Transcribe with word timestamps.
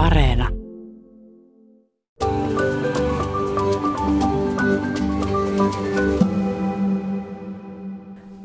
Areena. 0.00 0.48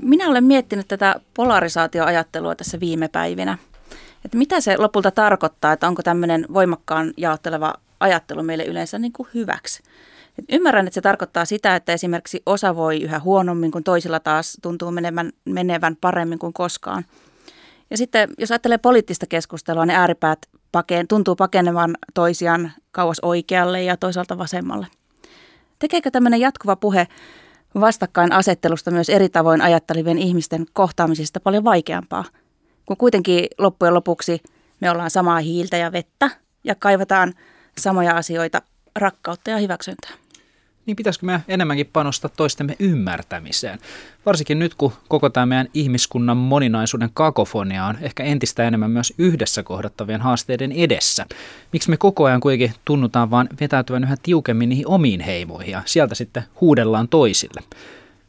Minä 0.02 0.30
olen 0.30 0.44
miettinyt 0.44 0.88
tätä 0.88 1.16
polarisaatioajattelua 1.34 2.56
tässä 2.56 2.80
viime 2.80 3.08
päivinä. 3.08 3.58
Että 4.26 4.38
mitä 4.38 4.62
se 4.62 4.78
lopulta 4.78 5.12
tarkoittaa, 5.12 5.74
että 5.74 5.88
onko 5.88 6.04
tämmöinen 6.04 6.46
voimakkaan 6.54 7.14
jaotteleva 7.18 7.74
ajattelu 8.00 8.44
meille 8.44 8.66
yleensä 8.66 9.00
niin 9.00 9.14
kuin 9.14 9.30
hyväksi. 9.34 9.84
Et 10.40 10.46
ymmärrän, 10.50 10.88
että 10.88 10.96
se 10.96 11.02
tarkoittaa 11.02 11.46
sitä, 11.46 11.76
että 11.76 11.94
esimerkiksi 11.94 12.42
osa 12.46 12.76
voi 12.76 13.02
yhä 13.02 13.20
huonommin, 13.20 13.72
kun 13.72 13.84
toisilla 13.84 14.20
taas 14.20 14.58
tuntuu 14.62 14.92
menevän, 14.92 15.32
menevän 15.46 15.96
paremmin 16.02 16.40
kuin 16.40 16.54
koskaan. 16.54 17.06
Ja 17.90 17.98
sitten 17.98 18.30
jos 18.38 18.52
ajattelee 18.52 18.78
poliittista 18.78 19.26
keskustelua, 19.26 19.86
niin 19.86 19.98
ääripäät 19.98 20.40
pakeen, 20.76 21.08
tuntuu 21.08 21.36
pakenevan 21.36 21.98
toisiaan 22.14 22.72
kauas 22.92 23.20
oikealle 23.22 23.84
ja 23.84 23.98
toisaalta 23.98 24.38
vasemmalle. 24.38 24.88
Tekeekö 25.80 26.12
tämmöinen 26.12 26.40
jatkuva 26.40 26.76
puhe 26.76 27.08
vastakkainasettelusta 27.80 28.92
myös 28.92 29.10
eri 29.10 29.30
tavoin 29.30 29.62
ajattelivien 29.62 30.18
ihmisten 30.18 30.66
kohtaamisesta 30.74 31.40
paljon 31.40 31.64
vaikeampaa? 31.64 32.24
Kun 32.86 32.98
kuitenkin 32.98 33.48
loppujen 33.58 33.94
lopuksi 33.94 34.44
me 34.80 34.92
ollaan 34.92 35.10
samaa 35.10 35.40
hiiltä 35.40 35.78
ja 35.78 35.92
vettä 35.92 36.30
ja 36.64 36.76
kaivataan 36.76 37.34
samoja 37.78 38.18
asioita, 38.18 38.62
rakkautta 38.96 39.50
ja 39.50 39.58
hyväksyntää 39.58 40.25
niin 40.86 40.96
pitäisikö 40.96 41.26
me 41.26 41.42
enemmänkin 41.48 41.90
panostaa 41.94 42.32
toistemme 42.38 42.76
ymmärtämiseen? 42.80 43.80
Varsinkin 44.26 44.60
nyt, 44.60 44.76
kun 44.76 44.94
koko 45.08 45.30
tämä 45.30 45.46
meidän 45.46 45.68
ihmiskunnan 45.74 46.38
moninaisuuden 46.38 47.10
kakofonia 47.14 47.86
on 47.86 47.98
ehkä 48.02 48.24
entistä 48.24 48.64
enemmän 48.64 48.92
myös 48.92 49.14
yhdessä 49.18 49.64
kohdattavien 49.64 50.22
haasteiden 50.22 50.72
edessä. 50.72 51.26
Miksi 51.74 51.90
me 51.90 51.98
koko 51.98 52.26
ajan 52.26 52.42
kuitenkin 52.42 52.74
tunnutaan 52.86 53.32
vaan 53.32 53.50
vetäytyvän 53.62 54.04
yhä 54.04 54.16
tiukemmin 54.24 54.70
niihin 54.70 54.88
omiin 54.88 55.22
heimoihin 55.22 55.72
ja 55.72 55.82
sieltä 55.86 56.16
sitten 56.16 56.44
huudellaan 56.62 57.08
toisille? 57.08 57.62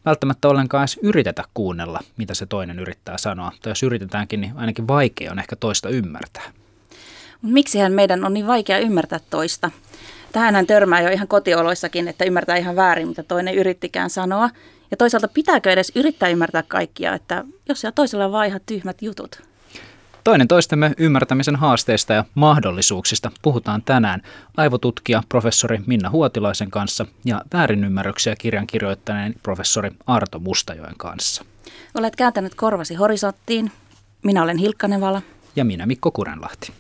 Välttämättä 0.05 0.49
ollenkaan 0.49 0.83
edes 0.83 0.99
yritetä 1.03 1.45
kuunnella, 1.55 2.01
mitä 2.17 2.35
se 2.35 2.47
toinen 2.47 2.79
yrittää 2.79 3.19
sanoa. 3.19 3.53
Tai 3.63 3.71
jos 3.71 3.83
yritetäänkin, 3.83 4.41
niin 4.41 4.53
ainakin 4.57 4.89
vaikea 4.89 5.33
on 5.33 5.39
ehkä 5.39 5.57
toista 5.57 5.89
ymmärtää. 5.89 6.53
Miksihän 7.43 7.93
meidän 7.93 8.25
on 8.25 8.35
niin 8.35 8.47
vaikea 8.47 8.79
ymmärtää 8.79 9.21
toista? 9.31 9.71
Tähänhän 10.37 10.67
törmää 10.67 11.01
jo 11.01 11.11
ihan 11.11 11.29
kotioloissakin, 11.29 12.09
että 12.09 12.25
ymmärtää 12.25 12.57
ihan 12.57 12.77
väärin, 12.77 13.09
mitä 13.09 13.23
toinen 13.23 13.55
yrittikään 13.55 14.11
sanoa. 14.11 14.51
Ja 14.91 14.97
toisaalta 14.97 15.29
pitääkö 15.29 15.71
edes 15.73 15.93
yrittää 15.95 16.29
ymmärtää 16.29 16.63
kaikkia, 16.63 17.15
että 17.15 17.45
jos 17.69 17.81
siellä 17.81 17.93
toisella 17.93 18.25
on 18.25 18.33
vaan 18.33 18.47
ihan 18.47 18.61
tyhmät 18.67 19.03
jutut. 19.03 19.43
Toinen 20.25 20.49
toistemme 20.49 20.93
ymmärtämisen 20.99 21.57
haasteista 21.57 22.13
ja 22.13 22.25
mahdollisuuksista 22.35 23.31
puhutaan 23.43 23.83
tänään 23.83 24.23
aivotutkija 24.57 25.23
professori 25.29 25.81
Minna 25.87 26.11
Huotilaisen 26.11 26.71
kanssa 26.71 27.07
ja 27.25 27.43
väärinymmärryksiä 27.53 28.37
kirjan 28.39 28.67
kirjoittaneen 28.67 29.35
professori 29.43 29.91
Arto 30.07 30.39
Mustajoen 30.39 30.95
kanssa. 30.97 31.45
Olet 31.95 32.17
kääntänyt 32.17 32.55
korvasi 32.55 32.95
horisonttiin. 32.95 33.73
Minä 34.23 34.43
olen 34.43 34.59
Hilkka 34.59 34.89
Nevala. 34.89 35.23
Ja 35.57 35.65
minä 35.65 35.87
Mikko 35.87 36.11
Kurenlahti. 36.11 36.73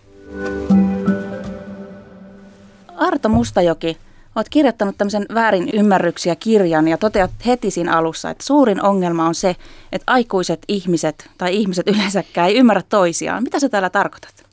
Arto 2.98 3.28
Mustajoki, 3.28 3.96
olet 4.36 4.48
kirjoittanut 4.50 4.94
tämmöisen 4.98 5.26
väärin 5.34 5.70
ymmärryksiä 5.74 6.36
kirjan 6.36 6.88
ja 6.88 6.98
toteat 6.98 7.30
heti 7.46 7.70
siinä 7.70 7.96
alussa, 7.96 8.30
että 8.30 8.44
suurin 8.44 8.82
ongelma 8.82 9.26
on 9.26 9.34
se, 9.34 9.48
että 9.92 10.12
aikuiset 10.12 10.60
ihmiset 10.68 11.30
tai 11.38 11.54
ihmiset 11.54 11.88
yleensäkään 11.88 12.48
ei 12.48 12.58
ymmärrä 12.58 12.82
toisiaan. 12.88 13.42
Mitä 13.42 13.60
sä 13.60 13.68
täällä 13.68 13.90
tarkoitat? 13.90 14.46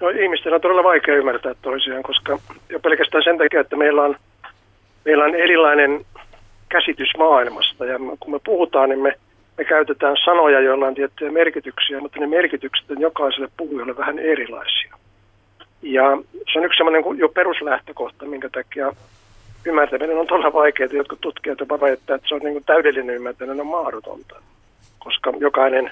No 0.00 0.08
ihmisten 0.08 0.54
on 0.54 0.60
todella 0.60 0.82
vaikea 0.82 1.16
ymmärtää 1.16 1.54
toisiaan, 1.62 2.02
koska 2.02 2.38
jo 2.68 2.80
pelkästään 2.80 3.24
sen 3.24 3.38
takia, 3.38 3.60
että 3.60 3.76
meillä 3.76 4.02
on, 4.02 4.16
meillä 5.04 5.24
on 5.24 5.34
erilainen 5.34 6.04
käsitys 6.68 7.08
maailmasta. 7.18 7.84
Ja 7.84 7.98
kun 8.20 8.32
me 8.32 8.38
puhutaan, 8.44 8.88
niin 8.88 9.00
me, 9.00 9.14
me 9.58 9.64
käytetään 9.64 10.16
sanoja, 10.24 10.60
joilla 10.60 10.86
on 10.86 10.94
tiettyjä 10.94 11.30
merkityksiä, 11.30 12.00
mutta 12.00 12.20
ne 12.20 12.26
merkitykset 12.26 12.90
on 12.90 13.00
jokaiselle 13.00 13.48
puhujalle 13.56 13.96
vähän 13.96 14.18
erilaisia. 14.18 14.94
Ja 15.82 16.02
se 16.52 16.58
on 16.58 16.64
yksi 16.64 16.76
sellainen 16.76 17.18
jo 17.18 17.28
peruslähtökohta, 17.28 18.26
minkä 18.26 18.48
takia 18.48 18.92
ymmärtäminen 19.64 20.18
on 20.18 20.26
todella 20.26 20.52
vaikeaa. 20.52 20.88
Jotkut 20.92 21.20
tutkijat 21.20 21.60
jopa 21.60 21.80
väittää, 21.80 22.16
että 22.16 22.28
se 22.28 22.34
on 22.34 22.40
niin 22.40 22.52
kuin 22.52 22.64
täydellinen 22.64 23.14
ymmärtäminen 23.14 23.60
on 23.60 23.66
mahdotonta, 23.66 24.42
koska 24.98 25.32
jokainen 25.40 25.90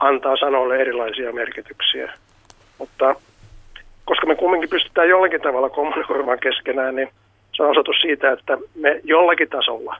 antaa 0.00 0.36
sanoille 0.36 0.76
erilaisia 0.76 1.32
merkityksiä. 1.32 2.12
Mutta 2.78 3.14
koska 4.04 4.26
me 4.26 4.36
kumminkin 4.36 4.70
pystytään 4.70 5.08
jollakin 5.08 5.40
tavalla 5.40 5.70
kommunikoimaan 5.70 6.38
keskenään, 6.38 6.96
niin 6.96 7.08
se 7.52 7.62
on 7.62 7.70
osoitus 7.70 7.96
siitä, 8.02 8.32
että 8.32 8.58
me 8.74 9.00
jollakin 9.04 9.48
tasolla 9.48 9.96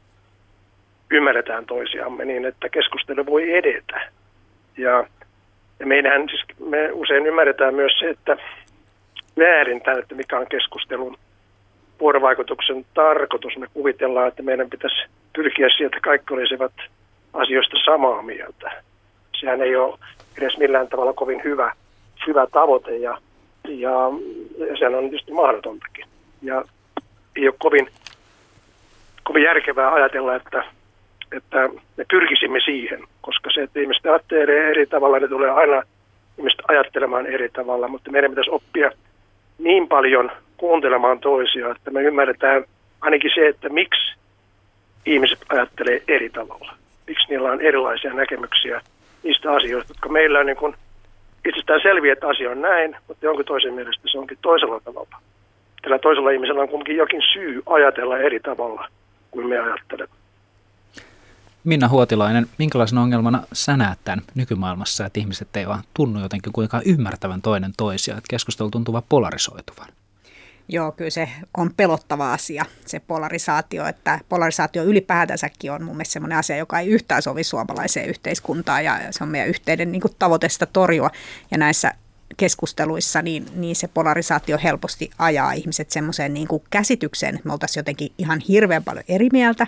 ymmärretään 1.10 1.66
toisiamme 1.66 2.24
niin, 2.24 2.44
että 2.44 2.68
keskustelu 2.68 3.26
voi 3.26 3.54
edetä. 3.54 4.10
Ja, 4.78 5.06
ja 5.80 5.86
meidän 5.86 6.28
siis 6.28 6.44
me 6.68 6.90
usein 6.92 7.26
ymmärretään 7.26 7.74
myös 7.74 7.92
se, 7.98 8.08
että 8.08 8.36
väärin 9.38 9.80
tämä, 9.80 9.98
että 9.98 10.14
mikä 10.14 10.38
on 10.38 10.46
keskustelun 10.50 11.16
vuorovaikutuksen 12.00 12.86
tarkoitus. 12.94 13.56
Me 13.56 13.66
kuvitellaan, 13.74 14.28
että 14.28 14.42
meidän 14.42 14.70
pitäisi 14.70 14.96
pyrkiä 15.32 15.68
siihen, 15.68 15.86
että 15.86 16.00
kaikki 16.00 16.34
olisivat 16.34 16.72
asioista 17.32 17.76
samaa 17.84 18.22
mieltä. 18.22 18.82
Sehän 19.40 19.62
ei 19.62 19.76
ole 19.76 19.98
edes 20.38 20.58
millään 20.58 20.88
tavalla 20.88 21.12
kovin 21.12 21.40
hyvä, 21.44 21.72
hyvä 22.26 22.46
tavoite 22.52 22.96
ja, 22.96 23.18
ja, 23.68 23.90
ja 24.68 24.76
sehän 24.78 24.94
on 24.94 25.10
tietysti 25.10 25.32
mahdotontakin. 25.32 26.06
Ja 26.42 26.64
ei 27.36 27.48
ole 27.48 27.54
kovin, 27.58 27.88
kovin 29.22 29.42
järkevää 29.42 29.92
ajatella, 29.92 30.34
että, 30.34 30.64
että 31.36 31.68
me 31.96 32.04
pyrkisimme 32.10 32.60
siihen, 32.64 33.00
koska 33.20 33.50
se, 33.54 33.62
että 33.62 33.80
ihmiset 33.80 34.06
ajattelee 34.06 34.70
eri 34.70 34.86
tavalla, 34.86 35.18
ne 35.18 35.28
tulee 35.28 35.50
aina 35.50 35.82
ihmiset 36.38 36.60
ajattelemaan 36.68 37.26
eri 37.26 37.48
tavalla, 37.48 37.88
mutta 37.88 38.10
meidän 38.10 38.30
pitäisi 38.30 38.50
oppia– 38.50 38.90
niin 39.58 39.88
paljon 39.88 40.30
kuuntelemaan 40.56 41.20
toisia, 41.20 41.70
että 41.70 41.90
me 41.90 42.02
ymmärretään 42.02 42.64
ainakin 43.00 43.30
se, 43.34 43.48
että 43.48 43.68
miksi 43.68 44.14
ihmiset 45.06 45.38
ajattelee 45.48 46.02
eri 46.08 46.30
tavalla. 46.30 46.74
Miksi 47.06 47.28
niillä 47.28 47.52
on 47.52 47.60
erilaisia 47.60 48.12
näkemyksiä 48.12 48.80
niistä 49.22 49.52
asioista, 49.52 49.90
jotka 49.90 50.08
meillä 50.08 50.38
on 50.38 50.46
niin 50.46 50.56
kuin 50.56 50.74
itsestään 51.48 51.80
selviä, 51.82 52.12
että 52.12 52.28
asia 52.28 52.50
on 52.50 52.60
näin, 52.60 52.96
mutta 53.08 53.26
jonkun 53.26 53.44
toisen 53.44 53.74
mielestä 53.74 54.02
se 54.06 54.18
onkin 54.18 54.38
toisella 54.42 54.80
tavalla. 54.80 55.16
Tällä 55.82 55.98
toisella 55.98 56.30
ihmisellä 56.30 56.62
on 56.62 56.68
kuitenkin 56.68 56.96
jokin 56.96 57.22
syy 57.32 57.62
ajatella 57.66 58.18
eri 58.18 58.40
tavalla 58.40 58.88
kuin 59.30 59.46
me 59.46 59.58
ajattelemme. 59.58 60.23
Minna 61.64 61.88
Huotilainen, 61.88 62.46
minkälaisena 62.58 63.02
ongelmana 63.02 63.46
sä 63.52 63.76
näet 63.76 63.98
tämän 64.04 64.22
nykymaailmassa, 64.34 65.06
että 65.06 65.20
ihmiset 65.20 65.56
ei 65.56 65.68
vaan 65.68 65.82
tunnu 65.94 66.20
jotenkin 66.20 66.52
kuinka 66.52 66.82
ymmärtävän 66.84 67.42
toinen 67.42 67.72
toisia, 67.76 68.16
että 68.16 68.28
keskustelu 68.30 68.70
tuntuu 68.70 68.92
vaan 68.92 69.04
polarisoituvan? 69.08 69.88
Joo, 70.68 70.92
kyllä 70.92 71.10
se 71.10 71.28
on 71.56 71.70
pelottava 71.76 72.32
asia, 72.32 72.64
se 72.86 73.00
polarisaatio, 73.00 73.86
että 73.86 74.20
polarisaatio 74.28 74.84
ylipäätänsäkin 74.84 75.72
on 75.72 75.82
mun 75.84 75.96
mielestä 75.96 76.12
sellainen 76.12 76.38
asia, 76.38 76.56
joka 76.56 76.78
ei 76.78 76.88
yhtään 76.88 77.22
sovi 77.22 77.44
suomalaiseen 77.44 78.08
yhteiskuntaan 78.08 78.84
ja 78.84 78.98
se 79.10 79.24
on 79.24 79.30
meidän 79.30 79.48
yhteinen 79.48 79.92
niin 79.92 80.02
tavoite 80.18 80.48
sitä 80.48 80.66
torjua. 80.66 81.10
Ja 81.50 81.58
näissä 81.58 81.92
keskusteluissa, 82.36 83.22
niin, 83.22 83.46
niin 83.54 83.76
se 83.76 83.88
polarisaatio 83.88 84.58
helposti 84.62 85.10
ajaa 85.18 85.52
ihmiset 85.52 85.90
semmoiseen 85.90 86.34
niin 86.34 86.48
käsitykseen, 86.70 87.34
että 87.34 87.48
me 87.48 87.52
oltaisiin 87.52 87.80
jotenkin 87.80 88.12
ihan 88.18 88.40
hirveän 88.48 88.84
paljon 88.84 89.04
eri 89.08 89.28
mieltä, 89.32 89.66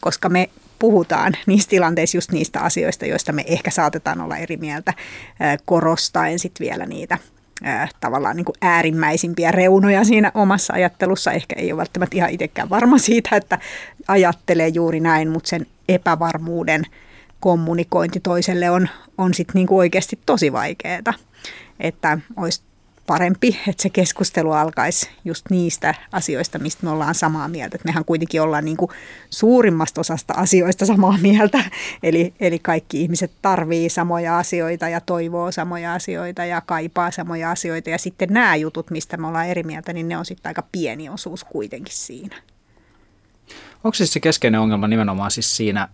koska 0.00 0.28
me 0.28 0.50
puhutaan 0.82 1.36
niissä 1.46 1.70
tilanteissa 1.70 2.16
just 2.16 2.32
niistä 2.32 2.60
asioista, 2.60 3.06
joista 3.06 3.32
me 3.32 3.44
ehkä 3.46 3.70
saatetaan 3.70 4.20
olla 4.20 4.36
eri 4.36 4.56
mieltä, 4.56 4.94
korostaen 5.64 6.38
sitten 6.38 6.66
vielä 6.66 6.86
niitä 6.86 7.18
tavallaan 8.00 8.36
niin 8.36 8.44
kuin 8.44 8.56
äärimmäisimpiä 8.60 9.50
reunoja 9.50 10.04
siinä 10.04 10.32
omassa 10.34 10.72
ajattelussa. 10.72 11.32
Ehkä 11.32 11.54
ei 11.58 11.72
ole 11.72 11.78
välttämättä 11.78 12.16
ihan 12.16 12.30
itsekään 12.30 12.70
varma 12.70 12.98
siitä, 12.98 13.36
että 13.36 13.58
ajattelee 14.08 14.68
juuri 14.68 15.00
näin, 15.00 15.28
mutta 15.28 15.48
sen 15.48 15.66
epävarmuuden 15.88 16.82
kommunikointi 17.40 18.20
toiselle 18.20 18.70
on, 18.70 18.88
on 19.18 19.34
sitten 19.34 19.54
niin 19.54 19.68
oikeasti 19.70 20.18
tosi 20.26 20.52
vaikeaa. 20.52 21.14
Että 21.80 22.18
olisi 22.36 22.62
parempi, 23.06 23.60
että 23.68 23.82
se 23.82 23.90
keskustelu 23.90 24.52
alkaisi 24.52 25.10
just 25.24 25.50
niistä 25.50 25.94
asioista, 26.12 26.58
mistä 26.58 26.84
me 26.84 26.90
ollaan 26.90 27.14
samaa 27.14 27.48
mieltä. 27.48 27.76
Että 27.76 27.88
mehän 27.88 28.04
kuitenkin 28.04 28.42
ollaan 28.42 28.64
niin 28.64 28.76
kuin 28.76 28.90
suurimmasta 29.30 30.00
osasta 30.00 30.34
asioista 30.36 30.86
samaa 30.86 31.18
mieltä, 31.22 31.64
eli, 32.02 32.34
eli 32.40 32.58
kaikki 32.58 33.02
ihmiset 33.02 33.32
tarvii 33.42 33.88
samoja 33.88 34.38
asioita 34.38 34.88
ja 34.88 35.00
toivoo 35.00 35.52
samoja 35.52 35.94
asioita 35.94 36.44
ja 36.44 36.60
kaipaa 36.60 37.10
samoja 37.10 37.50
asioita. 37.50 37.90
Ja 37.90 37.98
sitten 37.98 38.28
nämä 38.30 38.56
jutut, 38.56 38.90
mistä 38.90 39.16
me 39.16 39.26
ollaan 39.26 39.46
eri 39.46 39.62
mieltä, 39.62 39.92
niin 39.92 40.08
ne 40.08 40.18
on 40.18 40.24
sitten 40.24 40.50
aika 40.50 40.62
pieni 40.72 41.08
osuus 41.08 41.44
kuitenkin 41.44 41.96
siinä. 41.96 42.36
Onko 43.84 43.94
siis 43.94 44.12
se 44.12 44.20
keskeinen 44.20 44.60
ongelma 44.60 44.88
nimenomaan 44.88 45.30
siis 45.30 45.56
siinä, 45.56 45.88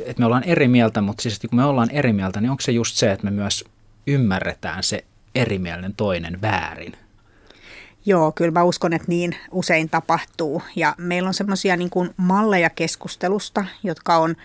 että 0.00 0.20
me 0.20 0.26
ollaan 0.26 0.44
eri 0.44 0.68
mieltä, 0.68 1.00
mutta 1.00 1.22
siis 1.22 1.38
kun 1.38 1.56
me 1.56 1.64
ollaan 1.64 1.90
eri 1.90 2.12
mieltä, 2.12 2.40
niin 2.40 2.50
onko 2.50 2.60
se 2.60 2.72
just 2.72 2.96
se, 2.96 3.12
että 3.12 3.24
me 3.24 3.30
myös 3.30 3.64
ymmärretään 4.06 4.82
se 4.82 5.04
erimielinen 5.36 5.94
toinen 5.94 6.42
väärin. 6.42 6.92
Joo, 8.06 8.32
kyllä 8.32 8.50
mä 8.50 8.62
uskon, 8.62 8.92
että 8.92 9.08
niin 9.08 9.36
usein 9.50 9.90
tapahtuu. 9.90 10.62
Ja 10.76 10.94
meillä 10.98 11.26
on 11.26 11.34
semmoisia 11.34 11.76
niin 11.76 11.90
malleja 12.16 12.70
keskustelusta, 12.70 13.64
jotka 13.82 14.16
on 14.16 14.36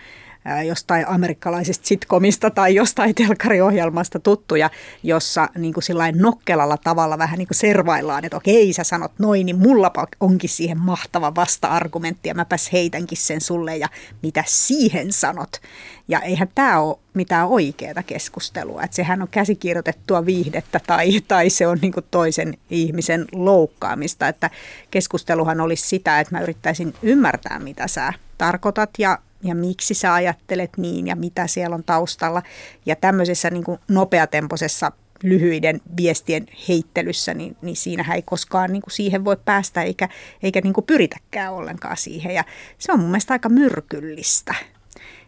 jostain 0.66 1.08
amerikkalaisesta 1.08 1.86
sitkomista 1.86 2.50
tai 2.50 2.74
jostain 2.74 3.14
telkariohjelmasta 3.14 4.20
tuttuja, 4.20 4.70
jossa 5.02 5.48
niin 5.58 5.74
kuin 5.74 5.84
nokkelalla 6.14 6.76
tavalla 6.76 7.18
vähän 7.18 7.38
niin 7.38 7.48
kuin 7.48 7.58
servaillaan, 7.58 8.24
että 8.24 8.36
okei 8.36 8.72
sä 8.72 8.84
sanot 8.84 9.12
noin, 9.18 9.46
niin 9.46 9.58
mulla 9.58 9.92
onkin 10.20 10.50
siihen 10.50 10.78
mahtava 10.80 11.34
vasta-argumentti 11.34 12.28
ja 12.28 12.34
mäpäs 12.34 12.72
heitänkin 12.72 13.18
sen 13.18 13.40
sulle 13.40 13.76
ja 13.76 13.88
mitä 14.22 14.44
siihen 14.46 15.12
sanot. 15.12 15.60
Ja 16.08 16.20
eihän 16.20 16.48
tämä 16.54 16.80
ole 16.80 16.98
mitään 17.14 17.48
oikeaa 17.48 18.02
keskustelua, 18.06 18.82
että 18.82 18.94
sehän 18.94 19.22
on 19.22 19.28
käsikirjoitettua 19.28 20.26
viihdettä 20.26 20.80
tai, 20.86 21.20
tai 21.28 21.50
se 21.50 21.66
on 21.66 21.78
niin 21.82 21.92
toisen 22.10 22.58
ihmisen 22.70 23.26
loukkaamista, 23.32 24.28
että 24.28 24.50
keskusteluhan 24.90 25.60
olisi 25.60 25.88
sitä, 25.88 26.20
että 26.20 26.34
mä 26.34 26.42
yrittäisin 26.42 26.94
ymmärtää, 27.02 27.58
mitä 27.58 27.88
sä 27.88 28.12
tarkoitat 28.38 28.90
ja 28.98 29.18
ja 29.42 29.54
miksi 29.54 29.94
sä 29.94 30.14
ajattelet 30.14 30.70
niin 30.76 31.06
ja 31.06 31.16
mitä 31.16 31.46
siellä 31.46 31.74
on 31.74 31.84
taustalla. 31.84 32.42
Ja 32.86 32.96
tämmöisessä 32.96 33.50
niin 33.50 33.64
kuin 33.64 33.78
nopeatempoisessa 33.88 34.92
lyhyiden 35.22 35.80
viestien 35.96 36.46
heittelyssä, 36.68 37.34
niin, 37.34 37.56
niin 37.62 37.76
siinähän 37.76 38.16
ei 38.16 38.22
koskaan 38.22 38.72
niin 38.72 38.82
kuin 38.82 38.92
siihen 38.92 39.24
voi 39.24 39.36
päästä 39.44 39.82
eikä, 39.82 40.08
eikä 40.42 40.60
niin 40.60 40.72
kuin 40.72 40.86
pyritäkään 40.86 41.52
ollenkaan 41.52 41.96
siihen. 41.96 42.34
Ja 42.34 42.44
se 42.78 42.92
on 42.92 43.00
mun 43.00 43.08
mielestä 43.08 43.34
aika 43.34 43.48
myrkyllistä. 43.48 44.54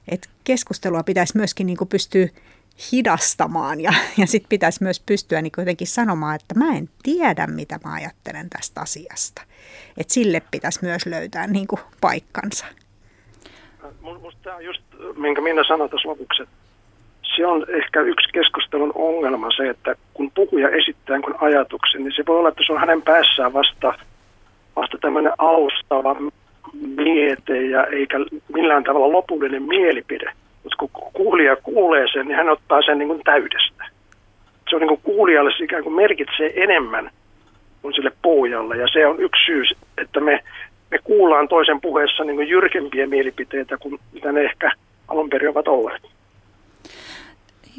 Et 0.09 0.29
keskustelua 0.45 1.03
pitäisi 1.03 1.37
myöskin 1.37 1.67
niin 1.67 1.77
kuin 1.77 1.89
pystyä 1.89 2.29
hidastamaan 2.93 3.81
ja, 3.81 3.95
ja 4.17 4.27
sitten 4.27 4.49
pitäisi 4.49 4.83
myös 4.83 5.01
pystyä 5.01 5.43
niin 5.43 5.53
jotenkin 5.59 5.87
sanomaan, 5.87 6.35
että 6.35 6.55
mä 6.55 6.77
en 6.77 6.89
tiedä, 7.03 7.47
mitä 7.47 7.81
mä 7.85 7.93
ajattelen 7.93 8.51
tästä 8.51 8.81
asiasta. 8.81 9.43
Et 9.97 10.11
sille 10.11 10.43
pitäisi 10.51 10.79
myös 10.83 11.07
löytää 11.07 11.47
niin 11.47 11.67
kuin 11.67 11.81
paikkansa. 12.01 12.65
Minusta 14.05 14.41
tämä 14.43 14.57
on 14.57 14.65
just, 14.65 14.83
minkä 15.17 15.41
minä 15.41 15.65
sanoin 15.65 15.91
tässä 15.91 16.09
lopuksi, 16.09 16.43
se 17.37 17.47
on 17.47 17.67
ehkä 17.69 18.01
yksi 18.01 18.29
keskustelun 18.33 18.93
ongelma 18.95 19.49
se, 19.57 19.69
että 19.69 19.95
kun 20.15 20.31
puhuja 20.35 20.69
esittää 20.69 21.21
kun 21.21 21.35
ajatuksen, 21.41 22.03
niin 22.05 22.13
se 22.17 22.23
voi 22.27 22.39
olla, 22.39 22.49
että 22.49 22.63
se 22.67 22.73
on 22.73 22.81
hänen 22.81 23.03
päässään 23.03 23.53
vasta, 23.53 23.95
vasta 24.77 24.99
tämmöinen 25.01 25.33
alustava 25.39 26.17
miete 26.97 27.63
ja 27.63 27.87
eikä 27.87 28.19
millään 28.55 28.85
tavalla 28.85 29.13
lopullinen 29.13 29.63
mielipide. 29.63 30.33
Mutta 30.63 30.77
kun 30.79 30.91
kuulija 31.13 31.57
kuulee 31.57 32.07
sen, 32.13 32.27
niin 32.27 32.37
hän 32.37 32.49
ottaa 32.49 32.83
sen 32.83 32.99
niin 32.99 33.09
kuin 33.09 33.21
täydestä. 33.25 33.85
Se 34.71 34.77
on 34.77 34.81
niin 34.81 34.89
kuin 34.89 35.01
kuulijalle 35.03 35.51
se 35.59 35.65
ikään 35.65 35.83
kuin 35.83 35.95
merkitsee 35.97 36.53
enemmän 36.63 37.11
kuin 37.83 37.95
sille 37.95 38.13
puhujalle. 38.23 38.77
Ja 38.77 38.89
se 38.93 39.07
on 39.07 39.21
yksi 39.21 39.45
syy, 39.47 39.63
että 39.99 40.21
me 40.21 40.45
me 40.95 40.99
kuullaan 41.05 41.49
toisen 41.49 41.81
puheessa 41.81 42.25
niin 42.25 42.49
jyrkempiä 42.49 43.07
mielipiteitä 43.07 43.77
kuin 43.77 44.01
mitä 44.13 44.33
ne 44.33 44.41
ehkä 44.41 44.73
alun 45.09 45.31
perin 45.31 45.51
ovat 45.51 45.69
olleet. 45.69 46.03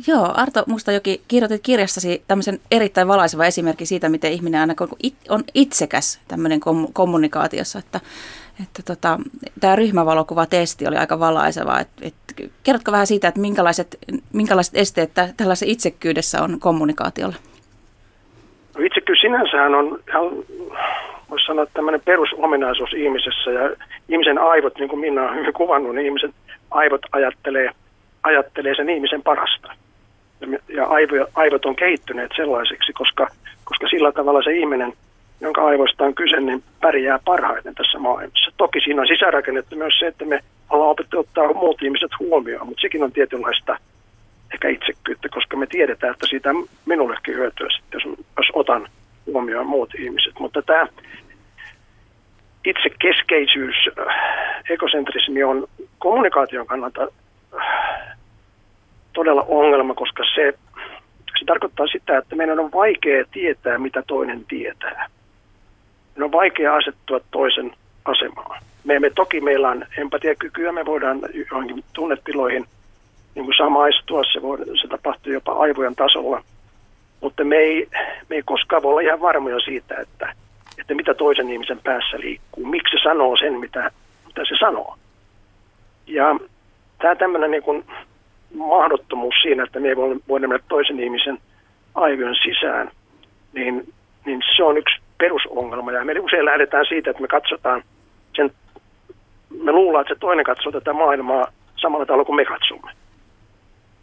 Joo, 0.08 0.32
Arto 0.34 0.64
Mustajoki, 0.68 1.22
kirjoitit 1.28 1.62
kirjassasi 1.64 2.24
tämmöisen 2.28 2.60
erittäin 2.72 3.08
valaiseva 3.08 3.46
esimerkki 3.46 3.86
siitä, 3.86 4.10
miten 4.10 4.32
ihminen 4.32 4.62
aina 4.62 4.74
on 5.30 5.44
itsekäs 5.54 6.22
tämmöinen 6.28 6.60
kommunikaatiossa, 6.94 7.80
että, 7.80 8.00
että 8.64 8.84
tota, 8.94 9.20
tämä 9.60 9.76
ryhmävalokuvatesti 9.76 10.88
oli 10.88 10.98
aika 10.98 11.20
valaiseva. 11.20 11.80
Et, 11.80 11.90
et, 12.02 12.14
kerrotko 12.64 12.92
vähän 12.92 13.08
siitä, 13.08 13.28
että 13.28 13.40
minkälaiset, 13.42 13.98
minkälaiset 14.34 14.78
esteet 14.78 15.12
tällaisessa 15.38 15.72
itsekkyydessä 15.72 16.44
on 16.44 16.60
kommunikaatiolla? 16.60 17.36
No 18.78 18.86
itsekyys 18.86 19.20
sinänsähän 19.22 19.76
on 19.76 20.00
ihan 20.10 20.26
voisi 21.36 21.46
sanoa, 21.46 21.66
tämmöinen 21.66 22.02
perusominaisuus 22.06 22.94
ihmisessä 22.94 23.52
ja 23.52 23.76
ihmisen 24.10 24.38
aivot, 24.38 24.78
niin 24.80 24.90
kuin 24.90 25.00
minä 25.00 25.24
olen 25.24 25.40
hyvin 25.40 25.54
kuvannut, 25.54 25.96
niin 25.96 26.06
ihmisen 26.06 26.34
aivot 26.72 27.02
ajattelee, 27.12 27.70
ajattelee 28.24 28.76
sen 28.76 28.90
ihmisen 28.90 29.22
parasta. 29.22 29.74
Ja 30.68 30.86
aivo, 30.86 31.28
aivot 31.34 31.66
on 31.66 31.76
kehittyneet 31.76 32.32
sellaiseksi, 32.36 32.94
koska, 32.94 33.28
koska 33.64 33.88
sillä 33.88 34.12
tavalla 34.12 34.44
se 34.44 34.52
ihminen, 34.52 34.94
jonka 35.42 35.66
aivoista 35.66 36.04
on 36.04 36.16
kyse, 36.16 36.40
niin 36.40 36.64
pärjää 36.82 37.20
parhaiten 37.26 37.76
tässä 37.76 38.00
maailmassa. 38.00 38.52
Toki 38.58 38.80
siinä 38.80 39.02
on 39.02 39.08
sisärakennettu 39.08 39.76
myös 39.76 39.94
se, 40.00 40.08
että 40.08 40.26
me 40.26 40.40
ollaan 40.70 40.92
opettu 40.92 41.20
ottaa 41.20 41.54
muut 41.54 41.82
ihmiset 41.82 42.12
huomioon, 42.20 42.68
mutta 42.68 42.82
sekin 42.82 43.04
on 43.04 43.12
tietynlaista 43.12 43.78
ehkä 44.54 44.70
itsekkyyttä, 44.70 45.30
koska 45.30 45.58
me 45.58 45.68
tiedetään, 45.68 46.14
että 46.14 46.28
siitä 46.28 46.50
minullekin 46.86 47.36
hyötyä, 47.36 47.68
jos, 47.94 48.04
jos 48.38 48.48
otan 48.54 48.88
huomioon 49.26 49.68
muut 49.68 49.96
ihmiset. 49.96 50.40
Mutta 50.40 50.62
tämä 50.62 50.88
itse 52.66 52.90
keskeisyys, 53.00 53.76
äh, 54.00 54.16
ekosentrismi 54.70 55.44
on 55.44 55.68
kommunikaation 56.00 56.66
kannalta 56.66 57.08
äh, 57.62 58.18
todella 59.14 59.46
ongelma, 59.48 59.94
koska 59.94 60.24
se, 60.36 60.54
se 61.40 61.46
tarkoittaa 61.46 61.88
sitä, 61.88 62.18
että 62.18 62.36
meidän 62.36 62.60
on 62.60 62.72
vaikea 62.72 63.26
tietää, 63.32 63.78
mitä 63.78 64.04
toinen 64.08 64.46
tietää. 64.46 65.10
Meidän 66.16 66.24
on 66.24 66.32
vaikea 66.32 66.76
asettua 66.76 67.20
toisen 67.32 67.74
asemaan. 68.06 68.62
Me 68.84 68.96
emme 68.96 69.10
toki, 69.10 69.42
meillä 69.42 69.70
on 69.70 69.86
empatiakykyä, 69.98 70.72
me 70.72 70.86
voidaan 70.86 71.20
johonkin 71.52 71.84
tunnetiloihin 71.94 72.66
niin 73.36 73.46
kuin 73.46 73.58
samaistua, 73.58 74.22
se, 74.34 74.42
voi, 74.42 74.58
se 74.82 74.88
tapahtuu 74.88 75.34
jopa 75.34 75.52
aivojen 75.54 75.96
tasolla– 75.96 76.44
mutta 77.26 77.44
me 77.44 77.56
ei, 77.56 77.88
me 78.30 78.36
ei 78.36 78.44
koskaan 78.46 78.82
voi 78.84 78.90
olla 78.90 79.02
ihan 79.02 79.22
varmoja 79.22 79.60
siitä, 79.60 79.96
että, 80.02 80.34
että 80.78 80.94
mitä 80.94 81.14
toisen 81.14 81.52
ihmisen 81.52 81.80
päässä 81.84 82.20
liikkuu, 82.20 82.66
miksi 82.66 82.98
se 82.98 83.04
sanoo 83.04 83.38
sen, 83.38 83.54
mitä, 83.54 83.92
mitä 84.26 84.42
se 84.50 84.56
sanoo. 84.60 84.98
Ja 86.08 86.36
tämä 87.02 87.16
tämmöinen 87.16 87.52
niin 87.52 87.64
kuin 87.64 87.86
mahdottomuus 88.54 89.36
siinä, 89.42 89.64
että 89.64 89.80
me 89.80 89.88
ei 89.88 89.96
voi, 89.96 90.40
mennä 90.40 90.60
toisen 90.68 91.00
ihmisen 91.00 91.38
aivojen 91.96 92.36
sisään, 92.44 92.92
niin, 93.54 93.94
niin 94.26 94.42
se 94.56 94.64
on 94.64 94.78
yksi 94.78 95.02
perusongelma. 95.18 95.92
Ja 95.92 96.06
me 96.06 96.20
usein 96.20 96.46
lähdetään 96.46 96.86
siitä, 96.86 97.10
että 97.10 97.22
me 97.22 97.28
katsotaan 97.28 97.84
sen, 98.36 98.52
me 99.64 99.72
luullaan, 99.72 100.02
että 100.02 100.14
se 100.14 100.20
toinen 100.20 100.46
katsoo 100.46 100.72
tätä 100.72 100.94
maailmaa 100.94 101.52
samalla 101.76 102.06
tavalla 102.06 102.26
kuin 102.26 102.36
me 102.36 102.46
katsomme. 102.46 102.92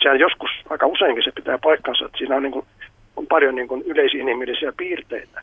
Sehän 0.02 0.18
joskus, 0.18 0.50
aika 0.70 0.86
useinkin 0.86 1.24
se 1.24 1.32
pitää 1.34 1.58
paikkansa, 1.58 2.04
että 2.06 2.18
siinä 2.18 2.36
on 2.36 2.42
niin 2.42 2.52
kuin 2.52 2.66
on 3.16 3.26
paljon 3.26 3.54
niin 3.54 3.68
kuin 3.68 3.82
yleisinhimillisiä 3.82 4.72
piirteitä, 4.76 5.40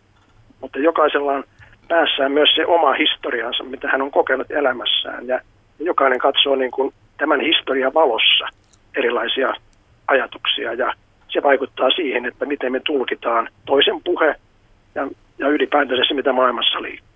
mutta 0.61 0.79
jokaisella 0.79 1.31
on 1.31 1.43
päässään 1.87 2.31
myös 2.31 2.49
se 2.55 2.65
oma 2.65 2.93
historiansa, 2.93 3.63
mitä 3.63 3.87
hän 3.87 4.01
on 4.01 4.11
kokenut 4.11 4.51
elämässään. 4.51 5.27
Ja 5.27 5.41
jokainen 5.79 6.19
katsoo 6.19 6.55
niin 6.55 6.71
kuin 6.71 6.93
tämän 7.17 7.41
historian 7.41 7.93
valossa 7.93 8.47
erilaisia 8.95 9.53
ajatuksia 10.07 10.73
ja 10.73 10.93
se 11.29 11.43
vaikuttaa 11.43 11.89
siihen, 11.89 12.25
että 12.25 12.45
miten 12.45 12.71
me 12.71 12.79
tulkitaan 12.79 13.49
toisen 13.65 14.03
puhe 14.03 14.35
ja, 14.95 15.07
ja 15.37 15.49
ylipäätänsä 15.49 16.03
se, 16.07 16.13
mitä 16.13 16.33
maailmassa 16.33 16.81
liikkuu. 16.81 17.09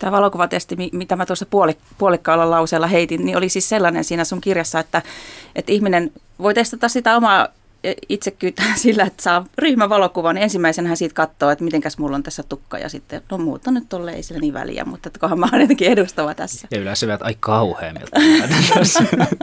Tämä 0.00 0.12
valokuvatesti, 0.12 0.76
mitä 0.92 1.16
mä 1.16 1.26
tuossa 1.26 1.46
puolik- 1.46 1.94
puolikkaalla 1.98 2.50
lauseella 2.50 2.86
heitin, 2.86 3.24
niin 3.24 3.36
oli 3.36 3.48
siis 3.48 3.68
sellainen 3.68 4.04
siinä 4.04 4.24
sun 4.24 4.40
kirjassa, 4.40 4.80
että, 4.80 5.02
että 5.56 5.72
ihminen 5.72 6.10
voi 6.42 6.54
testata 6.54 6.88
sitä 6.88 7.16
omaa 7.16 7.48
itsekyyttä 8.08 8.62
sillä, 8.76 9.04
että 9.04 9.22
saa 9.22 9.46
ryhmävalokuvan, 9.58 10.34
niin 10.34 10.42
ensimmäisenä 10.42 10.96
siitä 10.96 11.14
katsoo, 11.14 11.50
että 11.50 11.64
mitenkäs 11.64 11.98
mulla 11.98 12.16
on 12.16 12.22
tässä 12.22 12.42
tukka 12.42 12.78
ja 12.78 12.88
sitten, 12.88 13.22
no 13.30 13.38
muuta 13.38 13.70
nyt 13.70 13.88
tolle 13.88 14.12
ei 14.12 14.22
sillä 14.22 14.40
niin 14.40 14.54
väliä, 14.54 14.84
mutta 14.84 15.08
että 15.08 15.18
kohan 15.18 15.40
mä 15.40 15.48
olen 15.52 15.60
jotenkin 15.60 15.92
edustava 15.92 16.34
tässä. 16.34 16.68
Ja 16.70 16.78
yleensä 16.78 17.06
vielä, 17.06 17.18
ai 17.22 17.36
kauheammilta. 17.40 18.20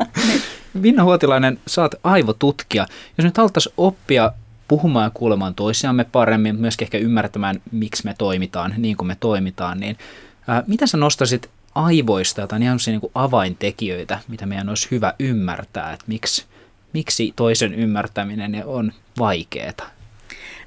Minna 0.73 1.03
Huotilainen, 1.03 1.59
saat 1.67 1.95
aivotutkija. 2.03 2.87
Jos 3.17 3.25
nyt 3.25 3.37
haluttaisiin 3.37 3.73
oppia 3.77 4.31
puhumaan 4.67 5.03
ja 5.03 5.11
kuulemaan 5.13 5.55
toisiamme 5.55 6.03
paremmin, 6.03 6.55
myöskin 6.55 6.85
ehkä 6.85 6.97
ymmärtämään, 6.97 7.61
miksi 7.71 8.05
me 8.05 8.15
toimitaan 8.17 8.73
niin 8.77 8.97
kuin 8.97 9.07
me 9.07 9.17
toimitaan, 9.19 9.79
niin 9.79 9.97
ää, 10.47 10.63
mitä 10.67 10.87
sä 10.87 10.97
nostasit 10.97 11.49
aivoista 11.75 12.41
jotain 12.41 12.63
ihan 12.63 12.79
niin 12.85 13.01
kuin 13.01 13.11
avaintekijöitä, 13.15 14.19
mitä 14.27 14.45
meidän 14.45 14.69
olisi 14.69 14.87
hyvä 14.91 15.13
ymmärtää, 15.19 15.93
että 15.93 16.05
miksi– 16.07 16.45
miksi 16.93 17.33
toisen 17.35 17.73
ymmärtäminen 17.73 18.63
on 18.65 18.91
vaikeaa? 19.19 19.97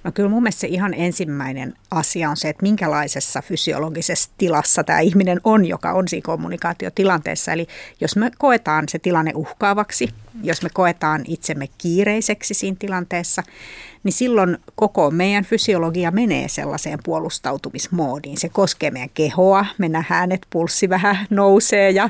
No 0.05 0.13
kyllä 0.13 0.29
mun 0.29 0.43
mielestä 0.43 0.61
se 0.61 0.67
ihan 0.67 0.95
ensimmäinen 0.95 1.75
asia 1.91 2.31
on 2.31 2.37
se, 2.37 2.49
että 2.49 2.63
minkälaisessa 2.63 3.43
fysiologisessa 3.43 4.31
tilassa 4.39 4.85
tämä 4.85 5.01
ihminen 5.01 5.41
on, 5.45 5.67
joka 5.67 5.93
on 5.93 6.09
siinä 6.09 6.25
kommunikaatiotilanteessa. 6.25 7.53
Eli 7.53 7.67
jos 8.01 8.17
me 8.17 8.31
koetaan 8.39 8.85
se 8.89 8.99
tilanne 8.99 9.33
uhkaavaksi, 9.35 10.09
jos 10.43 10.63
me 10.63 10.69
koetaan 10.75 11.25
itsemme 11.29 11.69
kiireiseksi 11.79 12.55
siinä 12.55 12.77
tilanteessa, 12.79 13.43
niin 14.05 14.13
silloin 14.13 14.59
koko 14.75 15.11
meidän 15.11 15.45
fysiologia 15.45 16.11
menee 16.11 16.49
sellaiseen 16.49 16.99
puolustautumismoodiin. 17.05 18.37
Se 18.39 18.49
koskee 18.49 18.91
meidän 18.91 19.11
kehoa, 19.15 19.67
me 19.79 19.89
nähdään, 19.89 20.33
että 20.33 20.47
pulssi 20.51 20.89
vähän 20.89 21.27
nousee 21.31 21.91
ja 21.91 22.09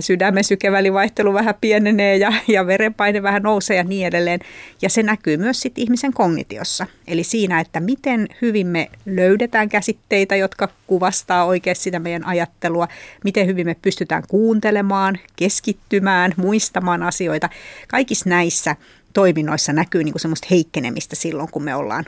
sydämen 0.00 0.44
sykevälivaihtelu 0.44 1.34
vähän 1.34 1.54
pienenee 1.60 2.16
ja, 2.16 2.32
ja 2.48 2.66
verenpaine 2.66 3.22
vähän 3.22 3.42
nousee 3.42 3.76
ja 3.76 3.84
niin 3.84 4.06
edelleen. 4.06 4.40
Ja 4.82 4.88
se 4.88 5.02
näkyy 5.02 5.36
myös 5.36 5.60
sitten 5.60 5.82
ihmisen 5.82 6.12
kognitiossa. 6.12 6.86
Eli 7.06 7.24
siinä, 7.24 7.60
että 7.60 7.80
miten 7.80 8.28
hyvin 8.42 8.66
me 8.66 8.90
löydetään 9.06 9.68
käsitteitä, 9.68 10.36
jotka 10.36 10.68
kuvastaa 10.86 11.44
oikeasti 11.44 11.84
sitä 11.84 11.98
meidän 11.98 12.26
ajattelua, 12.26 12.88
miten 13.24 13.46
hyvin 13.46 13.66
me 13.66 13.76
pystytään 13.82 14.22
kuuntelemaan, 14.28 15.18
keskittymään, 15.36 16.32
muistamaan 16.36 17.02
asioita. 17.02 17.43
Kaikissa 17.88 18.28
näissä 18.28 18.76
toiminnoissa 19.12 19.72
näkyy 19.72 20.04
niin 20.04 20.12
kuin 20.12 20.20
semmoista 20.20 20.46
heikkenemistä 20.50 21.16
silloin, 21.16 21.50
kun 21.50 21.62
me 21.62 21.74
ollaan 21.74 22.04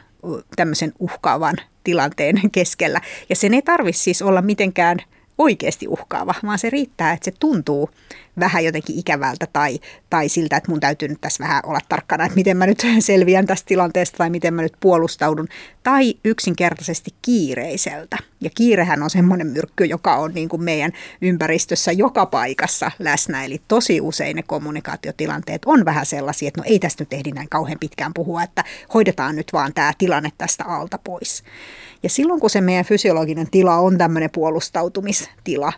tämmöisen 0.56 0.92
uhkaavan 0.98 1.56
tilanteen 1.84 2.50
keskellä. 2.52 3.00
Ja 3.28 3.36
sen 3.36 3.54
ei 3.54 3.62
tarvitse 3.62 4.02
siis 4.02 4.22
olla 4.22 4.42
mitenkään 4.42 4.98
oikeasti 5.38 5.88
uhkaava, 5.88 6.34
vaan 6.44 6.58
se 6.58 6.70
riittää, 6.70 7.12
että 7.12 7.24
se 7.24 7.32
tuntuu 7.40 7.90
vähän 8.40 8.64
jotenkin 8.64 8.98
ikävältä 8.98 9.46
tai, 9.52 9.80
tai 10.10 10.28
siltä, 10.28 10.56
että 10.56 10.70
mun 10.70 10.80
täytyy 10.80 11.08
nyt 11.08 11.20
tässä 11.20 11.44
vähän 11.44 11.62
olla 11.66 11.80
tarkkana, 11.88 12.24
että 12.24 12.36
miten 12.36 12.56
mä 12.56 12.66
nyt 12.66 12.82
selviän 12.98 13.46
tästä 13.46 13.66
tilanteesta 13.66 14.18
tai 14.18 14.30
miten 14.30 14.54
mä 14.54 14.62
nyt 14.62 14.76
puolustaudun. 14.80 15.48
Tai 15.82 16.14
yksinkertaisesti 16.24 17.10
kiireiseltä. 17.22 18.18
Ja 18.40 18.50
kiirehän 18.50 19.02
on 19.02 19.10
semmoinen 19.10 19.46
myrkky, 19.46 19.84
joka 19.84 20.16
on 20.16 20.34
niin 20.34 20.48
kuin 20.48 20.62
meidän 20.62 20.92
ympäristössä 21.22 21.92
joka 21.92 22.26
paikassa 22.26 22.90
läsnä. 22.98 23.44
Eli 23.44 23.60
tosi 23.68 24.00
usein 24.00 24.36
ne 24.36 24.42
kommunikaatiotilanteet 24.42 25.62
on 25.66 25.84
vähän 25.84 26.06
sellaisia, 26.06 26.48
että 26.48 26.60
no 26.60 26.64
ei 26.66 26.78
tästä 26.78 27.02
nyt 27.02 27.12
ehdi 27.12 27.32
näin 27.32 27.48
kauhean 27.48 27.78
pitkään 27.78 28.14
puhua, 28.14 28.42
että 28.42 28.64
hoidetaan 28.94 29.36
nyt 29.36 29.52
vaan 29.52 29.74
tämä 29.74 29.92
tilanne 29.98 30.32
tästä 30.38 30.64
alta 30.64 30.98
pois. 31.04 31.42
Ja 32.02 32.08
silloin 32.08 32.40
kun 32.40 32.50
se 32.50 32.60
meidän 32.60 32.84
fysiologinen 32.84 33.50
tila 33.50 33.76
on 33.76 33.98
tämmöinen 33.98 34.30
puolustautumistila, 34.30 35.72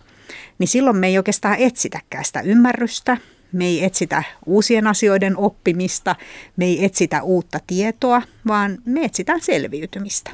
niin 0.58 0.68
silloin 0.68 0.96
me 0.96 1.06
ei 1.06 1.16
oikeastaan 1.18 1.56
etsitäkään 1.58 2.24
sitä 2.24 2.40
ymmärrystä, 2.40 3.16
me 3.52 3.64
ei 3.64 3.84
etsitä 3.84 4.22
uusien 4.46 4.86
asioiden 4.86 5.36
oppimista, 5.36 6.16
me 6.56 6.64
ei 6.64 6.84
etsitä 6.84 7.22
uutta 7.22 7.58
tietoa, 7.66 8.22
vaan 8.46 8.78
me 8.84 9.04
etsitään 9.04 9.40
selviytymistä. 9.40 10.30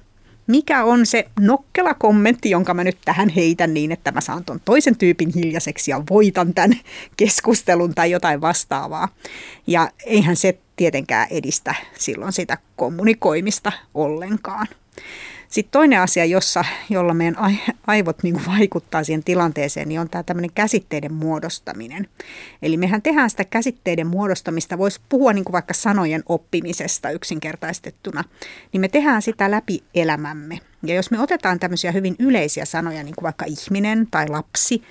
Mikä 0.47 0.85
on 0.85 1.07
se 1.07 1.29
nokkela 1.41 1.95
kommentti, 1.95 2.50
jonka 2.50 2.75
mä 2.75 2.85
nyt 2.85 2.99
tähän 3.05 3.29
heitän 3.29 3.75
niin, 3.75 3.93
että 3.93 4.12
mä 4.12 4.21
saan 4.21 4.45
ton 4.45 4.61
toisen 4.64 4.97
tyypin 4.97 5.33
hiljaiseksi 5.35 5.91
ja 5.91 6.03
voitan 6.11 6.55
tämän 6.55 6.79
keskustelun 7.17 7.95
tai 7.95 8.11
jotain 8.11 8.41
vastaavaa. 8.41 9.09
Ja 9.67 9.91
eihän 10.07 10.37
se 10.37 10.59
tietenkään 10.76 11.26
edistä 11.31 11.75
silloin 11.99 12.33
sitä 12.33 12.59
kommunikoimista 12.76 13.73
ollenkaan. 13.95 14.67
Sitten 15.55 15.73
toinen 15.73 16.01
asia, 16.01 16.25
jossa, 16.25 16.65
jolla 16.91 17.15
meidän 17.15 17.37
aivot 17.87 18.23
niin 18.23 18.35
kuin 18.35 18.47
vaikuttaa 18.59 19.05
siihen 19.05 19.25
tilanteeseen, 19.25 19.89
niin 19.89 20.01
on 20.01 20.11
tämä 20.11 20.23
tämmöinen 20.23 20.51
käsitteiden 20.55 21.13
muodostaminen. 21.13 22.09
Eli 22.63 22.77
mehän 22.77 23.03
tehdään 23.03 23.31
sitä 23.31 23.45
käsitteiden 23.45 24.07
muodostamista, 24.07 24.79
voisi 24.79 25.01
puhua 25.09 25.33
niin 25.33 25.45
kuin 25.45 25.53
vaikka 25.53 25.75
sanojen 25.75 26.23
oppimisesta 26.27 27.11
yksinkertaistettuna, 27.11 28.25
niin 28.73 28.81
me 28.81 28.89
tehdään 28.89 29.23
sitä 29.23 29.51
läpi 29.51 29.85
elämämme. 29.95 30.61
Ja 30.83 30.95
jos 30.95 31.11
me 31.11 31.21
otetaan 31.21 31.61
tämmöisiä 31.61 31.93
hyvin 31.93 32.17
yleisiä 32.19 32.65
sanoja, 32.65 33.03
niin 33.03 33.15
kuin 33.15 33.23
vaikka 33.23 33.45
ihminen 33.45 34.09
tai 34.11 34.29
lapsi, 34.29 34.83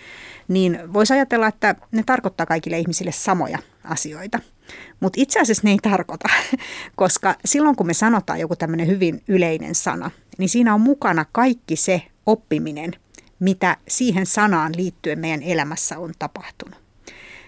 niin 0.47 0.93
voisi 0.93 1.13
ajatella, 1.13 1.47
että 1.47 1.75
ne 1.91 2.03
tarkoittaa 2.05 2.45
kaikille 2.45 2.79
ihmisille 2.79 3.11
samoja 3.11 3.59
asioita. 3.83 4.39
Mutta 4.99 5.21
itse 5.21 5.39
asiassa 5.39 5.63
ne 5.63 5.71
ei 5.71 5.79
tarkoita, 5.81 6.29
koska 6.95 7.35
silloin 7.45 7.75
kun 7.75 7.87
me 7.87 7.93
sanotaan 7.93 8.39
joku 8.39 8.55
tämmöinen 8.55 8.87
hyvin 8.87 9.23
yleinen 9.27 9.75
sana, 9.75 10.11
niin 10.37 10.49
siinä 10.49 10.73
on 10.73 10.81
mukana 10.81 11.25
kaikki 11.31 11.75
se 11.75 12.01
oppiminen, 12.25 12.91
mitä 13.39 13.77
siihen 13.87 14.25
sanaan 14.25 14.71
liittyen 14.75 15.19
meidän 15.19 15.43
elämässä 15.43 15.99
on 15.99 16.13
tapahtunut. 16.19 16.82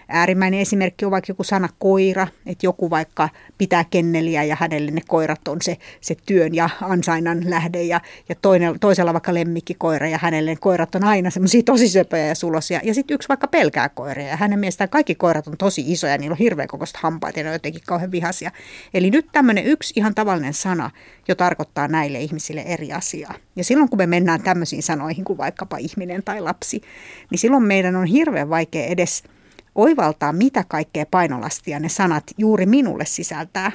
Äärimmäinen 0.08 0.60
esimerkki 0.60 1.04
on 1.04 1.10
vaikka 1.10 1.30
joku 1.30 1.44
sana 1.44 1.68
koira, 1.78 2.26
että 2.46 2.66
joku 2.66 2.90
vaikka 2.90 3.28
pitää 3.58 3.84
kenneliä 3.84 4.44
ja 4.44 4.56
hänelle 4.60 4.90
ne 4.90 5.00
koirat 5.08 5.48
on 5.48 5.62
se, 5.62 5.78
se 6.00 6.16
työn 6.26 6.54
ja 6.54 6.70
ansainnan 6.80 7.50
lähde 7.50 7.82
ja, 7.82 8.00
ja 8.28 8.34
toinen, 8.34 8.80
toisella 8.80 9.12
vaikka 9.12 9.34
lemmikkikoira 9.34 10.08
ja 10.08 10.18
hänelle 10.22 10.50
ne 10.50 10.56
koirat 10.60 10.94
on 10.94 11.04
aina 11.04 11.30
semmoisia 11.30 11.62
tosi 11.62 11.88
söpöjä 11.88 12.26
ja 12.26 12.34
sulosia. 12.34 12.80
Ja 12.84 12.94
sitten 12.94 13.14
yksi 13.14 13.28
vaikka 13.28 13.48
pelkää 13.48 13.88
koiria 13.88 14.28
ja 14.28 14.36
hänen 14.36 14.58
mielestään 14.58 14.90
kaikki 14.90 15.14
koirat 15.14 15.46
on 15.46 15.56
tosi 15.56 15.84
isoja 15.86 16.12
ja 16.12 16.18
niillä 16.18 16.34
on 16.34 16.38
hirveän 16.38 16.68
kokoista 16.68 16.98
hampaita 17.02 17.38
ja 17.38 17.44
ne 17.44 17.50
on 17.50 17.54
jotenkin 17.54 17.82
kauhean 17.86 18.10
vihaisia. 18.10 18.50
Eli 18.94 19.10
nyt 19.10 19.26
tämmöinen 19.32 19.64
yksi 19.64 19.92
ihan 19.96 20.14
tavallinen 20.14 20.54
sana 20.54 20.90
jo 21.28 21.34
tarkoittaa 21.34 21.88
näille 21.88 22.20
ihmisille 22.20 22.60
eri 22.60 22.92
asiaa. 22.92 23.34
Ja 23.56 23.64
silloin 23.64 23.88
kun 23.88 23.98
me 23.98 24.06
mennään 24.06 24.42
tämmöisiin 24.42 24.82
sanoihin 24.82 25.24
kuin 25.24 25.38
vaikkapa 25.38 25.76
ihminen 25.76 26.22
tai 26.22 26.40
lapsi, 26.40 26.82
niin 27.30 27.38
silloin 27.38 27.62
meidän 27.62 27.96
on 27.96 28.06
hirveän 28.06 28.50
vaikea 28.50 28.86
edes– 28.86 29.22
oivaltaa, 29.76 30.32
mitä 30.32 30.64
kaikkea 30.68 31.06
painolastia 31.10 31.80
ne 31.80 31.88
sanat 31.88 32.24
juuri 32.38 32.66
minulle 32.66 33.04
sisältää. 33.04 33.72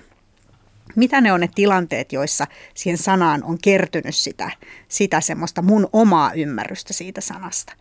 Mitä 0.95 1.21
ne 1.21 1.33
on 1.33 1.39
ne 1.39 1.49
tilanteet, 1.55 2.13
joissa 2.13 2.47
siihen 2.73 2.97
sanaan 2.97 3.43
on 3.43 3.57
kertynyt 3.63 4.15
sitä, 4.15 4.51
sitä 4.87 5.21
semmoista 5.21 5.61
mun 5.61 5.89
omaa 5.93 6.33
ymmärrystä 6.33 6.93
siitä 6.93 7.21
sanasta. 7.21 7.73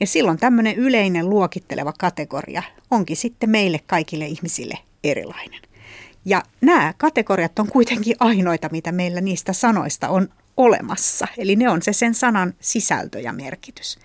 Ja 0.00 0.06
silloin 0.06 0.38
tämmöinen 0.38 0.76
yleinen 0.76 1.30
luokitteleva 1.30 1.92
kategoria 1.98 2.62
onkin 2.90 3.16
sitten 3.16 3.50
meille 3.50 3.80
kaikille 3.86 4.26
ihmisille 4.26 4.78
erilainen. 5.04 5.67
Ja 6.28 6.42
nämä 6.60 6.94
kategoriat 6.96 7.58
on 7.58 7.68
kuitenkin 7.68 8.16
ainoita, 8.20 8.68
mitä 8.72 8.92
meillä 8.92 9.20
niistä 9.20 9.52
sanoista 9.52 10.08
on 10.08 10.28
olemassa. 10.56 11.28
Eli 11.38 11.56
ne 11.56 11.68
on 11.68 11.82
se 11.82 11.92
sen 11.92 12.14
sanan 12.14 12.54
sisältö 12.60 13.20
ja 13.20 13.32
merkitys. 13.32 13.98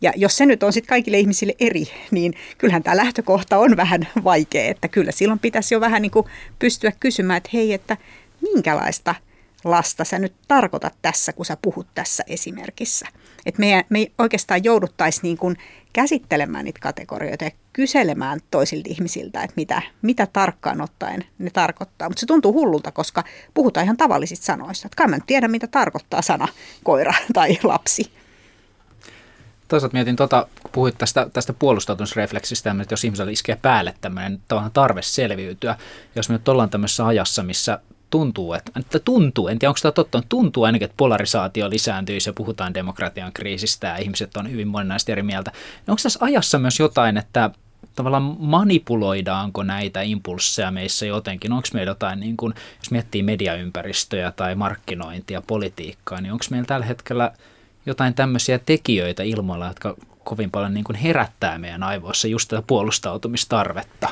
Ja 0.00 0.12
jos 0.16 0.36
se 0.36 0.46
nyt 0.46 0.62
on 0.62 0.72
sitten 0.72 0.88
kaikille 0.88 1.18
ihmisille 1.18 1.54
eri, 1.60 1.84
niin 2.10 2.34
kyllähän 2.58 2.82
tämä 2.82 2.96
lähtökohta 2.96 3.58
on 3.58 3.76
vähän 3.76 4.08
vaikea. 4.24 4.70
Että 4.70 4.88
kyllä 4.88 5.12
silloin 5.12 5.38
pitäisi 5.38 5.74
jo 5.74 5.80
vähän 5.80 6.02
niin 6.02 6.10
kuin 6.10 6.26
pystyä 6.58 6.92
kysymään, 7.00 7.36
että 7.36 7.50
hei, 7.52 7.72
että 7.72 7.96
minkälaista 8.40 9.14
lasta 9.64 10.04
sä 10.04 10.18
nyt 10.18 10.34
tarkoitat 10.48 10.94
tässä, 11.02 11.32
kun 11.32 11.46
sä 11.46 11.56
puhut 11.62 11.86
tässä 11.94 12.24
esimerkissä. 12.26 13.06
Että 13.46 13.60
me, 13.60 13.84
me 13.88 14.10
oikeastaan 14.18 14.64
jouduttaisiin 14.64 15.22
niin 15.22 15.38
kuin 15.38 15.56
käsittelemään 15.98 16.64
niitä 16.64 16.80
kategorioita 16.82 17.44
ja 17.44 17.50
kyselemään 17.72 18.40
toisilta 18.50 18.88
ihmisiltä, 18.90 19.42
että 19.42 19.52
mitä, 19.56 19.82
mitä 20.02 20.26
tarkkaan 20.26 20.80
ottaen 20.80 21.24
ne 21.38 21.50
tarkoittaa. 21.50 22.08
Mutta 22.08 22.20
se 22.20 22.26
tuntuu 22.26 22.52
hullulta, 22.52 22.92
koska 22.92 23.24
puhutaan 23.54 23.84
ihan 23.84 23.96
tavallisista 23.96 24.46
sanoista. 24.46 24.86
Että 24.86 24.96
kai 24.96 25.08
mä 25.08 25.16
en 25.16 25.22
tiedä, 25.26 25.48
mitä 25.48 25.66
tarkoittaa 25.66 26.22
sana 26.22 26.48
koira 26.84 27.14
tai 27.34 27.58
lapsi. 27.62 28.12
Toisaalta 29.68 29.94
mietin, 29.94 30.16
tota, 30.16 30.46
kun 30.62 30.70
puhuit 30.70 30.98
tästä, 30.98 31.28
tästä 31.32 31.52
puolustautumisrefleksistä, 31.52 32.76
että 32.82 32.92
jos 32.92 33.04
ihmisellä 33.04 33.32
iskee 33.32 33.56
päälle 33.62 33.94
tämmöinen 34.00 34.40
tarve 34.72 35.02
selviytyä, 35.02 35.76
jos 36.14 36.28
me 36.28 36.32
nyt 36.32 36.48
ollaan 36.48 36.70
tämmöisessä 36.70 37.06
ajassa, 37.06 37.42
missä 37.42 37.78
tuntuu, 38.10 38.52
että, 38.52 38.98
tuntuu, 39.04 39.48
en 39.48 39.58
tiedä 39.58 39.70
onko 39.70 39.78
tämä 39.82 39.92
totta, 39.92 40.22
tuntuu 40.28 40.64
ainakin, 40.64 40.86
että 40.86 40.96
polarisaatio 40.96 41.70
lisääntyy 41.70 42.18
ja 42.26 42.32
puhutaan 42.32 42.74
demokratian 42.74 43.32
kriisistä 43.32 43.86
ja 43.86 43.96
ihmiset 43.96 44.36
on 44.36 44.50
hyvin 44.50 44.68
moninaisesti 44.68 45.12
eri 45.12 45.22
mieltä. 45.22 45.52
No 45.86 45.92
onko 45.92 46.00
tässä 46.02 46.18
ajassa 46.22 46.58
myös 46.58 46.80
jotain, 46.80 47.16
että 47.16 47.50
tavallaan 47.94 48.36
manipuloidaanko 48.38 49.62
näitä 49.62 50.02
impulsseja 50.02 50.70
meissä 50.70 51.06
jotenkin? 51.06 51.52
Onko 51.52 51.68
meillä 51.74 51.90
jotain, 51.90 52.20
niin 52.20 52.36
kuin, 52.36 52.54
jos 52.78 52.90
miettii 52.90 53.22
mediaympäristöjä 53.22 54.32
tai 54.32 54.54
markkinointia, 54.54 55.42
politiikkaa, 55.46 56.20
niin 56.20 56.32
onko 56.32 56.44
meillä 56.50 56.66
tällä 56.66 56.86
hetkellä 56.86 57.32
jotain 57.86 58.14
tämmöisiä 58.14 58.58
tekijöitä 58.58 59.22
ilmoilla, 59.22 59.66
jotka 59.66 59.96
kovin 60.24 60.50
paljon 60.50 60.74
niin 60.74 60.84
kuin 60.84 60.96
herättää 60.96 61.58
meidän 61.58 61.82
aivoissa 61.82 62.28
just 62.28 62.48
tätä 62.48 62.62
puolustautumistarvetta? 62.66 64.08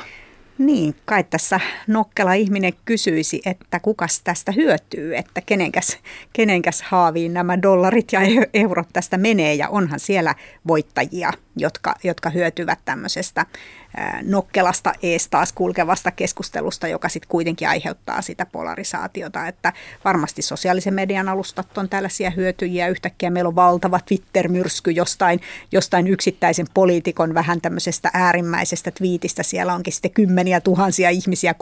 Niin, 0.57 0.95
kai 1.05 1.23
tässä 1.23 1.59
nokkela 1.87 2.33
ihminen 2.33 2.73
kysyisi, 2.85 3.41
että 3.45 3.79
kukas 3.79 4.21
tästä 4.23 4.51
hyötyy, 4.51 5.15
että 5.15 5.41
kenenkäs, 5.41 5.97
kenenkäs 6.33 6.81
haaviin 6.81 7.33
nämä 7.33 7.61
dollarit 7.61 8.07
ja 8.11 8.19
eurot 8.53 8.87
tästä 8.93 9.17
menee. 9.17 9.53
Ja 9.53 9.69
onhan 9.69 9.99
siellä 9.99 10.35
voittajia, 10.67 11.31
jotka, 11.57 11.95
jotka 12.03 12.29
hyötyvät 12.29 12.79
tämmöisestä 12.85 13.45
nokkelasta 14.23 14.93
ees 15.03 15.27
taas 15.27 15.53
kulkevasta 15.53 16.11
keskustelusta, 16.11 16.87
joka 16.87 17.09
sitten 17.09 17.29
kuitenkin 17.29 17.69
aiheuttaa 17.69 18.21
sitä 18.21 18.45
polarisaatiota, 18.45 19.47
että 19.47 19.73
varmasti 20.05 20.41
sosiaalisen 20.41 20.93
median 20.93 21.29
alustat 21.29 21.77
on 21.77 21.89
tällaisia 21.89 22.29
hyötyjiä, 22.29 22.87
yhtäkkiä 22.87 23.29
meillä 23.29 23.47
on 23.47 23.55
valtava 23.55 23.99
Twitter-myrsky 23.99 24.91
jostain, 24.91 25.41
jostain 25.71 26.07
yksittäisen 26.07 26.67
poliitikon 26.73 27.33
vähän 27.33 27.61
tämmöisestä 27.61 28.09
äärimmäisestä 28.13 28.91
twiitistä, 28.91 29.43
siellä 29.43 29.73
onkin 29.73 29.93
sitten 29.93 30.11
kymmeniä 30.11 30.61
tuhansia 30.61 31.09
ihmisiä 31.09 31.55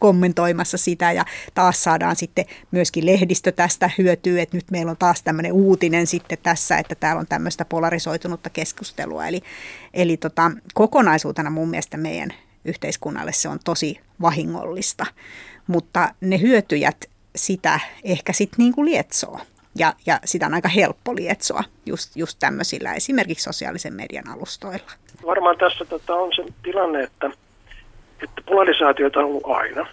kommentoimassa 0.00 0.78
sitä 0.78 1.12
ja 1.12 1.24
taas 1.54 1.84
saadaan 1.84 2.16
sitten 2.16 2.44
myöskin 2.70 3.06
lehdistö 3.06 3.52
tästä 3.52 3.90
hyötyä, 3.98 4.42
että 4.42 4.56
nyt 4.56 4.70
meillä 4.70 4.90
on 4.90 4.96
taas 4.96 5.22
tämmöinen 5.22 5.52
uutinen 5.52 6.06
sitten 6.06 6.38
tässä, 6.42 6.78
että 6.78 6.94
täällä 6.94 7.20
on 7.20 7.26
tämmöistä 7.26 7.64
polarisoitunutta 7.64 8.50
keskustelua, 8.50 9.26
eli, 9.26 9.42
eli 9.96 10.16
tota, 10.16 10.50
kokonaisuutena 10.74 11.50
mun 11.50 11.70
mielestä 11.70 11.96
meidän 11.96 12.30
yhteiskunnalle 12.64 13.32
se 13.32 13.48
on 13.48 13.58
tosi 13.64 14.00
vahingollista. 14.22 15.06
Mutta 15.66 16.08
ne 16.20 16.40
hyötyjät 16.40 17.04
sitä 17.36 17.80
ehkä 18.04 18.32
sitten 18.32 18.58
niin 18.58 18.74
kuin 18.74 18.90
lietsoo. 18.90 19.40
Ja, 19.78 19.92
ja 20.06 20.20
sitä 20.24 20.46
on 20.46 20.54
aika 20.54 20.68
helppo 20.68 21.16
lietsoa 21.16 21.64
just, 21.86 22.16
just 22.16 22.36
tämmöisillä 22.40 22.92
esimerkiksi 22.92 23.44
sosiaalisen 23.44 23.94
median 23.94 24.28
alustoilla. 24.28 24.92
Varmaan 25.26 25.58
tässä 25.58 25.84
tota, 25.84 26.14
on 26.14 26.32
se 26.36 26.44
tilanne, 26.62 27.02
että, 27.02 27.30
että 28.22 28.42
polarisaatioita 28.46 29.20
on 29.20 29.24
ollut 29.24 29.46
aina. 29.46 29.86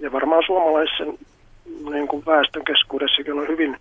Ja 0.00 0.12
varmaan 0.12 0.42
suomalaisen 0.46 1.18
niin 1.90 2.08
kuin 2.08 2.26
väestön 2.26 2.64
keskuudessakin 2.64 3.40
on 3.40 3.48
hyvin 3.48 3.76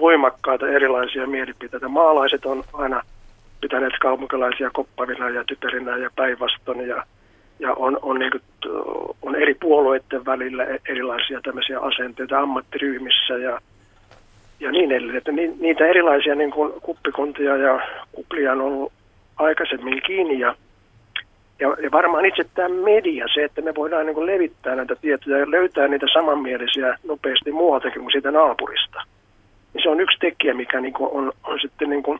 voimakkaita 0.00 0.68
erilaisia 0.68 1.26
mielipiteitä. 1.26 1.88
Maalaiset 1.88 2.46
on 2.46 2.64
aina 2.72 3.02
pitäneet 3.62 3.92
kaupunkilaisia 4.00 4.70
koppavina 4.70 5.30
ja 5.30 5.44
tyterinä 5.44 5.96
ja 5.96 6.10
päinvastoin 6.16 6.88
ja, 6.88 7.04
ja 7.58 7.74
on, 7.74 7.98
on, 8.02 8.18
niin 8.18 8.30
kuin, 8.30 8.42
on 9.22 9.34
eri 9.34 9.54
puolueiden 9.54 10.24
välillä 10.24 10.64
erilaisia 10.88 11.40
tämmöisiä 11.40 11.80
asenteita 11.80 12.38
ammattiryhmissä 12.38 13.34
ja, 13.34 13.60
ja 14.60 14.72
niin 14.72 14.92
edelleen. 14.92 15.18
Että 15.18 15.32
ni, 15.32 15.52
niitä 15.60 15.86
erilaisia 15.86 16.34
niin 16.34 16.50
kuin 16.50 16.72
kuppikuntia 16.82 17.56
ja 17.56 17.80
kuplia 18.12 18.52
on 18.52 18.60
ollut 18.60 18.92
aikaisemmin 19.36 20.02
kiinni 20.02 20.38
ja, 20.38 20.54
ja, 21.60 21.76
ja 21.82 21.90
varmaan 21.92 22.24
itse 22.24 22.44
tämä 22.54 22.68
media, 22.68 23.26
se, 23.34 23.44
että 23.44 23.62
me 23.62 23.74
voidaan 23.74 24.06
niin 24.06 24.14
kuin 24.14 24.26
levittää 24.26 24.76
näitä 24.76 24.96
tietoja 24.96 25.38
ja 25.38 25.50
löytää 25.50 25.88
niitä 25.88 26.06
samanmielisiä 26.12 26.98
nopeasti 27.08 27.52
muualtakin 27.52 28.02
kuin 28.02 28.12
siitä 28.12 28.30
naapurista, 28.30 29.02
niin 29.74 29.82
se 29.82 29.88
on 29.88 30.00
yksi 30.00 30.18
tekijä, 30.18 30.54
mikä 30.54 30.80
niin 30.80 30.94
kuin 30.94 31.10
on, 31.12 31.32
on 31.44 31.58
sitten 31.60 31.90
niin 31.90 32.02
kuin 32.02 32.18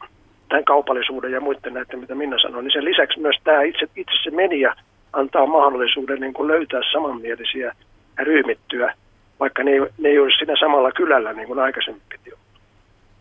tämän 0.52 0.64
kaupallisuuden 0.64 1.32
ja 1.32 1.40
muiden 1.40 1.74
näiden, 1.74 2.00
mitä 2.00 2.14
Minna 2.14 2.38
sanoi, 2.38 2.62
niin 2.62 2.72
sen 2.72 2.84
lisäksi 2.84 3.20
myös 3.20 3.36
tämä 3.44 3.62
itse, 3.62 3.86
itse 3.96 4.14
se 4.22 4.30
media 4.30 4.74
antaa 5.12 5.46
mahdollisuuden 5.46 6.20
niin 6.20 6.32
kuin 6.32 6.48
löytää 6.48 6.80
samanmielisiä 6.92 7.72
ja 8.18 8.24
ryhmittyä, 8.24 8.94
vaikka 9.40 9.62
ne 9.62 9.70
ei, 9.70 9.80
ne 9.98 10.08
ei 10.08 10.18
olisi 10.18 10.36
siinä 10.36 10.54
samalla 10.60 10.92
kylällä 10.92 11.32
niin 11.32 11.46
kuin 11.46 11.58
aikaisemmin 11.58 12.02
piti 12.08 12.32
olla. 12.32 12.42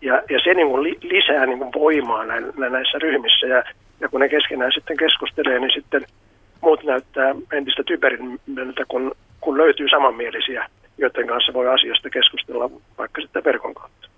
Ja, 0.02 0.24
ja 0.30 0.40
se 0.44 0.54
niin 0.54 0.68
kuin 0.68 0.84
li, 0.84 0.98
lisää 1.02 1.46
niin 1.46 1.60
kuin 1.60 1.74
voimaa 1.74 2.26
näissä 2.70 2.98
ryhmissä 3.00 3.48
ja, 3.48 3.64
ja 4.00 4.10
kun 4.10 4.20
ne 4.20 4.30
keskenään 4.30 4.72
sitten 4.74 4.98
keskustelee, 4.98 5.60
niin 5.60 5.72
sitten 5.74 6.06
muut 6.62 6.84
näyttää 6.84 7.36
entistä 7.54 7.84
typerimmiltä, 7.84 8.84
kun, 8.88 9.12
kun 9.42 9.58
löytyy 9.58 9.90
samanmielisiä, 9.90 10.70
joiden 10.98 11.28
kanssa 11.28 11.54
voi 11.54 11.68
asiasta 11.68 12.10
keskustella 12.10 12.70
vaikka 12.98 13.22
sitten 13.22 13.44
verkon 13.44 13.74
kautta. 13.74 14.11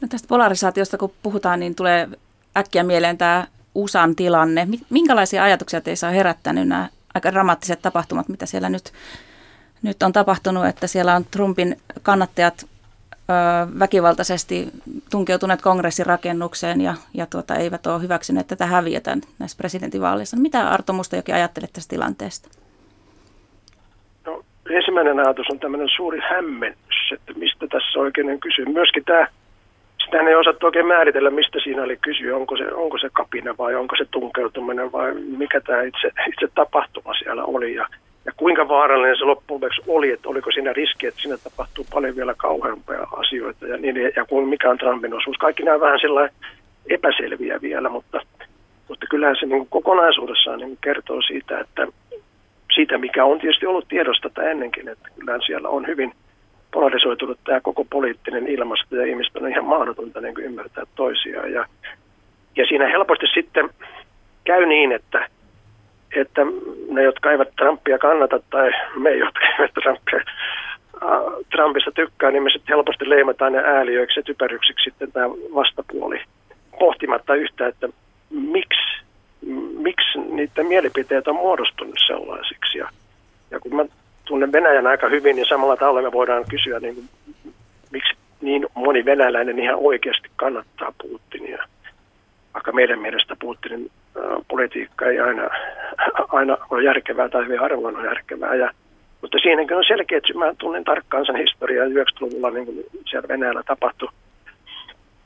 No 0.00 0.08
tästä 0.08 0.28
polarisaatiosta 0.28 0.98
kun 0.98 1.12
puhutaan, 1.22 1.60
niin 1.60 1.74
tulee 1.74 2.08
äkkiä 2.56 2.82
mieleen 2.82 3.18
tämä 3.18 3.46
USAn 3.74 4.16
tilanne. 4.16 4.68
Minkälaisia 4.90 5.44
ajatuksia 5.44 5.80
teissä 5.80 6.08
on 6.08 6.14
herättänyt 6.14 6.68
nämä 6.68 6.88
aika 7.14 7.32
dramaattiset 7.32 7.82
tapahtumat, 7.82 8.28
mitä 8.28 8.46
siellä 8.46 8.68
nyt, 8.68 8.92
nyt 9.82 10.02
on 10.02 10.12
tapahtunut, 10.12 10.66
että 10.66 10.86
siellä 10.86 11.14
on 11.14 11.24
Trumpin 11.30 11.76
kannattajat 12.02 12.66
väkivaltaisesti 13.78 14.68
tunkeutuneet 15.10 15.62
kongressirakennukseen 15.62 16.80
ja, 16.80 16.94
ja 17.14 17.26
tuota, 17.26 17.54
eivät 17.54 17.86
ole 17.86 18.02
hyväksyneet 18.02 18.46
tätä 18.46 18.66
häviötä 18.66 19.16
näissä 19.38 19.56
presidentinvaaleissa. 19.56 20.36
Mitä 20.36 20.68
Arto 20.68 20.92
Mustajoki 20.92 21.32
ajattelet 21.32 21.72
tästä 21.72 21.90
tilanteesta? 21.90 22.48
No, 24.26 24.44
ensimmäinen 24.70 25.18
ajatus 25.18 25.46
on 25.50 25.58
tämmöinen 25.58 25.88
suuri 25.96 26.20
hämmennys, 26.30 27.12
että 27.12 27.32
mistä 27.32 27.66
tässä 27.66 27.98
oikein 27.98 28.30
on 28.30 28.40
kyse. 28.40 28.64
Myöskin 28.64 29.04
tämä 29.04 29.26
sitä 30.10 30.30
ei 30.30 30.34
osattu 30.34 30.66
oikein 30.66 30.86
määritellä, 30.86 31.30
mistä 31.30 31.58
siinä 31.64 31.82
oli 31.82 31.96
kysyä, 31.96 32.36
onko 32.36 32.56
se, 32.56 32.74
onko 32.74 32.98
se 32.98 33.08
kapina 33.12 33.54
vai 33.58 33.74
onko 33.74 33.96
se 33.96 34.04
tunkeutuminen 34.10 34.92
vai 34.92 35.14
mikä 35.14 35.60
tämä 35.60 35.82
itse, 35.82 36.08
itse 36.28 36.54
tapahtuma 36.54 37.14
siellä 37.14 37.44
oli 37.44 37.74
ja, 37.74 37.86
ja 38.24 38.32
kuinka 38.36 38.68
vaarallinen 38.68 39.18
se 39.18 39.24
loppujen 39.24 39.72
oli, 39.88 40.10
että 40.10 40.28
oliko 40.28 40.50
siinä 40.52 40.72
riski, 40.72 41.06
että 41.06 41.20
siinä 41.20 41.36
tapahtuu 41.36 41.86
paljon 41.92 42.16
vielä 42.16 42.34
kauheampia 42.36 43.06
asioita 43.12 43.66
ja, 43.66 43.76
niin, 43.76 44.12
ja 44.16 44.24
kuin 44.24 44.48
mikä 44.48 44.70
on 44.70 44.78
Trumpin 44.78 45.14
osuus. 45.14 45.36
Kaikki 45.36 45.62
nämä 45.62 45.80
vähän 45.80 46.00
sellainen 46.00 46.34
epäselviä 46.90 47.58
vielä, 47.62 47.88
mutta, 47.88 48.20
mutta 48.88 49.06
kyllähän 49.10 49.36
se 49.40 49.46
niin 49.46 49.66
kokonaisuudessaan 49.70 50.58
niin 50.58 50.78
kertoo 50.80 51.22
siitä, 51.22 51.60
että 51.60 51.86
siitä, 52.74 52.98
mikä 52.98 53.24
on 53.24 53.38
tietysti 53.38 53.66
ollut 53.66 53.88
tiedosta 53.88 54.42
ennenkin, 54.50 54.88
että 54.88 55.08
kyllähän 55.18 55.42
siellä 55.46 55.68
on 55.68 55.86
hyvin– 55.86 56.12
polarisoitunut 56.72 57.38
tämä 57.44 57.60
koko 57.60 57.84
poliittinen 57.84 58.46
ilmasto 58.46 58.96
ja 58.96 59.06
ihmiset 59.06 59.36
on 59.36 59.50
ihan 59.50 59.64
mahdotonta 59.64 60.20
niin 60.20 60.34
ymmärtää 60.38 60.84
toisiaan. 60.94 61.52
Ja, 61.52 61.66
ja 62.56 62.66
siinä 62.66 62.88
helposti 62.88 63.26
sitten 63.34 63.70
käy 64.44 64.66
niin, 64.66 64.92
että, 64.92 65.28
että 66.16 66.40
ne, 66.88 67.02
jotka 67.02 67.30
eivät 67.30 67.48
Trumpia 67.56 67.98
kannata 67.98 68.40
tai 68.50 68.70
me, 68.96 69.10
jotka 69.10 69.40
eivät 69.58 69.74
Trumpia, 69.74 70.20
Trumpista 71.50 71.90
tykkää, 71.90 72.30
niin 72.30 72.42
me 72.42 72.50
sitten 72.50 72.74
helposti 72.74 73.10
leimataan 73.10 73.52
ne 73.52 73.58
ääliöiksi 73.58 74.20
ja 74.20 74.24
typeryksiksi 74.24 74.84
sitten 74.84 75.12
tämä 75.12 75.28
vastapuoli 75.30 76.20
pohtimatta 76.78 77.34
yhtä, 77.34 77.66
että 77.66 77.88
miksi, 78.30 79.02
miksi 79.78 80.18
niiden 80.18 80.66
mielipiteet 80.66 81.28
on 81.28 81.34
muodostunut 81.34 81.98
sellaisiksi. 82.06 82.78
Ja, 82.78 82.88
ja 83.50 83.60
kun 83.60 83.76
mä 83.76 83.84
tunnen 84.28 84.52
Venäjän 84.52 84.86
aika 84.86 85.08
hyvin, 85.08 85.36
niin 85.36 85.48
samalla 85.48 85.76
tavalla 85.76 86.02
me 86.02 86.12
voidaan 86.12 86.44
kysyä, 86.50 86.80
niin 86.80 86.94
kuin, 86.94 87.08
miksi 87.90 88.14
niin 88.40 88.66
moni 88.74 89.04
venäläinen 89.04 89.58
ihan 89.58 89.78
oikeasti 89.78 90.28
kannattaa 90.36 90.92
Putinia. 91.02 91.64
Vaikka 92.54 92.72
meidän 92.72 92.98
mielestä 92.98 93.36
Putinin 93.40 93.90
politiikka 94.48 95.06
ei 95.06 95.20
aina, 95.20 95.50
aina 96.28 96.56
ole 96.70 96.84
järkevää 96.84 97.28
tai 97.28 97.44
hyvin 97.44 97.60
harvoin 97.60 97.96
on 97.96 98.04
järkevää. 98.04 98.54
Ja, 98.54 98.70
mutta 99.22 99.38
siinäkin 99.42 99.76
on 99.76 99.84
selkeä, 99.88 100.18
että 100.18 100.38
mä 100.38 100.54
tunnen 100.58 100.84
tarkkaan 100.84 101.26
sen 101.26 101.36
historiaa 101.36 101.86
90-luvulla 101.86 102.50
niin 102.50 102.66
kuin 102.66 102.84
siellä 103.10 103.28
Venäjällä 103.28 103.62
tapahtui 103.66 104.08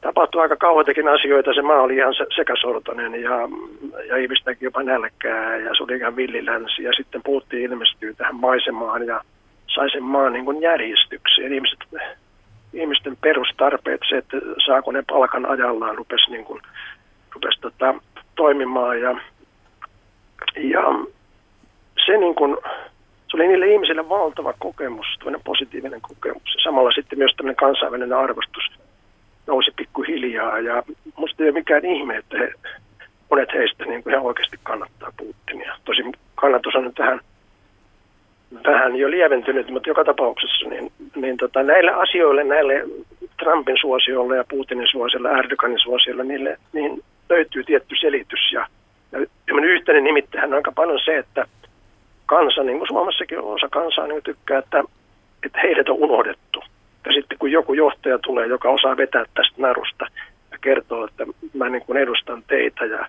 tapahtui 0.03 0.43
aika 0.43 0.57
kauheitakin 0.57 1.09
asioita. 1.09 1.55
Se 1.55 1.63
maa 1.63 1.83
oli 1.83 1.97
ihan 1.97 2.15
sekasortoinen 2.37 3.23
ja, 3.23 3.49
ja 4.09 4.17
ihmistäkin 4.17 4.67
jopa 4.67 4.83
nälkää 4.83 5.57
ja 5.57 5.75
se 5.77 5.83
oli 5.83 5.97
ihan 5.97 6.17
villilänsi. 6.17 6.83
Ja 6.83 6.93
sitten 6.93 7.23
puhuttiin 7.23 7.63
ilmestyy 7.63 8.15
tähän 8.15 8.37
maisemaan 8.37 9.07
ja 9.07 9.21
sai 9.75 9.91
sen 9.91 10.03
maan 10.03 10.33
niin 10.33 10.45
kuin 10.45 10.61
järjestykseen. 10.61 11.53
Ihmiset, 11.53 11.79
ihmisten 12.73 13.17
perustarpeet, 13.21 14.01
se, 14.09 14.17
että 14.17 14.37
saako 14.67 14.93
ne 14.93 15.03
palkan 15.09 15.47
ajallaan, 15.47 15.97
rupesi, 15.97 16.31
niin 16.31 16.45
kuin, 16.45 16.63
rupesi 17.35 17.61
tota, 17.61 17.95
toimimaan. 18.35 19.01
Ja, 19.01 19.17
ja 20.57 20.83
se, 22.07 22.17
niin 22.19 22.35
kuin, 22.35 22.57
se 23.31 23.37
oli 23.37 23.49
niille 23.49 23.67
ihmisille 23.67 24.09
valtava 24.09 24.55
kokemus, 24.59 25.07
positiivinen 25.45 26.01
kokemus. 26.01 26.57
Samalla 26.65 26.91
sitten 26.91 27.19
myös 27.19 27.35
tämmöinen 27.37 27.57
kansainvälinen 27.57 28.19
arvostus 28.19 28.82
nousi 29.47 29.71
pikkuhiljaa 29.77 30.61
ja 30.61 30.83
musta 31.17 31.43
ei 31.43 31.49
ole 31.49 31.59
mikään 31.59 31.85
ihme, 31.85 32.17
että 32.17 32.39
he, 32.39 32.53
monet 33.31 33.49
heistä 33.55 33.85
niin 33.85 34.03
kuin 34.03 34.13
he 34.13 34.19
oikeasti 34.19 34.59
kannattaa 34.63 35.13
Putinia. 35.17 35.77
Tosin 35.85 36.13
kannatus 36.35 36.75
on 36.75 36.85
nyt 36.85 36.99
vähän, 36.99 37.21
vähän 38.65 38.97
jo 38.97 39.11
lieventynyt, 39.11 39.71
mutta 39.71 39.89
joka 39.89 40.05
tapauksessa 40.05 40.69
niin, 40.69 40.93
niin 41.17 41.37
tota, 41.37 41.63
näille 41.63 41.91
asioille, 41.91 42.45
näille 42.45 42.85
Trumpin 43.43 43.77
suosiolle 43.81 44.37
ja 44.37 44.45
Putinin 44.49 44.89
suosiolle, 44.91 45.31
Erdoganin 45.31 45.79
suosiolle, 45.79 46.25
niille, 46.25 46.59
niin 46.73 47.03
löytyy 47.31 47.65
tietty 47.65 47.95
selitys. 48.01 48.53
Ja, 48.53 48.67
ja 49.13 49.21
yhteinen 49.63 50.05
nimittähän 50.05 50.51
on 50.51 50.57
aika 50.57 50.73
paljon 50.73 51.01
se, 51.05 51.19
että 51.19 51.47
kansa, 52.27 52.63
niin 52.63 52.79
kuin 52.79 52.89
Suomessakin 52.89 53.41
osa 53.41 53.69
kansaa 53.69 54.07
niin 54.07 54.23
tykkää, 54.23 54.59
että, 54.59 54.85
että 55.47 55.61
heidät 55.61 55.89
on 55.89 55.97
unohdettu. 55.97 56.63
Ja 57.07 57.13
sitten 57.13 57.39
kun 57.39 57.53
joku 57.53 57.75
johtaja 57.75 58.19
tulee, 58.19 58.47
joka 58.47 58.71
osaa 58.71 58.97
vetää 58.97 59.25
tästä 59.35 59.55
narusta 59.59 60.07
ja 60.51 60.59
kertoo, 60.61 61.05
että 61.05 61.27
mä 61.55 61.69
niin 61.69 61.83
kuin 61.87 61.99
edustan 61.99 62.43
teitä 62.47 62.85
ja, 62.85 63.07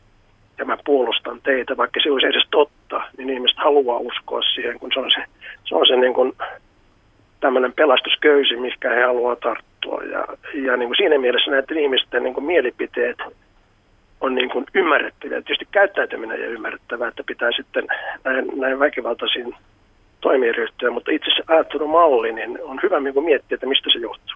ja 0.58 0.66
mä 0.66 0.78
puolustan 0.86 1.42
teitä, 1.42 1.78
vaikka 1.78 2.00
se 2.04 2.12
olisi 2.12 2.28
edes 2.28 2.48
totta, 2.52 3.02
niin 3.18 3.30
ihmiset 3.30 3.58
haluaa 3.58 3.98
uskoa 3.98 4.42
siihen, 4.42 4.80
kun 4.80 4.92
se 4.94 5.00
on 5.00 5.12
se, 5.12 5.24
se, 5.66 5.76
on 5.76 5.88
se 5.88 5.96
niin 5.96 6.14
kuin 6.14 6.34
tämmöinen 7.40 7.74
pelastusköysi, 7.74 8.56
mikä 8.56 8.90
he 8.90 9.04
haluaa 9.04 9.36
tarttua. 9.36 10.02
Ja, 10.12 10.26
ja 10.54 10.78
niin 10.78 10.90
kuin 10.90 10.98
siinä 10.98 11.18
mielessä 11.18 11.52
näiden 11.52 11.78
ihmisten 11.78 12.24
niin 12.24 12.34
kuin 12.34 12.46
mielipiteet 12.46 13.18
on 14.22 14.36
niin 14.36 14.50
kuin 14.50 14.66
ymmärrettäviä. 14.74 15.42
Tietysti 15.42 15.68
käyttäytyminen 15.72 16.42
ja 16.42 16.48
ymmärrettävää, 16.48 17.08
että 17.08 17.24
pitää 17.26 17.52
sitten 17.56 17.88
näin, 18.24 18.52
näin 18.56 18.80
väkivaltaisiin 18.80 19.56
toimiin 20.24 20.56
ryhtyä, 20.56 20.92
mutta 20.92 21.12
itse 21.12 21.32
se 21.36 21.44
ajattelumalli 21.48 22.34
niin 22.34 22.60
on 22.64 22.80
hyvä 22.84 23.00
niin 23.00 23.24
miettiä, 23.24 23.56
että 23.56 23.68
mistä 23.68 23.90
se 23.94 24.00
johtuu. 24.00 24.36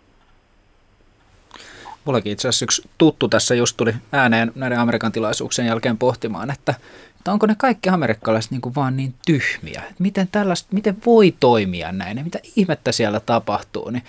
Mullakin 2.05 2.31
itse 2.31 2.47
asiassa 2.47 2.65
yksi 2.65 2.89
tuttu 2.97 3.27
tässä 3.27 3.55
just 3.55 3.77
tuli 3.77 3.93
ääneen 4.11 4.51
näiden 4.55 4.79
Amerikan 4.79 5.11
tilaisuuksien 5.11 5.67
jälkeen 5.67 5.97
pohtimaan, 5.97 6.51
että, 6.51 6.73
että 7.17 7.31
onko 7.31 7.47
ne 7.47 7.55
kaikki 7.57 7.89
amerikkalaiset 7.89 8.51
niin 8.51 8.61
kuin 8.61 8.75
vaan 8.75 8.97
niin 8.97 9.13
tyhmiä, 9.25 9.81
että 9.81 10.03
miten, 10.03 10.27
tällaista, 10.31 10.69
miten 10.71 10.97
voi 11.05 11.33
toimia 11.39 11.91
näin 11.91 12.17
ja 12.17 12.23
mitä 12.23 12.39
ihmettä 12.55 12.91
siellä 12.91 13.19
tapahtuu. 13.19 13.89
Niin 13.89 14.03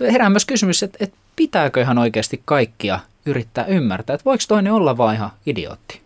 herää 0.00 0.30
myös 0.30 0.44
kysymys, 0.44 0.82
että, 0.82 0.98
että 1.00 1.16
pitääkö 1.36 1.80
ihan 1.80 1.98
oikeasti 1.98 2.42
kaikkia 2.44 2.98
yrittää 3.26 3.64
ymmärtää, 3.66 4.14
että 4.14 4.24
voiko 4.24 4.44
toinen 4.48 4.72
olla 4.72 4.96
vain 4.96 5.16
ihan 5.16 5.30
idiootti? 5.46 6.01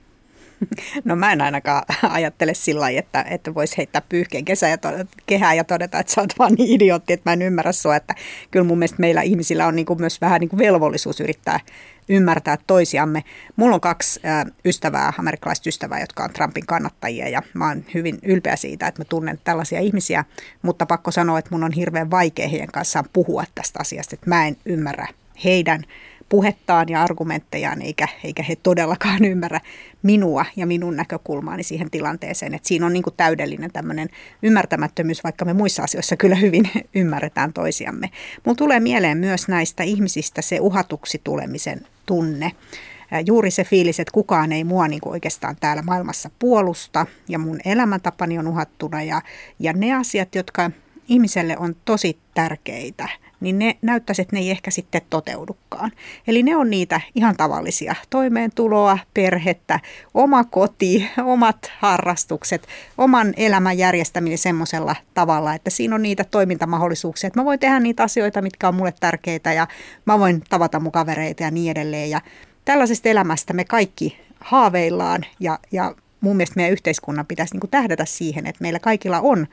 No 1.04 1.16
mä 1.16 1.32
en 1.32 1.40
ainakaan 1.40 1.82
ajattele 2.10 2.54
sillä 2.54 2.80
lailla, 2.80 2.98
että, 2.98 3.24
että 3.30 3.54
voisi 3.54 3.76
heittää 3.76 4.02
pyyhkeen 4.08 4.44
kesä 4.44 4.68
ja 4.68 4.78
todeta, 4.78 5.10
kehää 5.26 5.54
ja 5.54 5.64
todeta, 5.64 5.98
että 5.98 6.12
sä 6.12 6.20
oot 6.20 6.38
vaan 6.38 6.54
niin 6.54 6.70
idiootti, 6.70 7.12
että 7.12 7.30
mä 7.30 7.32
en 7.32 7.42
ymmärrä 7.42 7.72
sua. 7.72 7.96
Että 7.96 8.14
kyllä 8.50 8.66
mun 8.66 8.78
mielestä 8.78 9.00
meillä 9.00 9.22
ihmisillä 9.22 9.66
on 9.66 9.76
niin 9.76 9.86
kuin 9.86 10.00
myös 10.00 10.20
vähän 10.20 10.40
niin 10.40 10.48
kuin 10.48 10.58
velvollisuus 10.58 11.20
yrittää 11.20 11.60
ymmärtää 12.08 12.58
toisiamme. 12.66 13.24
Mulla 13.56 13.74
on 13.74 13.80
kaksi 13.80 14.20
ystävää, 14.64 15.12
amerikkalaista 15.18 15.68
ystävää, 15.68 16.00
jotka 16.00 16.24
on 16.24 16.32
Trumpin 16.32 16.66
kannattajia 16.66 17.28
ja 17.28 17.42
mä 17.54 17.68
oon 17.68 17.84
hyvin 17.94 18.18
ylpeä 18.22 18.56
siitä, 18.56 18.86
että 18.86 19.00
mä 19.00 19.04
tunnen 19.04 19.40
tällaisia 19.44 19.80
ihmisiä, 19.80 20.24
mutta 20.62 20.86
pakko 20.86 21.10
sanoa, 21.10 21.38
että 21.38 21.50
mun 21.50 21.64
on 21.64 21.72
hirveän 21.72 22.10
vaikea 22.10 22.48
heidän 22.48 22.72
kanssaan 22.72 23.04
puhua 23.12 23.44
tästä 23.54 23.78
asiasta, 23.80 24.14
että 24.14 24.30
mä 24.30 24.46
en 24.46 24.56
ymmärrä 24.64 25.06
heidän 25.44 25.82
puhettaan 26.28 26.88
ja 26.88 27.02
argumenttejaan, 27.02 27.82
eikä, 27.82 28.08
eikä 28.24 28.42
he 28.42 28.56
todellakaan 28.56 29.24
ymmärrä 29.32 29.60
minua 30.02 30.44
ja 30.56 30.66
minun 30.66 30.96
näkökulmaani 30.96 31.62
siihen 31.62 31.90
tilanteeseen. 31.90 32.54
Että 32.54 32.68
siinä 32.68 32.86
on 32.86 32.92
niin 32.92 33.02
kuin 33.02 33.14
täydellinen 33.16 33.72
tämmöinen 33.72 34.08
ymmärtämättömyys, 34.42 35.24
vaikka 35.24 35.44
me 35.44 35.52
muissa 35.52 35.82
asioissa 35.82 36.16
kyllä 36.16 36.36
hyvin 36.36 36.70
ymmärretään 36.94 37.52
toisiamme. 37.52 38.10
Mulla 38.44 38.56
tulee 38.56 38.80
mieleen 38.80 39.18
myös 39.18 39.48
näistä 39.48 39.82
ihmisistä 39.82 40.42
se 40.42 40.60
uhatuksi 40.60 41.20
tulemisen 41.24 41.86
tunne. 42.06 42.52
Juuri 43.26 43.50
se 43.50 43.64
fiilis, 43.64 44.00
että 44.00 44.12
kukaan 44.12 44.52
ei 44.52 44.64
mua 44.64 44.88
niin 44.88 45.00
oikeastaan 45.04 45.56
täällä 45.60 45.82
maailmassa 45.82 46.30
puolusta 46.38 47.06
ja 47.28 47.38
mun 47.38 47.60
elämäntapani 47.64 48.38
on 48.38 48.48
uhattuna 48.48 49.02
ja, 49.02 49.22
ja 49.58 49.72
ne 49.72 49.94
asiat, 49.94 50.34
jotka 50.34 50.70
ihmiselle 51.08 51.58
on 51.58 51.76
tosi 51.84 52.18
tärkeitä– 52.34 53.08
niin 53.40 53.58
ne 53.58 53.76
näyttäisi, 53.82 54.22
että 54.22 54.36
ne 54.36 54.40
ei 54.40 54.50
ehkä 54.50 54.70
sitten 54.70 55.02
toteudukaan. 55.10 55.92
Eli 56.26 56.42
ne 56.42 56.56
on 56.56 56.70
niitä 56.70 57.00
ihan 57.14 57.36
tavallisia 57.36 57.94
toimeentuloa, 58.10 58.98
perhettä, 59.14 59.80
oma 60.14 60.44
koti, 60.44 61.10
omat 61.24 61.72
harrastukset, 61.78 62.66
oman 62.98 63.34
elämän 63.36 63.78
järjestäminen 63.78 64.38
semmoisella 64.38 64.96
tavalla, 65.14 65.54
että 65.54 65.70
siinä 65.70 65.94
on 65.94 66.02
niitä 66.02 66.24
toimintamahdollisuuksia, 66.24 67.28
että 67.28 67.40
mä 67.40 67.44
voin 67.44 67.58
tehdä 67.58 67.80
niitä 67.80 68.02
asioita, 68.02 68.42
mitkä 68.42 68.68
on 68.68 68.74
mulle 68.74 68.94
tärkeitä 69.00 69.52
ja 69.52 69.66
mä 70.04 70.18
voin 70.18 70.42
tavata 70.48 70.80
mun 70.80 70.92
kavereita 70.92 71.42
ja 71.42 71.50
niin 71.50 71.70
edelleen. 71.70 72.10
Ja 72.10 72.20
tällaisesta 72.64 73.08
elämästä 73.08 73.52
me 73.52 73.64
kaikki 73.64 74.20
haaveillaan 74.40 75.24
ja, 75.40 75.58
ja 75.72 75.94
mun 76.20 76.36
mielestä 76.36 76.56
meidän 76.56 76.72
yhteiskunnan 76.72 77.26
pitäisi 77.26 77.56
niin 77.58 77.70
tähdätä 77.70 78.04
siihen, 78.04 78.46
että 78.46 78.62
meillä 78.62 78.78
kaikilla 78.78 79.20
on 79.20 79.46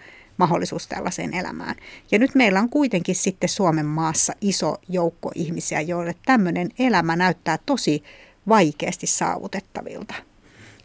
mahdollisuus 0.44 0.88
tällaiseen 0.88 1.34
elämään. 1.34 1.76
Ja 2.12 2.20
nyt 2.20 2.36
meillä 2.36 2.60
on 2.60 2.70
kuitenkin 2.70 3.16
sitten 3.16 3.50
Suomen 3.50 3.86
maassa 3.86 4.34
iso 4.42 4.76
joukko 4.90 5.32
ihmisiä, 5.36 5.82
joille 5.82 6.16
tämmöinen 6.26 6.70
elämä 6.80 7.16
näyttää 7.16 7.60
tosi 7.66 8.04
vaikeasti 8.48 9.08
saavutettavilta. 9.08 10.14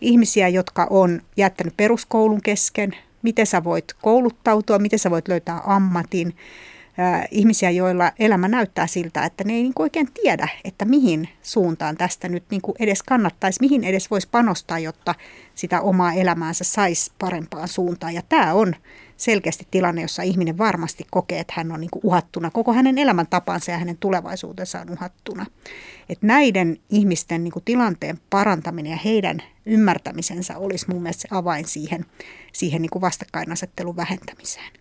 Ihmisiä, 0.01 0.49
jotka 0.49 0.87
on 0.91 1.23
jättänyt 1.37 1.77
peruskoulun 1.77 2.43
kesken, 2.43 2.97
miten 3.23 3.47
sä 3.47 3.65
voit 3.65 3.85
kouluttautua, 4.03 4.79
miten 4.79 4.99
sä 4.99 5.11
voit 5.11 5.29
löytää 5.29 5.61
ammatin, 5.67 6.37
ihmisiä, 7.31 7.71
joilla 7.71 8.13
elämä 8.19 8.49
näyttää 8.49 8.87
siltä, 8.87 9.25
että 9.25 9.45
ne 9.45 9.53
ei 9.53 9.63
niin 9.63 9.73
oikein 9.79 10.09
tiedä, 10.23 10.49
että 10.65 10.85
mihin 10.85 11.29
suuntaan 11.43 11.97
tästä 11.97 12.29
nyt 12.29 12.45
niin 12.51 12.63
edes 12.79 13.03
kannattaisi, 13.03 13.61
mihin 13.61 13.85
edes 13.85 14.11
voisi 14.11 14.29
panostaa, 14.31 14.79
jotta 14.79 15.15
sitä 15.55 15.81
omaa 15.81 16.13
elämäänsä 16.13 16.65
saisi 16.65 17.13
parempaan 17.19 17.69
suuntaan. 17.69 18.15
Ja 18.15 18.23
tämä 18.29 18.55
on 18.55 18.75
selkeästi 19.19 19.67
tilanne, 19.71 20.03
jossa 20.03 20.23
ihminen 20.23 20.59
varmasti 20.59 21.07
kokee, 21.11 21.41
että 21.41 21.53
hän 21.57 21.73
on 21.73 21.81
niin 21.81 21.91
uhattuna. 22.03 22.51
Koko 22.51 22.73
hänen 22.73 22.99
elämäntapansa 22.99 23.71
ja 23.71 23.79
hänen 23.79 23.97
tulevaisuutensa 23.97 24.81
on 24.81 24.91
uhattuna. 24.91 25.47
Et 26.09 26.23
näiden 26.23 26.79
ihmisten 26.91 27.45
niin 27.45 27.53
tilanteen 27.65 28.21
parantaminen 28.31 28.91
ja 28.91 28.99
heidän 29.05 29.43
ymmärtämisensä 29.67 30.59
olisi 30.59 30.87
mun 30.89 31.03
mielestä 31.03 31.23
se 31.23 31.29
avain 31.31 31.67
siihen, 31.67 32.07
siihen 32.53 32.83
niin 32.83 33.01
vastakkainasettelun 33.01 33.97
vähentämiseen. 33.97 34.73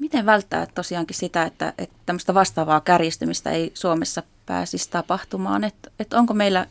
Miten 0.00 0.26
välttää 0.26 0.66
tosiaankin 0.74 1.16
sitä, 1.16 1.42
että, 1.42 1.72
että 1.78 1.96
tämmöistä 2.06 2.34
vastaavaa 2.34 2.80
kärjistymistä 2.80 3.50
ei 3.50 3.70
Suomessa 3.74 4.22
pääsisi 4.46 4.90
tapahtumaan? 4.90 5.64
Että, 5.64 5.90
että 5.98 6.18
onko 6.18 6.34
meillä, 6.34 6.66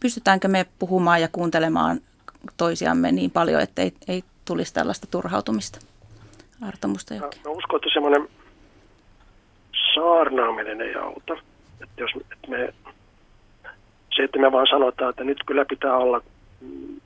pystytäänkö 0.00 0.48
me 0.48 0.66
puhumaan 0.78 1.20
ja 1.20 1.28
kuuntelemaan 1.28 2.00
toisiamme 2.56 3.12
niin 3.12 3.30
paljon, 3.30 3.60
että 3.60 3.82
ei, 3.82 3.94
ei 4.08 4.24
tulisi 4.46 4.74
tällaista 4.74 5.06
turhautumista? 5.10 5.78
Arto 6.68 6.88
Mustajoki. 6.88 7.38
Mä, 7.44 7.50
mä 7.50 7.56
uskon, 7.56 7.76
että 7.76 7.90
semmoinen 7.92 8.28
saarnaaminen 9.94 10.80
ei 10.80 10.94
auta. 10.94 11.34
Että 11.82 12.00
jos 12.00 12.10
että 12.16 12.48
me, 12.48 12.74
se, 14.16 14.22
että 14.22 14.38
me 14.38 14.52
vaan 14.52 14.66
sanotaan, 14.70 15.10
että 15.10 15.24
nyt 15.24 15.38
kyllä 15.46 15.64
pitää 15.64 15.96
olla 15.96 16.20
mm, 16.60 17.00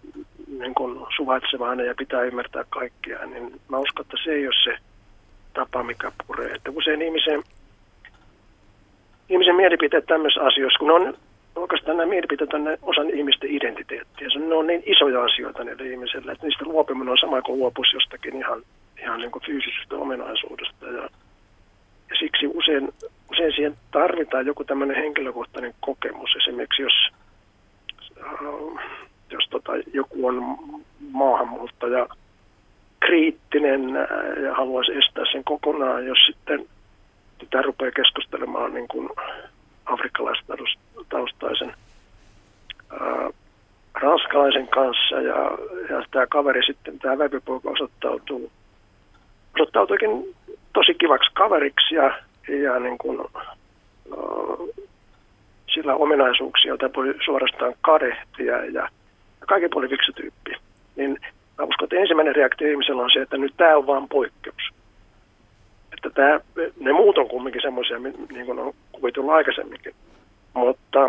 niin 0.59 0.75
kuin 0.75 1.07
suvaitsevainen 1.17 1.87
ja 1.87 1.95
pitää 1.95 2.23
ymmärtää 2.23 2.65
kaikkea, 2.71 3.27
niin 3.27 3.61
mä 3.69 3.79
uskon, 3.79 4.05
että 4.05 4.17
se 4.25 4.31
ei 4.31 4.47
ole 4.47 4.55
se 4.65 4.77
tapa, 5.55 5.83
mikä 5.83 6.13
puree. 6.27 6.53
Että 6.53 6.71
usein 6.71 7.03
ihmisen, 7.03 7.43
ihmisen 9.29 9.57
mielipiteet 9.57 10.07
tämmöisissä 10.07 10.47
asioissa, 10.47 10.79
kun 10.79 10.89
ne 10.89 10.95
on 10.95 11.17
oikeastaan 11.61 11.97
nämä 11.97 12.11
mielipiteet 12.11 12.55
on 12.55 12.77
osan 12.83 13.11
ihmisten 13.11 13.51
identiteettiä. 13.51 14.29
Ne 14.39 14.55
on 14.55 14.67
niin 14.67 14.83
isoja 14.87 15.25
asioita 15.25 15.65
niille 15.65 15.87
ihmisille, 15.87 16.33
että 16.33 16.47
niistä 16.47 16.65
luopuminen 16.65 17.09
on 17.09 17.19
sama 17.19 17.43
kuin 17.43 17.59
luopuisi 17.59 17.97
jostakin 17.97 18.37
ihan, 18.37 18.63
ihan 19.03 19.21
niin 19.21 19.31
kuin 19.31 19.43
fyysisestä 19.47 19.97
ominaisuudesta. 19.97 20.87
Ja, 20.87 21.03
ja 22.11 22.17
siksi 22.19 22.47
usein, 22.47 22.89
usein 23.33 23.53
siihen 23.53 23.77
tarvitaan 23.91 24.47
joku 24.47 24.65
tämmöinen 24.65 24.97
henkilökohtainen 24.97 25.75
kokemus. 25.81 26.31
Esimerkiksi 26.37 26.83
jos, 26.83 27.09
äh, 28.23 28.85
jos 29.31 29.49
tota, 29.51 29.73
joku 29.93 30.27
on 30.27 30.59
maahanmuuttaja 31.11 32.07
kriittinen 33.01 33.97
äh, 33.97 34.43
ja 34.43 34.55
haluaisi 34.55 34.93
estää 34.93 35.25
sen 35.33 35.45
kokonaan, 35.45 36.07
jos 36.07 36.19
sitten 36.27 36.67
tämä 37.51 37.63
rupeaa 37.63 37.91
keskustelemaan 37.91 38.75
niin 38.75 38.89
kuin 38.89 39.09
afrikkalaistaustaisen 39.87 41.75
ää, 42.91 43.31
ranskalaisen 43.95 44.69
kanssa 44.69 45.15
ja, 45.15 45.37
ja 45.91 46.05
tämä 46.11 46.27
kaveri 46.27 46.67
sitten, 46.67 46.99
tämä 46.99 47.19
vävypoika 47.19 47.71
osoittautuu, 47.71 48.51
osoittautuikin 49.55 50.37
tosi 50.73 50.95
kivaksi 50.95 51.31
kaveriksi 51.35 51.95
ja, 51.95 52.19
ja 52.49 52.79
niin 52.79 52.99
kuin, 52.99 53.21
ää, 53.21 54.85
sillä 55.75 55.95
ominaisuuksia, 55.95 56.69
joita 56.69 56.91
voi 56.97 57.15
suorastaan 57.25 57.75
kadehtia 57.81 58.57
ja, 58.57 58.71
ja 58.71 58.89
kaiken 59.47 59.71
puolin 59.73 59.91
fiksu 59.91 60.13
tyyppi. 60.13 60.53
Niin 60.97 61.19
mä 61.59 61.65
uskon, 61.65 61.85
että 61.85 61.97
ensimmäinen 61.97 62.37
reaktio 62.37 62.71
ihmisellä 62.71 63.03
on 63.03 63.11
se, 63.13 63.23
että 63.23 63.37
nyt 63.37 63.55
tämä 63.57 63.77
on 63.77 63.87
vain 63.87 64.09
poikkeus. 64.09 64.80
Että 66.07 66.11
tämä, 66.11 66.41
ne 66.81 66.93
muut 66.93 67.19
on 67.19 67.29
kumminkin 67.29 67.63
semmoisia, 67.63 67.99
niin 67.99 68.47
kuin 68.47 68.59
on 68.59 68.73
kuvitellut 68.93 69.33
aikaisemminkin. 69.33 69.95
Mutta, 70.55 71.09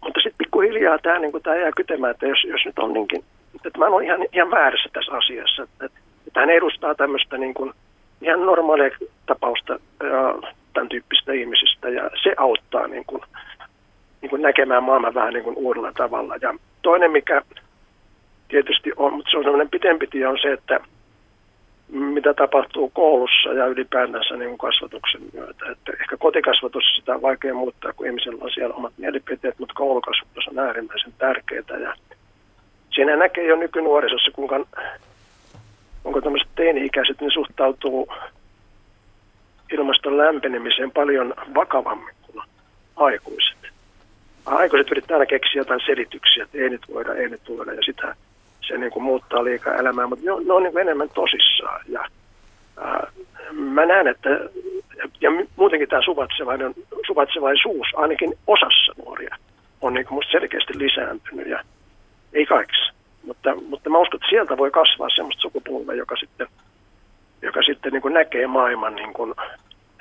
mutta 0.00 0.20
sitten 0.20 0.38
pikkuhiljaa 0.38 0.98
tämä, 0.98 1.18
niin 1.18 1.42
tämä 1.42 1.56
jää 1.56 1.70
kytemään, 1.76 2.10
että 2.10 2.26
jos, 2.26 2.44
jos 2.44 2.64
nyt 2.64 2.78
on 2.78 2.92
niinkin, 2.92 3.24
että 3.66 3.78
mä 3.78 3.86
olen 3.86 4.06
ihan, 4.06 4.26
ihan 4.32 4.50
väärässä 4.50 4.88
tässä 4.92 5.12
asiassa, 5.12 5.62
että, 5.62 5.84
että 6.26 6.40
hän 6.40 6.50
edustaa 6.50 6.94
tämmöistä 6.94 7.38
niin 7.38 7.54
kuin, 7.54 7.72
ihan 8.22 8.46
normaalia 8.46 8.90
tapausta 9.26 9.72
ja 10.02 10.50
tämän 10.74 10.88
tyyppistä 10.88 11.32
ihmisistä 11.32 11.88
ja 11.88 12.10
se 12.22 12.34
auttaa 12.36 12.86
niin 12.86 13.04
kuin, 13.06 13.22
niin 14.20 14.30
kuin 14.30 14.42
näkemään 14.42 14.82
maailman 14.82 15.14
vähän 15.14 15.32
niin 15.32 15.44
kuin 15.44 15.56
uudella 15.56 15.92
tavalla. 15.92 16.36
Ja 16.40 16.54
toinen, 16.82 17.10
mikä 17.10 17.42
tietysti 18.48 18.92
on, 18.96 19.12
mutta 19.12 19.30
se 19.30 19.36
on 19.36 19.44
sellainen 19.44 19.70
pitempi 19.70 20.06
tie, 20.06 20.26
on 20.26 20.38
se, 20.42 20.52
että 20.52 20.80
mitä 21.88 22.34
tapahtuu 22.34 22.90
koulussa 22.94 23.52
ja 23.52 23.66
ylipäätänsä 23.66 24.36
niin 24.36 24.58
kasvatuksen 24.58 25.20
myötä. 25.32 25.70
Että 25.72 25.92
ehkä 26.00 26.16
kotikasvatus 26.16 26.84
sitä 26.96 27.14
on 27.14 27.22
vaikea 27.22 27.54
muuttaa, 27.54 27.92
kun 27.92 28.06
ihmisellä 28.06 28.44
on 28.44 28.50
siellä 28.54 28.74
omat 28.74 28.92
mielipiteet, 28.96 29.58
mutta 29.58 29.74
koulukasvatus 29.74 30.48
on 30.48 30.58
äärimmäisen 30.58 31.12
tärkeää. 31.18 31.78
Ja 31.82 31.94
siinä 32.94 33.16
näkee 33.16 33.46
jo 33.46 33.56
nykynuorisossa, 33.56 34.30
kuinka, 34.30 34.66
kuinka 36.02 36.20
tämmöiset 36.20 36.48
teini-ikäiset 36.54 37.20
ne 37.20 37.30
suhtautuu 37.30 38.08
ilmaston 39.72 40.18
lämpenemiseen 40.18 40.90
paljon 40.90 41.34
vakavammin 41.54 42.14
kuin 42.22 42.44
aikuiset. 42.96 43.58
Aikuiset 44.46 44.90
yrittää 44.90 45.14
aina 45.14 45.26
keksiä 45.26 45.60
jotain 45.60 45.80
selityksiä, 45.86 46.44
että 46.44 46.58
ei 46.58 46.70
nyt 46.70 46.82
voida, 46.94 47.14
ei 47.14 47.28
nyt 47.28 47.48
voida, 47.48 47.72
ja 47.72 47.82
sitä 47.82 48.14
se 48.66 48.78
niin 48.78 48.92
kuin 48.92 49.02
muuttaa 49.02 49.44
liikaa 49.44 49.74
elämää, 49.74 50.06
mutta 50.06 50.24
ne 50.24 50.32
on, 50.32 50.46
ne 50.46 50.52
on 50.52 50.62
niin 50.62 50.78
enemmän 50.78 51.08
tosissaan. 51.14 51.80
Ja, 51.88 52.04
ää, 52.76 53.12
mä 53.52 53.86
näen, 53.86 54.08
että 54.08 54.30
ja 55.20 55.30
muutenkin 55.56 55.88
tämä 55.88 56.02
suvaitsevainen, 56.04 56.74
suvaitsevaisuus 57.06 57.86
ainakin 57.96 58.38
osassa 58.46 58.92
nuoria 59.04 59.36
on 59.80 59.94
niin 59.94 60.06
kuin 60.06 60.14
musta 60.14 60.32
selkeästi 60.32 60.78
lisääntynyt 60.78 61.46
ja 61.46 61.62
ei 62.32 62.46
kaikissa. 62.46 62.92
Mutta, 63.26 63.54
mutta 63.54 63.90
mä 63.90 63.98
uskon, 63.98 64.18
että 64.18 64.30
sieltä 64.30 64.56
voi 64.56 64.70
kasvaa 64.70 65.08
semmoista 65.08 65.42
sukupolvea, 65.42 65.94
joka 65.96 66.16
sitten, 66.16 66.46
joka 67.42 67.62
sitten 67.62 67.92
niin 67.92 68.02
kuin 68.02 68.14
näkee 68.14 68.46
maailman 68.46 68.94
niin 68.94 69.12
kuin 69.12 69.34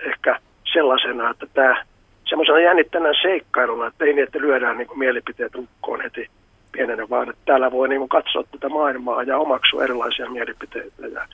ehkä 0.07 0.39
sellaisena, 0.73 1.29
että 1.29 1.45
tämä 1.53 1.85
semmoisena 2.25 2.59
jännittäneen 2.59 3.15
seikkailuna, 3.21 3.87
että 3.87 4.05
ei 4.05 4.13
niin, 4.13 4.23
että 4.23 4.39
lyödään 4.39 4.77
niin 4.77 4.87
kuin 4.87 4.99
mielipiteet 4.99 5.55
lukkoon 5.55 6.01
heti 6.01 6.29
pienenä, 6.73 7.09
vaan 7.09 7.29
että 7.29 7.41
täällä 7.45 7.71
voi 7.71 7.89
niin 7.89 7.99
kuin 7.99 8.09
katsoa 8.09 8.43
tätä 8.51 8.69
maailmaa 8.69 9.23
ja 9.23 9.37
omaksua 9.37 9.83
erilaisia 9.83 10.29
mielipiteitä 10.29 11.07
ja, 11.07 11.27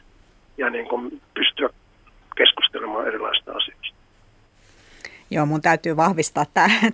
ja 0.57 0.69
niin 0.69 0.87
kuin 0.87 1.21
pystyä 1.33 1.69
keskustelemaan 2.37 3.07
erilaisista 3.07 3.51
asioista. 3.51 3.99
Joo, 5.31 5.45
mun 5.45 5.61
täytyy 5.61 5.97
vahvistaa 5.97 6.45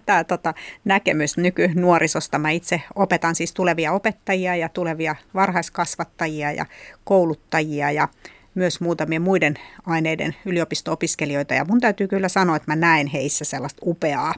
tämä, 0.05 0.23
tota, 0.23 0.53
näkemys 0.86 1.38
nykynuorisosta. 1.38 2.39
Mä 2.39 2.49
itse 2.49 2.81
opetan 2.95 3.36
siis 3.36 3.53
tulevia 3.53 3.91
opettajia 3.91 4.55
ja 4.55 4.69
tulevia 4.69 5.15
varhaiskasvattajia 5.34 6.51
ja 6.51 6.65
kouluttajia 7.03 7.91
ja 7.91 8.08
myös 8.55 8.81
muutamien 8.81 9.21
muiden 9.21 9.53
aineiden 9.86 10.36
yliopisto-opiskelijoita. 10.45 11.53
Ja 11.53 11.65
mun 11.65 11.79
täytyy 11.79 12.08
kyllä 12.08 12.27
sanoa, 12.27 12.55
että 12.55 12.71
mä 12.71 12.75
näen 12.75 13.08
heissä 13.08 13.45
sellaista 13.45 13.81
upeaa 13.86 14.34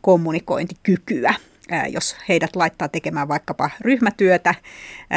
kommunikointikykyä 0.00 1.34
jos 1.88 2.16
heidät 2.28 2.56
laittaa 2.56 2.88
tekemään 2.88 3.28
vaikkapa 3.28 3.70
ryhmätyötä. 3.80 4.54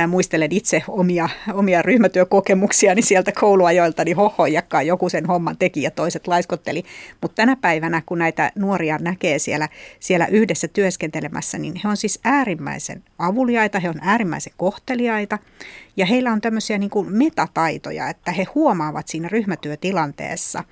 Muistelen 0.08 0.52
itse 0.52 0.84
omia, 0.88 1.30
omia 1.54 1.82
ryhmätyökokemuksiani 1.82 2.96
niin 2.96 3.06
sieltä 3.06 3.32
kouluajoilta, 3.32 4.04
niin 4.04 4.18
hohojakkaa 4.18 4.82
joku 4.82 5.10
sen 5.10 5.26
homman 5.26 5.58
teki 5.58 5.82
ja 5.82 5.92
toiset 5.92 6.28
laiskotteli. 6.28 6.84
Mutta 7.22 7.36
tänä 7.36 7.56
päivänä, 7.56 8.02
kun 8.06 8.20
näitä 8.20 8.52
nuoria 8.56 8.98
näkee 8.98 9.40
siellä, 9.40 9.70
siellä 10.00 10.28
yhdessä 10.28 10.68
työskentelemässä, 10.68 11.58
niin 11.58 11.82
he 11.84 11.90
on 11.90 11.98
siis 11.98 12.20
äärimmäisen 12.24 13.04
avuliaita, 13.20 13.80
he 13.80 13.90
on 13.90 14.00
äärimmäisen 14.02 14.54
kohteliaita 14.58 15.40
ja 15.98 16.06
heillä 16.06 16.32
on 16.32 16.42
tämmöisiä 16.42 16.78
niin 16.78 16.90
kuin 16.90 17.12
metataitoja, 17.12 18.10
että 18.10 18.32
he 18.32 18.48
huomaavat 18.56 19.08
siinä 19.08 19.28
ryhmätyötilanteessa, 19.28 20.64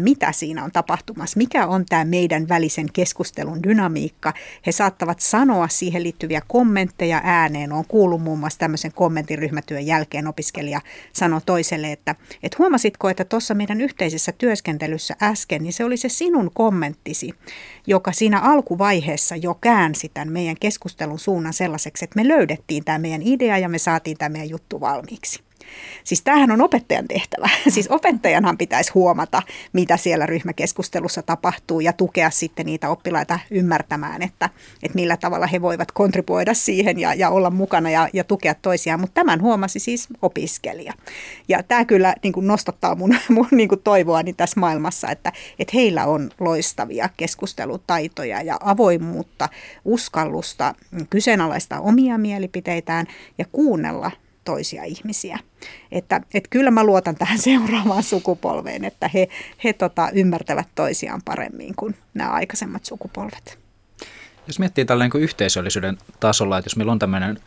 mitä 0.00 0.32
siinä 0.32 0.64
on 0.64 0.72
tapahtumassa, 0.72 1.38
mikä 1.38 1.66
on 1.66 1.84
tämä 1.88 2.04
meidän 2.04 2.48
välisen 2.48 2.92
keskustelun 2.92 3.62
dynamiikka. 3.62 4.32
He 4.66 4.72
saattavat 4.72 5.20
sanoa 5.20 5.68
siihen 5.68 6.02
liittyviä 6.02 6.42
kommentteja 6.48 7.20
ääneen. 7.24 7.72
On 7.72 7.84
kuullut 7.88 8.22
muun 8.22 8.38
muassa 8.38 8.58
tämmöisen 8.58 8.92
kommentin 8.92 9.38
ryhmätyön 9.38 9.86
jälkeen 9.86 10.26
opiskelija 10.26 10.80
sanoi 11.12 11.40
toiselle, 11.46 11.92
että, 11.92 12.14
että 12.42 12.56
huomasitko, 12.58 13.08
että 13.08 13.24
tuossa 13.24 13.54
meidän 13.54 13.80
yhteisessä 13.80 14.32
työskentelyssä 14.32 15.16
äsken, 15.22 15.62
niin 15.62 15.72
se 15.72 15.84
oli 15.84 15.96
se 15.96 16.08
sinun 16.08 16.50
kommenttisi, 16.54 17.34
joka 17.86 18.12
siinä 18.12 18.40
alkuvaiheessa 18.40 19.36
jo 19.36 19.54
käänsi 19.54 20.10
tämän 20.14 20.32
meidän 20.32 20.56
keskustelun 20.60 21.18
suunnan 21.18 21.52
sellaiseksi, 21.52 22.04
että 22.04 22.22
me 22.22 22.28
löydettiin 22.28 22.84
tämä 22.84 22.98
meidän 22.98 23.22
idea 23.22 23.58
ja 23.58 23.68
me 23.68 23.78
saatiin 23.78 24.16
tämä 24.18 24.28
meidän 24.28 24.50
juttu 24.50 24.59
valmiiksi. 24.80 25.42
Siis 26.04 26.22
tämähän 26.22 26.50
on 26.50 26.60
opettajan 26.60 27.08
tehtävä. 27.08 27.48
Siis 27.68 27.88
opettajanhan 27.88 28.58
pitäisi 28.58 28.92
huomata, 28.94 29.42
mitä 29.72 29.96
siellä 29.96 30.26
ryhmäkeskustelussa 30.26 31.22
tapahtuu 31.22 31.80
ja 31.80 31.92
tukea 31.92 32.30
sitten 32.30 32.66
niitä 32.66 32.88
oppilaita 32.88 33.38
ymmärtämään, 33.50 34.22
että, 34.22 34.50
että 34.82 34.94
millä 34.94 35.16
tavalla 35.16 35.46
he 35.46 35.62
voivat 35.62 35.92
kontribuoida 35.92 36.54
siihen 36.54 36.98
ja, 36.98 37.14
ja 37.14 37.30
olla 37.30 37.50
mukana 37.50 37.90
ja, 37.90 38.08
ja 38.12 38.24
tukea 38.24 38.54
toisiaan. 38.54 39.00
Mutta 39.00 39.14
tämän 39.14 39.42
huomasi 39.42 39.78
siis 39.78 40.08
opiskelija. 40.22 40.92
Ja 41.48 41.62
tämä 41.62 41.84
kyllä 41.84 42.14
niin 42.22 42.32
kuin 42.32 42.46
nostattaa 42.46 42.94
mun, 42.94 43.14
mun 43.28 43.48
niin 43.50 43.68
kuin 43.68 43.80
toivoani 43.80 44.32
tässä 44.32 44.60
maailmassa, 44.60 45.10
että, 45.10 45.32
että 45.58 45.72
heillä 45.74 46.06
on 46.06 46.30
loistavia 46.40 47.08
keskustelutaitoja 47.16 48.42
ja 48.42 48.58
avoimuutta, 48.60 49.48
uskallusta 49.84 50.74
kyseenalaistaa 51.10 51.80
omia 51.80 52.18
mielipiteitään 52.18 53.06
ja 53.38 53.44
kuunnella 53.52 54.10
toisia 54.50 54.84
ihmisiä. 54.84 55.38
Että, 55.92 56.20
että 56.34 56.48
kyllä 56.50 56.70
mä 56.70 56.84
luotan 56.84 57.14
tähän 57.14 57.38
seuraavaan 57.48 58.02
sukupolveen, 58.02 58.84
että 58.84 59.10
he, 59.14 59.28
he 59.64 59.72
tota, 59.72 60.10
ymmärtävät 60.12 60.68
toisiaan 60.74 61.22
paremmin 61.24 61.74
kuin 61.76 61.94
nämä 62.14 62.30
aikaisemmat 62.30 62.84
sukupolvet. 62.84 63.58
Jos 64.46 64.58
miettii 64.58 64.84
tällä 64.84 65.04
niin 65.04 65.22
yhteisöllisyyden 65.22 65.98
tasolla, 66.20 66.58
että 66.58 66.66
jos 66.66 66.76
meillä 66.76 66.92
on 66.92 66.98
tämmöinen 66.98 67.40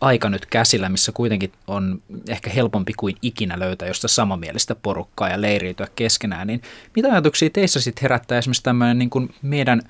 aika 0.00 0.30
nyt 0.30 0.46
käsillä, 0.46 0.88
missä 0.88 1.12
kuitenkin 1.12 1.52
on 1.66 2.02
ehkä 2.28 2.50
helpompi 2.50 2.92
kuin 2.96 3.16
ikinä 3.22 3.58
löytää 3.58 3.88
josta 3.88 4.08
samanmielistä 4.08 4.74
porukkaa 4.74 5.28
ja 5.28 5.40
leiriytyä 5.40 5.86
keskenään, 5.96 6.46
niin 6.46 6.62
mitä 6.96 7.12
ajatuksia 7.12 7.50
teissä 7.50 7.80
sitten 7.80 8.02
herättää 8.02 8.38
esimerkiksi 8.38 8.62
tämmöinen 8.62 8.98
niin 8.98 9.10
kuin 9.10 9.34
meidän 9.42 9.82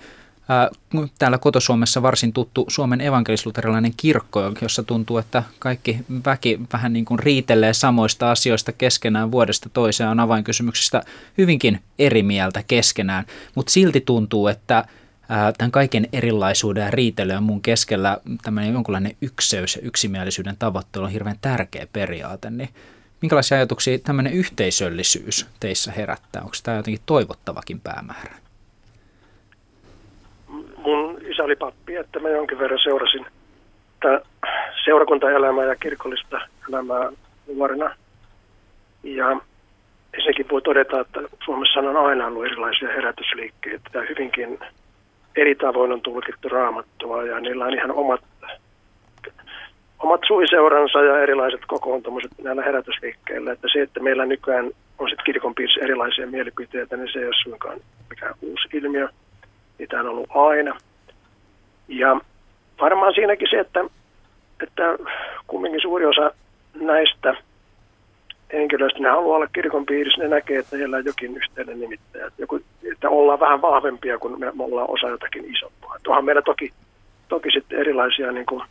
täällä 1.18 1.38
kotosuomessa 1.38 2.02
varsin 2.02 2.32
tuttu 2.32 2.64
Suomen 2.68 3.00
evankelisluterilainen 3.00 3.92
kirkko, 3.96 4.52
jossa 4.62 4.82
tuntuu, 4.82 5.18
että 5.18 5.42
kaikki 5.58 5.98
väki 6.26 6.60
vähän 6.72 6.92
niin 6.92 7.04
kuin 7.04 7.18
riitelee 7.18 7.74
samoista 7.74 8.30
asioista 8.30 8.72
keskenään 8.72 9.32
vuodesta 9.32 9.68
toiseen, 9.72 10.10
on 10.10 10.20
avainkysymyksistä 10.20 11.02
hyvinkin 11.38 11.80
eri 11.98 12.22
mieltä 12.22 12.62
keskenään, 12.66 13.24
mutta 13.54 13.72
silti 13.72 14.00
tuntuu, 14.00 14.48
että 14.48 14.84
tämän 15.58 15.70
kaiken 15.70 16.08
erilaisuuden 16.12 16.84
ja 16.84 16.90
riitelyn 16.90 17.34
ja 17.34 17.40
muun 17.40 17.62
keskellä 17.62 18.18
tämmöinen 18.42 18.72
jonkunlainen 18.72 19.16
ykseys 19.20 19.76
ja 19.76 19.82
yksimielisyyden 19.82 20.56
tavoittelu 20.58 21.04
on 21.04 21.10
hirveän 21.10 21.38
tärkeä 21.40 21.86
periaate, 21.92 22.50
niin 22.50 22.68
minkälaisia 23.22 23.56
ajatuksia 23.56 23.98
tämmöinen 23.98 24.32
yhteisöllisyys 24.32 25.46
teissä 25.60 25.92
herättää? 25.92 26.42
Onko 26.42 26.54
tämä 26.62 26.76
jotenkin 26.76 27.02
toivottavakin 27.06 27.80
päämäärä? 27.80 28.49
Mun 30.82 31.18
isä 31.26 31.42
oli 31.42 31.56
pappi, 31.56 31.96
että 31.96 32.20
mä 32.20 32.28
jonkin 32.28 32.58
verran 32.58 32.78
seurasin 32.82 33.26
tätä 34.00 34.20
seurakuntaelämää 34.84 35.64
ja 35.64 35.76
kirkollista 35.76 36.40
elämää 36.68 37.10
nuorena. 37.54 37.94
Ja 39.02 39.36
ensinnäkin 40.14 40.46
voi 40.50 40.62
todeta, 40.62 41.00
että 41.00 41.20
Suomessa 41.44 41.80
on 41.80 41.96
aina 41.96 42.26
ollut 42.26 42.44
erilaisia 42.44 42.88
herätysliikkeitä 42.88 43.90
ja 43.94 44.00
hyvinkin 44.08 44.58
eri 45.36 45.54
tavoin 45.54 45.92
on 45.92 46.00
tulkittu 46.00 46.48
raamattua 46.48 47.24
ja 47.24 47.40
niillä 47.40 47.64
on 47.64 47.74
ihan 47.74 47.90
omat, 47.90 48.20
omat 49.98 50.20
suiseuransa 50.26 51.02
ja 51.02 51.22
erilaiset 51.22 51.60
kokoontumiset 51.66 52.30
näillä 52.42 52.62
herätysliikkeillä. 52.62 53.52
Että 53.52 53.68
se, 53.72 53.82
että 53.82 54.00
meillä 54.00 54.26
nykyään 54.26 54.70
on 54.98 55.08
sitten 55.08 55.24
kirkon 55.24 55.54
piirissä 55.54 55.80
erilaisia 55.80 56.26
mielipiteitä, 56.26 56.96
niin 56.96 57.12
se 57.12 57.18
ei 57.18 57.26
ole 57.26 57.34
suinkaan 57.42 57.80
mikään 58.10 58.34
uusi 58.42 58.68
ilmiö– 58.72 59.08
Niitä 59.80 60.00
on 60.00 60.06
ollut 60.06 60.30
aina. 60.34 60.76
Ja 61.88 62.20
varmaan 62.80 63.14
siinäkin 63.14 63.48
se, 63.50 63.58
että, 63.58 63.84
että 64.62 64.82
kumminkin 65.46 65.80
suuri 65.80 66.06
osa 66.06 66.32
näistä 66.74 67.34
henkilöistä, 68.52 68.98
ne 68.98 69.08
haluaa 69.08 69.36
olla 69.36 69.46
kirkon 69.46 69.86
piirissä, 69.86 70.22
ne 70.22 70.28
näkee, 70.28 70.58
että 70.58 70.76
heillä 70.76 70.96
on 70.96 71.04
jokin 71.04 71.36
yhteinen 71.36 71.80
nimittäjä. 71.80 72.26
Että, 72.26 72.42
joku, 72.42 72.60
että 72.92 73.08
ollaan 73.08 73.40
vähän 73.40 73.62
vahvempia, 73.62 74.18
kun 74.18 74.40
me, 74.40 74.52
ollaan 74.58 74.90
osa 74.90 75.08
jotakin 75.08 75.54
isompaa. 75.54 75.96
Tuohan 76.02 76.24
meillä 76.24 76.42
toki, 76.42 76.72
toki 77.28 77.50
sitten 77.50 77.78
erilaisia 77.78 78.32
niin 78.32 78.46
kuin, 78.46 78.62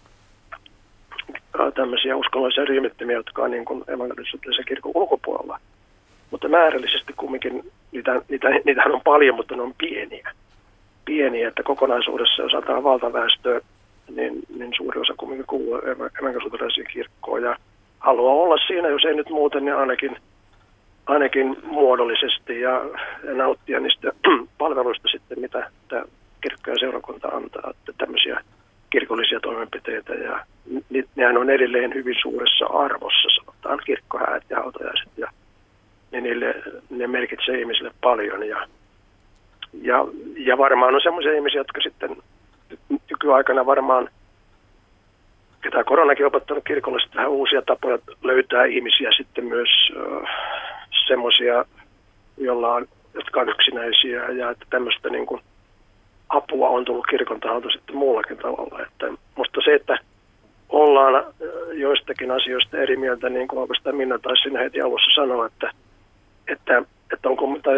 tämmöisiä 1.76 2.16
uskonnollisia 2.16 2.66
ryhmittymiä, 2.66 3.16
jotka 3.16 3.44
on 3.44 3.52
niin 3.52 3.66
kuin 3.66 3.84
evankelisessa 3.88 4.64
kirkon 4.68 4.92
ulkopuolella. 4.96 5.60
Mutta 6.32 6.48
määrällisesti 6.48 7.14
kumminkin 7.14 7.72
niitä, 7.92 8.22
niitä, 8.30 8.50
niitähän 8.66 8.96
on 8.96 9.02
paljon, 9.02 9.36
mutta 9.36 9.56
ne 9.56 9.62
on 9.62 9.74
pieniä 9.78 10.32
pieni, 11.10 11.44
että 11.44 11.64
kokonaisuudessa 11.64 12.42
jos 12.42 12.54
ajatellaan 12.54 12.84
valtaväestöä, 12.84 13.62
niin, 14.16 14.34
niin 14.58 14.72
suuri 14.78 15.02
osa 15.02 15.14
kumminkin 15.18 15.48
kuuluu 15.48 15.82
evankelisuutelaisiin 16.22 16.88
kirkkoon. 16.94 17.44
Ja 17.44 17.56
haluaa 18.00 18.34
olla 18.34 18.58
siinä, 18.68 18.88
jos 18.88 19.06
ei 19.06 19.16
nyt 19.16 19.30
muuten, 19.30 19.66
niin 19.66 19.76
ainakin, 19.76 20.18
ainakin 21.06 21.58
muodollisesti 21.64 22.62
ja, 22.62 22.86
ja 23.24 23.34
nauttia 23.34 23.80
niistä 23.80 24.12
palveluista 24.58 25.08
sitten, 25.08 25.40
mitä 25.40 25.70
tämä 25.88 26.04
kirkko 26.42 26.72
ja 26.72 26.80
seurakunta 26.80 27.28
antaa, 27.28 27.70
että 27.72 27.94
tämmöisiä 27.98 28.42
kirkollisia 28.90 29.40
toimenpiteitä. 29.40 30.14
Ja 30.14 30.46
nehän 31.16 31.38
on 31.38 31.50
edelleen 31.50 31.94
hyvin 31.94 32.16
suuressa 32.22 32.66
arvossa, 32.66 33.30
sanotaan 33.36 33.80
kirkkohäät 33.86 34.44
ja 34.50 34.58
hautajaiset 34.58 35.10
ja 35.18 35.32
niin 36.12 36.24
niille, 36.24 36.56
ne 36.90 37.08
merkitsee 37.08 37.60
ihmisille 37.60 37.92
paljon. 38.02 38.48
Ja 38.48 38.68
ja, 39.82 40.06
ja 40.38 40.58
varmaan 40.58 40.96
on 40.96 41.02
sellaisia 41.02 41.34
ihmisiä, 41.34 41.60
jotka 41.60 41.82
sitten 41.82 42.18
nykyaikana 43.10 43.66
varmaan, 43.66 44.10
ketä 45.62 45.84
koronakin 45.84 46.26
opettanut 46.26 46.64
kirkolle 46.68 47.00
vähän 47.16 47.30
uusia 47.30 47.62
tapoja 47.62 48.00
löytää 48.24 48.66
ihmisiä 48.66 49.10
sitten 49.18 49.46
myös 49.46 49.70
semmoisia, 51.08 51.66
joilla 52.38 52.74
on, 52.74 52.88
jotka 53.14 53.42
on 53.42 53.50
yksinäisiä 53.50 54.30
ja 54.30 54.50
että 54.50 54.66
tämmöistä 54.70 55.10
niin 55.10 55.26
kuin 55.26 55.42
apua 56.30 56.70
on 56.70 56.86
tullut 56.86 57.08
kirkon 57.08 57.40
taholta 57.40 57.70
sitten 57.70 57.96
muullakin 57.96 58.38
tavalla. 58.38 58.82
Että 58.82 59.06
musta 59.36 59.62
se, 59.66 59.74
että 59.74 59.98
ollaan 60.70 61.34
joistakin 61.74 62.32
asioista 62.32 62.78
eri 62.78 62.98
mieltä, 62.98 63.30
niin 63.30 63.48
kuin 63.48 63.60
oikeastaan 63.60 63.96
Minna 63.96 64.20
taisi 64.20 64.44
sinne 64.44 64.60
heti 64.60 64.82
alussa 64.82 65.22
sanoa, 65.22 65.46
että, 65.46 65.72
että, 66.48 66.84
että 67.14 67.30
onko, 67.30 67.60
tai 67.64 67.78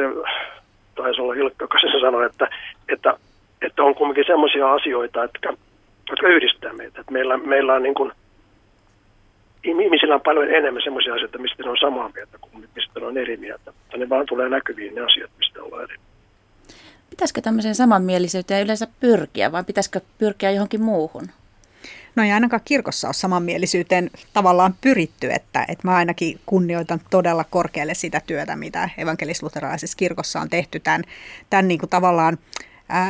taisi 0.95 1.21
olla 1.21 1.33
Ilkka, 1.33 1.63
joka 1.63 1.77
se 1.79 1.99
sanoi, 2.01 2.25
että, 2.25 2.47
että, 2.89 3.17
että 3.61 3.83
on 3.83 3.95
kuitenkin 3.95 4.25
semmoisia 4.27 4.73
asioita, 4.73 5.23
että, 5.23 5.53
jotka 6.09 6.27
yhdistää 6.27 6.73
meitä. 6.73 6.99
Että 6.99 7.11
meillä, 7.11 7.37
meillä 7.37 7.73
on 7.73 7.83
niin 7.83 7.93
kuin, 7.93 8.11
ihmisillä 9.63 10.15
on 10.15 10.21
paljon 10.21 10.53
enemmän 10.53 10.83
semmoisia 10.83 11.13
asioita, 11.13 11.37
mistä 11.37 11.63
ne 11.63 11.69
on 11.69 11.77
samaa 11.81 12.11
mieltä 12.15 12.37
kuin 12.41 12.69
mistä 12.75 12.99
ne 12.99 13.05
on 13.05 13.17
eri 13.17 13.37
mieltä. 13.37 13.71
Mutta 13.71 13.97
ne 13.97 14.09
vaan 14.09 14.25
tulee 14.25 14.49
näkyviin 14.49 14.95
ne 14.95 15.01
asiat, 15.01 15.31
mistä 15.37 15.63
ollaan 15.63 15.83
eri 15.83 15.95
Pitäisikö 17.09 17.41
tämmöiseen 17.41 17.75
samanmielisyyteen 17.75 18.63
yleensä 18.63 18.87
pyrkiä 18.99 19.51
vai 19.51 19.63
pitäisikö 19.63 20.01
pyrkiä 20.17 20.51
johonkin 20.51 20.81
muuhun? 20.81 21.27
No 22.15 22.23
ei 22.23 22.31
ainakaan 22.31 22.61
kirkossa 22.65 23.07
ole 23.07 23.13
samanmielisyyteen 23.13 24.11
tavallaan 24.33 24.75
pyritty, 24.81 25.31
että, 25.31 25.65
että 25.67 25.87
mä 25.87 25.95
ainakin 25.95 26.39
kunnioitan 26.45 27.01
todella 27.09 27.43
korkealle 27.43 27.93
sitä 27.93 28.21
työtä, 28.27 28.55
mitä 28.55 28.89
evankelis-luterilaisessa 28.97 29.97
kirkossa 29.97 30.41
on 30.41 30.49
tehty 30.49 30.79
tämän, 30.79 31.03
tämän 31.49 31.67
niin 31.67 31.79
kuin 31.79 31.89
tavallaan 31.89 32.37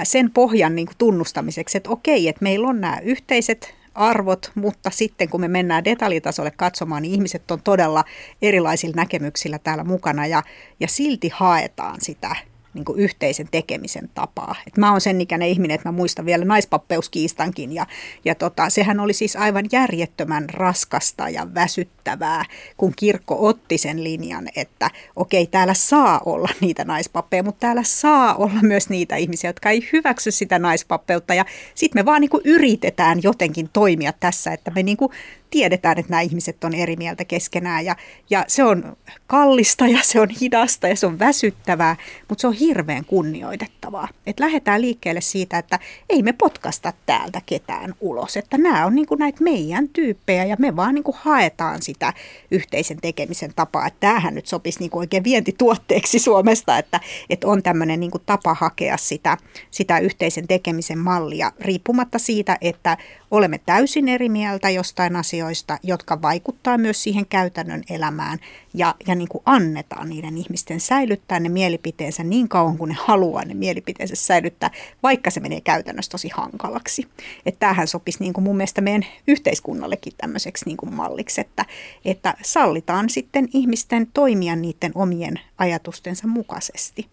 sen 0.03 0.31
pohjan 0.31 0.75
niin 0.75 0.85
kuin 0.85 0.97
tunnustamiseksi, 0.97 1.77
että 1.77 1.89
okei, 1.89 2.27
että 2.27 2.43
meillä 2.43 2.67
on 2.67 2.81
nämä 2.81 2.99
yhteiset 3.03 3.75
arvot, 3.95 4.51
mutta 4.55 4.89
sitten 4.89 5.29
kun 5.29 5.41
me 5.41 5.47
mennään 5.47 5.85
detaljitasolle 5.85 6.51
katsomaan, 6.51 7.01
niin 7.01 7.13
ihmiset 7.13 7.51
on 7.51 7.61
todella 7.63 8.03
erilaisilla 8.41 8.95
näkemyksillä 8.95 9.59
täällä 9.59 9.83
mukana 9.83 10.27
ja, 10.27 10.43
ja 10.79 10.87
silti 10.87 11.31
haetaan 11.33 12.01
sitä 12.01 12.35
niin 12.73 12.86
kuin 12.86 12.99
yhteisen 12.99 13.47
tekemisen 13.51 14.10
tapaa. 14.13 14.55
Et 14.67 14.77
mä 14.77 14.91
oon 14.91 15.01
sen 15.01 15.21
ikäinen 15.21 15.47
ihminen, 15.47 15.75
että 15.75 15.89
mä 15.89 15.93
muistan 15.93 16.25
vielä 16.25 16.45
naispappeuskiistankin 16.45 17.75
ja, 17.75 17.86
ja 18.25 18.36
tota, 18.36 18.69
sehän 18.69 18.99
oli 18.99 19.13
siis 19.13 19.36
aivan 19.36 19.65
järjettömän 19.71 20.49
raskasta 20.49 21.29
ja 21.29 21.47
väsyttävää, 21.53 22.45
kun 22.77 22.93
kirkko 22.95 23.47
otti 23.47 23.77
sen 23.77 24.03
linjan, 24.03 24.47
että 24.55 24.89
okei, 25.15 25.47
täällä 25.47 25.73
saa 25.73 26.21
olla 26.25 26.49
niitä 26.62 26.86
naispappeja, 26.86 27.43
mutta 27.43 27.60
täällä 27.60 27.84
saa 27.84 28.36
olla 28.36 28.62
myös 28.62 28.89
niitä 28.89 29.15
ihmisiä, 29.15 29.49
jotka 29.49 29.69
ei 29.69 29.89
hyväksy 29.93 30.31
sitä 30.31 30.60
naispappeutta 30.60 31.34
ja 31.34 31.45
sitten 31.75 31.99
me 32.01 32.05
vaan 32.05 32.21
niin 32.21 32.29
kuin 32.29 32.41
yritetään 32.45 33.19
jotenkin 33.23 33.69
toimia 33.73 34.13
tässä, 34.19 34.53
että 34.53 34.71
me 34.71 34.84
niin 34.84 34.97
kuin 34.97 35.12
tiedetään, 35.51 35.99
että 35.99 36.10
nämä 36.10 36.21
ihmiset 36.21 36.63
on 36.63 36.73
eri 36.73 36.95
mieltä 36.95 37.25
keskenään 37.25 37.86
ja, 37.86 37.95
ja 38.29 38.45
se 38.47 38.63
on 38.63 38.97
kallista 39.27 39.88
ja 39.88 39.99
se 40.03 40.19
on 40.19 40.29
hidasta 40.29 40.88
ja 40.88 40.95
se 40.95 41.05
on 41.07 41.19
väsyttävää, 41.19 41.95
mutta 42.29 42.41
se 42.41 42.47
on 42.47 42.53
hirveän 42.62 43.06
kunnioitettavaa. 43.06 44.08
Että 44.28 44.43
lähdetään 44.43 44.82
liikkeelle 44.82 45.21
siitä, 45.21 45.58
että 45.58 45.80
ei 46.10 46.24
me 46.24 46.34
potkasta 46.34 46.93
täältä 47.06 47.41
ketään 47.45 47.93
ulos, 48.00 48.38
että 48.38 48.58
nämä 48.58 48.86
on 48.86 48.95
niin 48.95 49.08
näitä 49.19 49.43
meidän 49.43 49.89
tyyppejä 49.89 50.45
ja 50.45 50.56
me 50.60 50.76
vaan 50.76 50.95
niin 50.95 51.04
haetaan 51.13 51.82
sitä 51.82 52.13
yhteisen 52.52 52.97
tekemisen 53.02 53.54
tapaa. 53.56 53.88
Että 53.88 54.00
tämähän 54.00 54.36
nyt 54.36 54.47
sopisi 54.47 54.80
niin 54.80 54.91
oikein 54.93 55.24
vientituotteeksi 55.24 56.19
Suomesta, 56.19 56.78
että, 56.78 57.00
että 57.30 57.47
on 57.47 57.63
tämmöinen 57.63 58.00
niin 58.00 58.12
tapa 58.26 58.54
hakea 58.54 58.97
sitä, 58.97 59.38
sitä 59.71 60.00
yhteisen 60.00 60.47
tekemisen 60.47 61.00
mallia 61.00 61.52
riippumatta 61.60 62.19
siitä, 62.19 62.58
että 62.62 62.97
olemme 63.32 63.58
täysin 63.65 64.10
eri 64.10 64.30
mieltä 64.30 64.69
jostain 64.69 65.15
asioista, 65.15 65.78
jotka 65.84 66.21
vaikuttaa 66.21 66.78
myös 66.78 67.04
siihen 67.04 67.26
käytännön 67.26 67.84
elämään 67.89 68.39
ja, 68.74 68.95
ja 69.08 69.15
niin 69.15 69.28
kuin 69.28 69.41
annetaan 69.45 70.10
niiden 70.10 70.38
ihmisten 70.38 70.80
säilyttää 70.80 71.39
ne 71.39 71.50
mielipiteensä 71.50 72.24
niin 72.24 72.50
kauan 72.51 72.77
kuin 72.77 72.89
ne 72.89 72.95
haluaa 72.99 73.45
ne 73.45 73.53
mielipiteensä 73.53 74.15
säilyttää, 74.15 74.71
vaikka 75.03 75.31
se 75.31 75.39
menee 75.39 75.61
käytännössä 75.61 76.11
tosi 76.11 76.29
hankalaksi. 76.33 77.07
Että 77.45 77.59
tämähän 77.59 77.87
sopisi 77.87 78.19
niin 78.19 78.33
kuin 78.33 78.43
mun 78.43 78.57
mielestä 78.57 78.81
meidän 78.81 79.05
yhteiskunnallekin 79.27 80.13
tämmöiseksi 80.17 80.65
niin 80.65 80.77
kuin 80.77 80.93
malliksi, 80.93 81.41
että, 81.41 81.65
että 82.05 82.33
sallitaan 82.41 83.09
sitten 83.09 83.49
ihmisten 83.53 84.07
toimia 84.13 84.55
niiden 84.55 84.91
omien 84.95 85.39
ajatustensa 85.57 86.27
mukaisesti, 86.27 87.07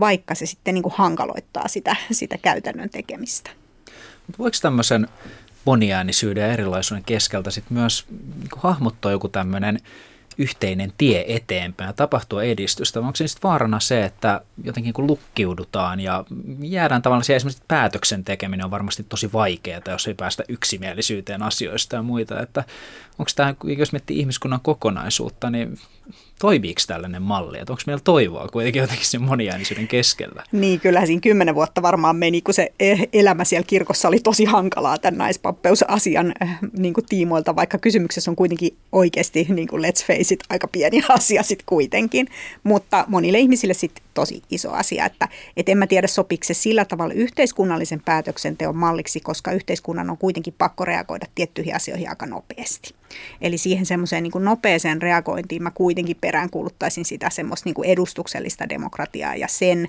vaikka 0.00 0.34
se 0.34 0.46
sitten 0.46 0.74
niin 0.74 0.82
kuin 0.82 0.94
hankaloittaa 0.96 1.68
sitä, 1.68 1.96
sitä 2.12 2.38
käytännön 2.38 2.90
tekemistä. 2.90 3.50
Voiko 4.38 4.56
tämmöisen 4.62 5.08
moniäänisyyden 5.64 6.42
ja 6.42 6.52
erilaisuuden 6.52 7.04
keskeltä 7.04 7.50
sit 7.50 7.70
myös 7.70 8.06
niin 8.10 8.48
hahmottaa 8.56 9.12
joku 9.12 9.28
tämmöinen 9.28 9.80
yhteinen 10.38 10.92
tie 10.98 11.24
eteenpäin 11.28 11.88
ja 11.88 11.92
tapahtua 11.92 12.42
edistystä? 12.42 13.00
Onko 13.00 13.16
se 13.16 13.28
sitten 13.28 13.48
vaarana 13.48 13.80
se, 13.80 14.04
että 14.04 14.40
jotenkin 14.64 14.92
kun 14.92 15.06
lukkiudutaan 15.06 16.00
ja 16.00 16.24
jäädään 16.60 17.02
tavallaan 17.02 17.24
siihen 17.24 17.36
esimerkiksi 17.36 17.62
päätöksen 17.68 18.24
tekeminen 18.24 18.64
on 18.64 18.70
varmasti 18.70 19.06
tosi 19.08 19.32
vaikeaa, 19.32 19.80
jos 19.88 20.06
ei 20.06 20.14
päästä 20.14 20.42
yksimielisyyteen 20.48 21.42
asioista 21.42 21.96
ja 21.96 22.02
muita, 22.02 22.42
että 22.42 22.64
onko 23.18 23.30
tämä, 23.36 23.54
jos 23.78 23.92
miettii 23.92 24.18
ihmiskunnan 24.18 24.60
kokonaisuutta, 24.62 25.50
niin 25.50 25.78
toimiiko 26.40 26.80
tällainen 26.86 27.22
malli? 27.22 27.58
Että 27.58 27.72
onko 27.72 27.82
meillä 27.86 28.02
toivoa 28.04 28.48
kuitenkin 28.48 28.80
jotenkin 28.80 29.06
sen 29.06 29.22
moniäänisyyden 29.22 29.88
keskellä? 29.88 30.44
Niin, 30.52 30.80
kyllä 30.80 31.06
siinä 31.06 31.20
kymmenen 31.20 31.54
vuotta 31.54 31.82
varmaan 31.82 32.16
meni, 32.16 32.42
kun 32.42 32.54
se 32.54 32.72
e- 32.80 33.08
elämä 33.12 33.44
siellä 33.44 33.66
kirkossa 33.66 34.08
oli 34.08 34.18
tosi 34.18 34.44
hankalaa 34.44 34.98
tämän 34.98 35.18
naispappeusasian 35.18 36.32
äh, 36.42 36.58
niin 36.78 36.94
kuin 36.94 37.06
tiimoilta, 37.08 37.56
vaikka 37.56 37.78
kysymyksessä 37.78 38.30
on 38.30 38.36
kuitenkin 38.36 38.76
oikeasti, 38.92 39.46
niin 39.48 39.68
kuin 39.68 39.82
let's 39.82 40.06
face 40.06 40.19
it, 40.20 40.40
aika 40.48 40.68
pieni 40.68 41.02
asia 41.08 41.42
sitten 41.42 41.66
kuitenkin. 41.66 42.26
Mutta 42.62 43.04
monille 43.08 43.38
ihmisille 43.38 43.74
sitten 43.74 44.04
tosi 44.14 44.42
iso 44.50 44.72
asia, 44.72 45.06
että 45.06 45.28
et 45.56 45.68
en 45.68 45.78
mä 45.78 45.86
tiedä 45.86 46.06
sopiko 46.06 46.44
se 46.44 46.54
sillä 46.54 46.84
tavalla 46.84 47.14
yhteiskunnallisen 47.14 48.02
päätöksenteon 48.04 48.76
malliksi, 48.76 49.20
koska 49.20 49.52
yhteiskunnan 49.52 50.10
on 50.10 50.18
kuitenkin 50.18 50.54
pakko 50.58 50.84
reagoida 50.84 51.26
tiettyihin 51.34 51.76
asioihin 51.76 52.08
aika 52.08 52.26
nopeasti. 52.26 52.94
Eli 53.40 53.58
siihen 53.58 53.86
semmoiseen 53.86 54.22
niin 54.22 54.32
nopeeseen 54.44 55.02
reagointiin 55.02 55.62
mä 55.62 55.70
kuitenkin 55.70 56.16
peräänkuuluttaisin 56.20 57.04
sitä 57.04 57.30
semmoista 57.30 57.70
niin 57.70 57.84
edustuksellista 57.84 58.68
demokratiaa 58.68 59.36
ja 59.36 59.48
sen 59.48 59.88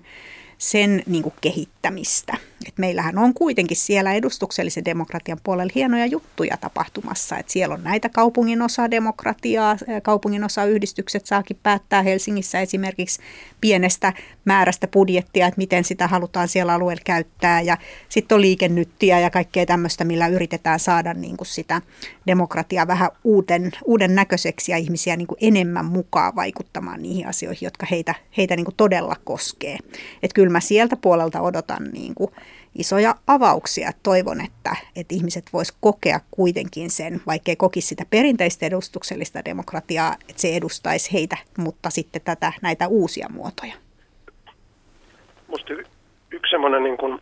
sen 0.62 1.04
niin 1.06 1.34
kehittämistä. 1.42 2.38
Et 2.68 2.78
meillähän 2.78 3.18
on 3.18 3.34
kuitenkin 3.34 3.78
siellä 3.78 4.14
edustuksellisen 4.14 4.86
demokratian 4.86 5.38
puolella 5.44 5.72
hienoja 5.76 6.06
juttuja 6.06 6.58
tapahtumassa. 6.58 7.38
Et 7.38 7.50
siellä 7.50 7.76
on 7.76 7.84
näitä 7.84 8.10
kaupungin 8.10 8.62
osa-demokratiaa, 8.62 9.78
kaupungin 10.04 10.44
osa-yhdistykset 10.44 11.26
saakin 11.26 11.60
päättää 11.64 12.02
Helsingissä 12.02 12.60
esimerkiksi 12.60 13.20
pienestä 13.62 14.14
määrästä 14.46 14.88
budjettia, 14.88 15.48
että 15.48 15.58
miten 15.58 15.84
sitä 15.84 16.08
halutaan 16.08 16.48
siellä 16.48 16.74
alueella 16.74 17.02
käyttää. 17.06 17.62
Ja 17.62 17.78
sitten 18.10 18.36
on 18.36 18.42
liikennyttiä 18.42 19.20
ja 19.20 19.30
kaikkea 19.30 19.66
tämmöistä, 19.66 20.04
millä 20.04 20.28
yritetään 20.28 20.80
saada 20.80 21.14
niin 21.14 21.38
kuin 21.38 21.48
sitä 21.48 21.82
demokratiaa 22.28 22.88
vähän 22.88 23.10
uuden, 23.24 23.72
uuden 23.86 24.16
näköiseksi 24.16 24.72
ja 24.72 24.78
ihmisiä 24.78 25.16
niin 25.16 25.28
kuin 25.28 25.38
enemmän 25.42 25.86
mukaan 25.86 26.36
vaikuttamaan 26.36 27.02
niihin 27.02 27.28
asioihin, 27.28 27.66
jotka 27.66 27.86
heitä, 27.92 28.16
heitä 28.38 28.56
niin 28.56 28.66
kuin 28.66 28.76
todella 28.76 29.16
koskee. 29.24 29.78
Että 30.24 30.36
kyllä 30.36 30.50
mä 30.50 30.60
sieltä 30.60 30.96
puolelta 30.96 31.42
odotan 31.42 31.90
niin 31.94 32.16
kuin 32.16 32.32
isoja 32.76 33.16
avauksia. 33.28 33.92
Toivon, 34.04 34.42
että, 34.42 34.76
että 34.96 35.16
ihmiset 35.16 35.46
vois 35.54 35.72
kokea 35.82 36.20
kuitenkin 36.32 36.90
sen, 36.90 37.22
vaikkei 37.28 37.56
kokisi 37.56 37.88
sitä 37.88 38.04
perinteistä 38.10 38.66
edustuksellista 38.66 39.46
demokratiaa, 39.46 40.16
että 40.30 40.42
se 40.42 40.56
edustaisi 40.56 41.14
heitä, 41.14 41.38
mutta 41.58 41.90
sitten 41.90 42.22
tätä, 42.26 42.54
näitä 42.62 42.88
uusia 42.88 43.28
muotoja. 43.30 43.74
Minusta 45.48 45.74
yksi 46.32 46.52
semmoinen 46.52 46.84
niin 46.84 46.98
kuin 46.98 47.20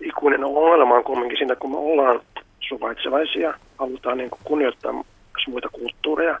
ikuinen 0.00 0.44
ongelma 0.44 0.94
on 0.94 1.04
kuitenkin 1.04 1.38
siinä, 1.38 1.56
kun 1.56 1.70
me 1.70 1.76
ollaan 1.76 2.20
suvaitsevaisia, 2.68 3.54
halutaan 3.78 4.18
niin 4.18 4.30
kuin 4.30 4.40
kunnioittaa 4.44 5.04
muita 5.48 5.68
kulttuureja, 5.68 6.38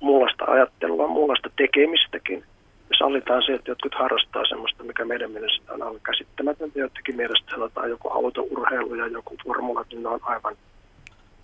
muunlaista 0.00 0.44
ajattelua, 0.44 1.06
muunlaista 1.08 1.50
tekemistäkin– 1.56 2.44
me 2.90 2.96
sallitaan 2.98 3.42
se, 3.42 3.54
että 3.54 3.70
jotkut 3.70 3.94
harrastaa 3.94 4.44
semmoista, 4.48 4.84
mikä 4.84 5.04
meidän 5.04 5.30
mielestä 5.30 5.72
on 5.72 5.82
aivan 5.82 6.00
käsittämätöntä. 6.02 6.78
Jotenkin 6.78 7.16
mielestä 7.16 7.50
sanotaan 7.50 7.90
joku 7.90 8.08
autourheilu 8.08 8.94
ja 8.94 9.06
joku 9.06 9.36
formula, 9.46 9.84
niin 9.90 10.02
ne 10.02 10.08
on 10.08 10.20
aivan 10.22 10.56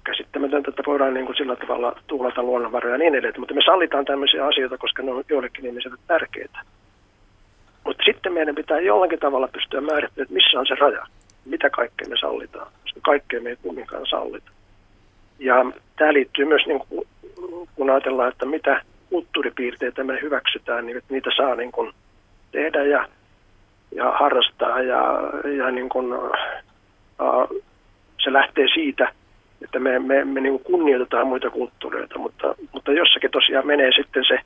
käsittämätöntä, 0.05 0.71
että 0.71 0.83
voidaan 0.87 1.15
niin 1.15 1.27
kuin 1.27 1.37
sillä 1.37 1.57
tavalla 1.57 2.01
tuulata 2.07 2.43
luonnonvaroja 2.43 2.95
ja 2.95 2.99
niin 2.99 3.15
edelleen. 3.15 3.41
Mutta 3.41 3.55
me 3.55 3.63
sallitaan 3.65 4.05
tämmöisiä 4.05 4.47
asioita, 4.47 4.79
koska 4.79 5.03
ne 5.03 5.13
on 5.13 5.25
joillekin 5.29 5.67
ihmisille 5.67 5.97
tärkeitä. 6.07 6.59
Mutta 7.85 8.03
sitten 8.05 8.33
meidän 8.33 8.55
pitää 8.55 8.81
jollakin 8.81 9.19
tavalla 9.19 9.49
pystyä 9.49 9.81
määrittämään, 9.81 10.23
että 10.23 10.35
missä 10.35 10.61
on 10.61 10.67
se 10.67 10.75
raja. 10.75 11.07
Mitä 11.45 11.71
kaikkea 11.71 12.09
me 12.09 12.17
sallitaan, 12.21 12.73
koska 12.83 13.01
kaikkea 13.03 13.41
me 13.41 13.51
ei 13.51 13.57
kumminkaan 13.63 14.07
sallita. 14.07 14.51
Ja 15.39 15.65
tämä 15.97 16.13
liittyy 16.13 16.45
myös, 16.45 16.67
niin 16.67 16.81
kuin, 16.89 17.07
kun 17.77 17.91
ajatellaan, 17.91 18.33
että 18.33 18.47
mitä 18.47 18.83
kulttuuripiirteitä 19.11 20.05
me 20.05 20.19
hyväksytään, 20.23 20.87
niin 20.87 21.03
niitä 21.09 21.31
saa 21.37 21.55
niin 21.55 21.73
kuin 21.73 21.93
tehdä 22.53 22.83
ja, 22.83 23.09
ja 23.95 24.11
harrastaa 24.11 24.81
ja, 24.81 25.03
ja 25.57 25.71
niin 25.71 25.89
kuin, 25.89 26.15
uh, 26.15 27.63
se 28.25 28.33
lähtee 28.33 28.67
siitä, 28.75 29.13
että 29.63 29.79
me, 29.79 29.99
me, 29.99 30.25
me 30.25 30.41
niin 30.41 30.61
kunnioitetaan 30.61 31.27
muita 31.27 31.51
kulttuureita, 31.51 32.19
mutta, 32.19 32.55
mutta 32.73 32.93
jossakin 32.93 33.31
tosiaan 33.31 33.67
menee 33.67 33.91
sitten 33.97 34.25
se, 34.29 34.39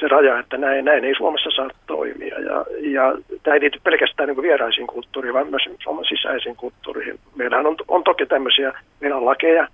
se 0.00 0.08
raja, 0.08 0.38
että 0.38 0.56
näin, 0.56 0.84
näin 0.84 1.04
ei 1.04 1.14
Suomessa 1.14 1.50
saa 1.56 1.70
toimia. 1.86 2.38
Ja, 2.38 2.64
ja 2.80 3.14
tämä 3.42 3.54
ei 3.54 3.60
liity 3.60 3.80
pelkästään 3.84 4.28
niin 4.28 4.42
vieraisiin 4.42 4.86
kulttuuriin, 4.86 5.34
vaan 5.34 5.50
myös 5.50 5.62
Suomen 5.82 6.04
sisäisiin 6.04 6.56
kulttuuriin. 6.56 7.18
Meillähän 7.36 7.66
on, 7.66 7.76
on 7.88 8.04
toki 8.04 8.26
tämmöisiä, 8.26 8.72
meillä 9.00 9.16
on 9.16 9.24
lakeja, 9.24 9.68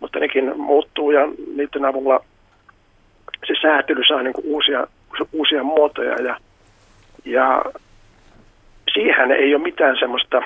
mutta 0.00 0.18
nekin 0.18 0.52
muuttuu 0.56 1.10
ja 1.10 1.28
niiden 1.56 1.84
avulla 1.84 2.24
se 3.46 3.54
säätely 3.62 4.02
saa 4.08 4.22
niin 4.22 4.32
kuin 4.32 4.46
uusia, 4.46 4.86
uusia 5.32 5.62
muotoja 5.62 6.14
ja, 6.22 6.36
ja 7.24 7.62
siihen 8.94 9.30
ei 9.30 9.54
ole 9.54 9.62
mitään 9.62 9.96
semmoista, 9.98 10.42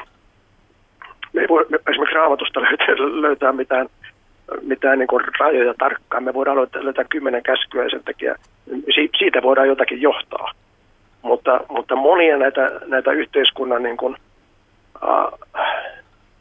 me 1.32 1.40
ei 1.40 1.48
voi 1.48 1.66
esimerkiksi 1.90 2.14
raamatusta 2.14 2.60
löytää, 2.60 2.94
löytää 2.96 3.52
mitään, 3.52 3.86
mitään 4.62 4.98
niin 4.98 5.08
kuin 5.08 5.24
rajoja 5.40 5.74
tarkkaan. 5.78 6.24
Me 6.24 6.34
voidaan 6.34 6.56
löytää 6.74 7.04
kymmenen 7.04 7.42
käskyä 7.42 7.84
ja 7.84 7.90
sen 7.90 8.04
takia 8.04 8.34
siitä 9.18 9.42
voidaan 9.42 9.68
jotakin 9.68 10.02
johtaa. 10.02 10.52
Mutta, 11.22 11.60
mutta 11.68 11.96
monia 11.96 12.36
näitä, 12.36 12.70
näitä 12.86 13.12
yhteiskunnan 13.12 13.82
niin 13.82 13.96
kuin, 13.96 14.16
äh, 15.04 15.82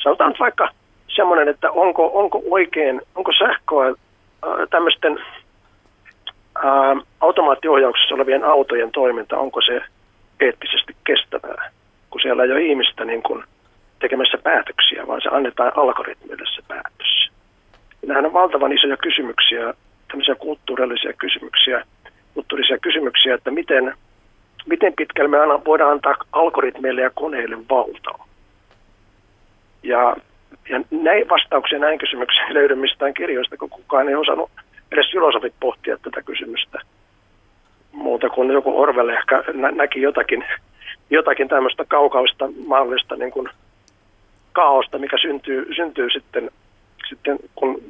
Sanotaan 0.04 0.30
nyt 0.32 0.40
vaikka 0.40 0.70
semmoinen, 1.08 1.48
että 1.48 1.72
onko, 1.72 2.12
onko 2.14 2.42
oikein, 2.50 3.02
onko 3.16 3.32
sähköä 3.40 3.88
äh, 3.88 4.68
tämmöisten 4.70 5.20
ää, 6.64 6.96
automaattiohjauksessa 7.22 8.16
olevien 8.16 8.44
autojen 8.44 8.92
toiminta, 8.92 9.38
onko 9.38 9.62
se 9.62 9.82
eettisesti 10.40 10.96
kestävää, 11.04 11.70
kun 12.10 12.22
siellä 12.22 12.44
ei 12.44 12.52
ole 12.52 12.62
ihmistä 12.62 13.06
niin 13.06 13.24
kuin 13.24 13.44
tekemässä 14.00 14.38
päätöksiä, 14.38 15.08
vaan 15.08 15.22
se 15.22 15.30
annetaan 15.32 15.72
algoritmille 15.76 16.44
se 16.56 16.62
päätös. 16.68 17.32
Nämähän 18.02 18.26
on 18.26 18.34
valtavan 18.34 18.74
isoja 18.74 18.98
kysymyksiä, 18.98 19.74
tämmöisiä 20.08 20.36
kulttuurillisia 20.36 21.14
kysymyksiä, 21.14 21.84
kulttuurisia 22.34 22.78
kysymyksiä, 22.78 23.36
että 23.36 23.52
miten, 23.52 23.94
miten 24.66 24.94
pitkälle 24.94 25.30
me 25.30 25.38
voidaan 25.66 25.92
antaa 25.92 26.16
algoritmeille 26.32 27.02
ja 27.02 27.10
koneille 27.10 27.58
valtaa. 27.70 28.28
Ja, 29.84 30.16
ja 30.70 30.82
näin 30.92 31.30
vastauksia 31.30 31.80
näin 31.80 32.00
kysymyksiin 32.00 32.54
löydy 32.54 32.76
mistään 32.76 33.14
kirjoista, 33.14 33.58
kun 33.58 33.70
kukaan 33.70 34.10
ei 34.10 34.16
osannut 34.16 34.52
edes 34.92 35.12
filosofit 35.12 35.54
pohtia 35.60 35.98
tätä 35.98 36.22
kysymystä. 36.22 36.80
Muuta 37.92 38.30
kuin 38.30 38.50
joku 38.52 38.82
Orwell 38.82 39.10
ehkä 39.10 39.44
nä- 39.54 39.72
näki 39.72 40.02
jotakin, 40.02 40.44
jotakin 41.10 41.48
tämmöistä 41.48 41.86
kaukausta 41.88 42.50
mahdollista 42.68 43.16
niin 43.16 43.32
kuin 43.32 43.50
kaaosta, 44.54 44.98
mikä 44.98 45.18
syntyy, 45.22 45.74
syntyy 45.76 46.10
sitten, 46.10 46.52
sitten, 47.10 47.38
kun 47.56 47.82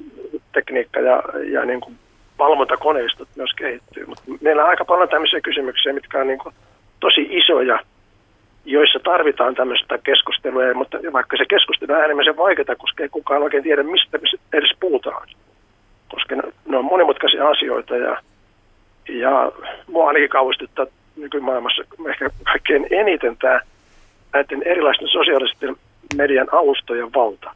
tekniikka 0.52 1.00
ja, 1.00 1.24
ja 1.52 1.66
niin 1.66 1.82
kuin 1.82 1.96
valvontakoneistot 2.40 3.28
myös 3.36 3.54
kehittyy. 3.54 4.06
Mutta 4.06 4.24
meillä 4.42 4.64
on 4.64 4.70
aika 4.70 4.86
paljon 4.86 5.10
tämmöisiä 5.10 5.42
kysymyksiä, 5.42 5.94
mitkä 5.94 6.20
on 6.20 6.28
niin 6.28 6.40
kuin 6.40 6.56
tosi 7.00 7.28
isoja, 7.30 7.80
joissa 8.66 9.00
tarvitaan 9.00 9.56
tämmöistä 9.56 9.98
keskustelua, 9.98 10.74
mutta 10.74 10.98
vaikka 11.14 11.38
se 11.38 11.46
keskustelu 11.46 11.94
on 11.94 12.02
äärimmäisen 12.02 12.38
vaikeaa, 12.38 12.76
koska 12.78 13.04
ei 13.04 13.10
kukaan 13.10 13.44
oikein 13.44 13.64
tiedä, 13.64 13.84
mistä 13.84 14.20
edes 14.54 14.72
puhutaan. 14.80 15.28
Koska 16.12 16.36
ne, 16.36 16.44
ne 16.66 16.78
on 16.78 16.86
monimutkaisia 16.86 17.48
asioita 17.48 17.98
ja, 17.98 18.22
ja 19.10 19.52
mua 19.88 20.08
ainakin 20.08 20.30
kauhistuttaa 20.30 20.86
nykymaailmassa 21.16 21.84
ehkä 22.10 22.30
kaikkein 22.44 22.88
eniten 22.92 23.38
tämä 23.38 23.62
näiden 24.34 24.64
erilaisten 24.64 25.08
sosiaalisten 25.08 25.76
median 26.16 26.48
alustojen 26.52 27.14
valta. 27.14 27.56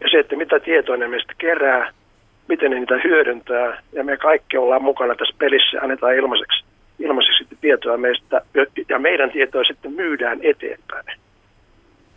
Ja 0.00 0.08
se, 0.10 0.18
että 0.18 0.36
mitä 0.36 0.60
tietoa 0.60 0.96
ne 0.96 1.08
meistä 1.08 1.32
kerää, 1.38 1.92
miten 2.48 2.70
ne 2.70 2.78
niitä 2.78 3.00
hyödyntää, 3.04 3.82
ja 3.92 4.04
me 4.04 4.16
kaikki 4.16 4.56
ollaan 4.56 4.82
mukana 4.82 5.14
tässä 5.14 5.34
pelissä, 5.38 5.78
annetaan 5.82 6.14
ilmaiseksi, 6.14 6.64
ilmaiseksi 6.98 7.46
tietoa 7.60 7.96
meistä, 7.96 8.40
ja 8.88 8.98
meidän 8.98 9.30
tietoa 9.30 9.64
sitten 9.64 9.92
myydään 9.92 10.38
eteenpäin. 10.42 11.06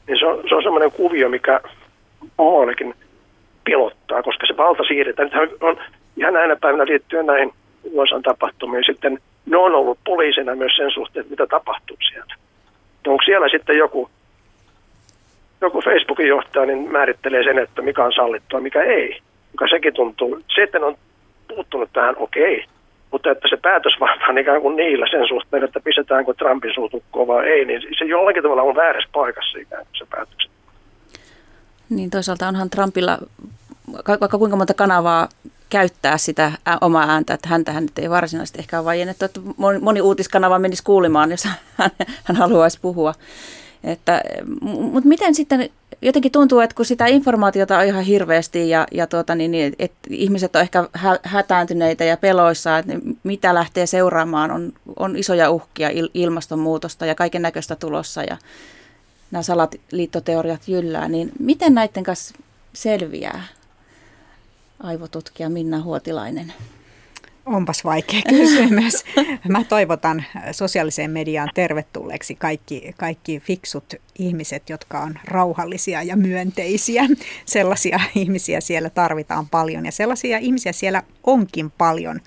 Niin 0.08 0.20
se 0.20 0.26
on, 0.26 0.44
on 0.52 0.64
semmoinen 0.64 0.92
kuvio, 0.92 1.30
mikä 1.30 1.62
muuallekin 2.38 2.94
pilottaa, 3.68 4.24
koska 4.24 4.48
se 4.48 4.58
valta 4.58 4.84
siirretään. 4.84 5.26
Nythän 5.26 5.50
on 5.62 5.78
ihan 6.18 6.34
näinä 6.34 6.56
päivinä 6.56 6.86
liittyen 6.86 7.26
näihin 7.26 7.54
USAn 7.84 8.22
tapahtumiin, 8.22 8.84
sitten 8.86 9.20
ne 9.46 9.58
on 9.58 9.76
ollut 9.76 10.00
poliisina 10.06 10.56
myös 10.56 10.76
sen 10.76 10.92
suhteen, 10.92 11.26
mitä 11.30 11.48
tapahtuu 11.48 11.98
siellä. 12.10 12.34
Onko 13.08 13.24
siellä 13.26 13.48
sitten 13.50 13.78
joku 13.78 14.10
joku 15.62 15.82
Facebookin 15.82 16.28
johtaja 16.28 16.66
niin 16.66 16.92
määrittelee 16.92 17.44
sen, 17.44 17.60
että 17.60 17.82
mikä 17.82 18.04
on 18.06 18.14
sallittua, 18.14 18.60
mikä 18.60 18.84
ei. 18.84 19.20
Joka 19.54 19.68
sekin 19.68 19.94
tuntuu, 19.94 20.40
ne 20.74 20.86
on 20.86 20.96
puuttunut 21.48 21.90
tähän, 21.94 22.16
okei. 22.18 22.66
Mutta 23.12 23.32
että 23.32 23.48
se 23.50 23.58
päätös 23.58 23.94
on 24.30 24.38
ikään 24.38 24.62
kuin 24.62 24.76
niillä 24.76 25.06
sen 25.12 25.28
suhteen, 25.28 25.64
että 25.64 25.80
pistetäänkö 25.80 26.34
Trumpin 26.34 26.74
suutukkoa 26.74 27.28
vai 27.28 27.48
ei, 27.48 27.66
niin 27.66 27.82
se 27.98 28.06
jollakin 28.06 28.44
tavalla 28.44 28.62
on 28.62 28.76
väärässä 28.76 29.10
paikassa 29.14 29.60
ikään 29.60 29.86
kuin 29.86 29.98
se 29.98 30.06
päätös. 30.10 30.50
Niin 31.90 32.10
toisaalta 32.10 32.48
onhan 32.48 32.70
Trumpilla 32.70 33.18
vaikka 34.08 34.38
kuinka 34.38 34.58
monta 34.58 34.74
kanavaa 34.74 35.30
käyttää 35.70 36.18
sitä 36.18 36.52
omaa 36.82 37.10
ääntä, 37.10 37.34
että 37.34 37.50
häntä 37.50 37.72
hän 37.72 37.88
ei 37.98 38.10
varsinaisesti 38.10 38.60
ehkä 38.60 38.78
ole 38.80 38.86
vajennettu, 38.86 39.26
että 39.26 39.40
moni, 39.82 40.02
uutiskanava 40.02 40.60
menisi 40.60 40.84
kuulemaan, 40.84 41.32
jos 41.32 41.44
hän, 41.78 41.92
hän 42.24 42.38
haluaisi 42.38 42.80
puhua. 42.82 43.14
Että, 43.84 44.22
mutta 44.62 45.10
miten 45.10 45.36
sitten 45.36 45.70
jotenkin 46.02 46.32
tuntuu, 46.32 46.60
että 46.60 46.76
kun 46.76 46.86
sitä 46.86 47.06
informaatiota 47.06 47.78
on 47.78 47.86
ihan 47.86 48.04
hirveästi 48.04 48.70
ja, 48.70 48.88
ja 48.92 49.08
tuota, 49.08 49.36
niin, 49.36 49.52
niin, 49.52 49.74
että 49.80 49.98
ihmiset 50.10 50.56
on 50.56 50.62
ehkä 50.62 50.90
hä, 50.94 51.20
hätääntyneitä 51.24 52.04
ja 52.04 52.18
peloissa, 52.18 52.78
että 52.78 52.94
mitä 53.24 53.54
lähtee 53.54 53.86
seuraamaan, 53.86 54.52
on, 54.52 54.74
on 55.00 55.16
isoja 55.16 55.52
uhkia, 55.52 55.90
il, 55.90 56.10
ilmastonmuutosta 56.14 57.06
ja 57.06 57.16
kaiken 57.16 57.42
näköistä 57.42 57.76
tulossa 57.76 58.24
ja 58.24 58.38
nämä 59.32 59.44
salaliittoteoriat 59.44 60.68
jyllää, 60.68 61.08
niin 61.08 61.32
miten 61.40 61.74
näiden 61.74 62.04
kanssa 62.04 62.36
selviää 62.74 63.44
aivotutkija 64.80 65.50
Minna 65.50 65.82
Huotilainen? 65.82 66.54
Onpas 67.46 67.84
vaikea 67.84 68.22
kysymys. 68.30 69.06
Mä 69.48 69.64
toivotan 69.64 70.26
sosiaaliseen 70.52 71.12
mediaan 71.12 71.50
tervetulleeksi 71.54 72.36
kaikki, 72.36 72.94
kaikki 72.98 73.40
fiksut 73.40 73.94
ihmiset, 74.20 74.70
jotka 74.70 75.00
on 75.00 75.20
rauhallisia 75.24 76.04
ja 76.04 76.18
myönteisiä. 76.18 77.04
Sellaisia 77.46 78.00
ihmisiä 78.16 78.62
siellä 78.62 78.90
tarvitaan 78.90 79.50
paljon 79.50 79.86
ja 79.86 79.92
sellaisia 79.92 80.38
ihmisiä 80.38 80.72
siellä 80.72 81.04
onkin 81.24 81.72
paljon 81.72 82.22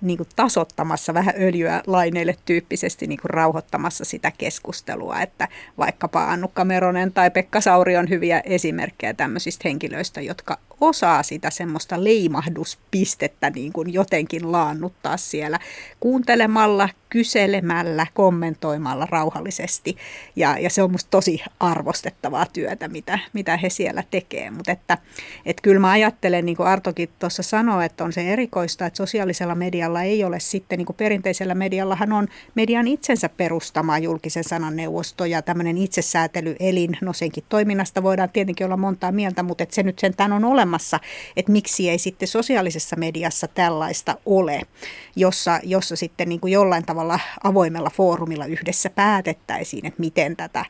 niin 0.00 0.16
kuin 0.16 0.28
tasottamassa 0.36 1.14
vähän 1.14 1.34
öljyä 1.38 1.82
laineille 1.86 2.36
tyyppisesti 2.44 3.06
niin 3.06 3.20
kuin 3.20 3.30
rauhoittamassa 3.30 4.04
sitä 4.04 4.32
keskustelua, 4.38 5.20
että 5.20 5.48
vaikkapa 5.78 6.24
Annukka 6.24 6.64
Meronen 6.64 7.12
tai 7.12 7.30
Pekka 7.30 7.60
Sauri 7.60 7.96
on 7.96 8.08
hyviä 8.08 8.40
esimerkkejä 8.44 9.14
tämmöisistä 9.14 9.68
henkilöistä, 9.68 10.20
jotka 10.20 10.58
osaa 10.80 11.22
sitä 11.22 11.50
semmoista 11.50 12.04
leimahduspistettä 12.04 13.50
niin 13.50 13.72
kuin 13.72 13.92
jotenkin 13.92 14.52
laannuttaa 14.52 15.16
siellä 15.16 15.58
kuuntelemalla, 16.00 16.88
kyselemällä, 17.08 18.06
kommentoimalla 18.14 19.06
rauhallisesti. 19.10 19.96
Ja, 20.36 20.58
ja 20.58 20.70
se 20.70 20.82
on 20.82 20.92
musta 20.92 21.10
tosi 21.10 21.42
arvostettavaa 21.60 22.46
työtä, 22.52 22.88
mitä, 22.88 23.18
mitä 23.32 23.56
he 23.56 23.70
siellä 23.70 24.02
tekee. 24.10 24.50
Mutta 24.50 24.72
että, 24.72 24.98
että 25.46 25.62
kyllä 25.62 25.80
mä 25.80 25.90
ajattelen, 25.90 26.46
niin 26.46 26.56
kuin 26.56 26.66
Artokin 26.66 27.08
tuossa 27.18 27.42
sanoi, 27.42 27.84
että 27.84 28.04
on 28.04 28.12
se 28.12 28.32
erikoista, 28.32 28.86
että 28.86 28.96
sosiaalisella 28.96 29.54
medialla 29.54 30.02
ei 30.02 30.24
ole 30.24 30.40
sitten, 30.40 30.78
niin 30.78 30.86
kuin 30.86 30.96
perinteisellä 30.96 31.54
mediallahan 31.54 32.12
on 32.12 32.28
median 32.54 32.88
itsensä 32.88 33.28
perustama 33.28 33.98
julkisen 33.98 34.44
sanan 34.44 34.76
neuvosto 34.76 35.24
ja 35.24 35.42
tämmöinen 35.42 35.78
itsesäätelyelin. 35.78 36.98
No 37.00 37.12
senkin 37.12 37.44
toiminnasta 37.48 38.02
voidaan 38.02 38.30
tietenkin 38.30 38.64
olla 38.64 38.76
montaa 38.76 39.12
mieltä, 39.12 39.42
mutta 39.42 39.62
että 39.62 39.74
se 39.74 39.82
nyt 39.82 39.98
sentään 39.98 40.32
on 40.32 40.44
olemassa, 40.44 40.65
että 41.36 41.52
miksi 41.52 41.90
ei 41.90 41.98
sitten 41.98 42.28
sosiaalisessa 42.28 42.96
mediassa 42.96 43.48
tällaista 43.48 44.16
ole, 44.26 44.60
jossa, 45.16 45.60
jossa 45.62 45.96
sitten 45.96 46.28
niin 46.28 46.40
kuin 46.40 46.52
jollain 46.52 46.86
tavalla 46.86 47.20
avoimella 47.44 47.90
foorumilla 47.90 48.46
yhdessä 48.46 48.90
päätettäisiin, 48.90 49.86
että 49.86 50.00
miten 50.00 50.36
tätä 50.36 50.64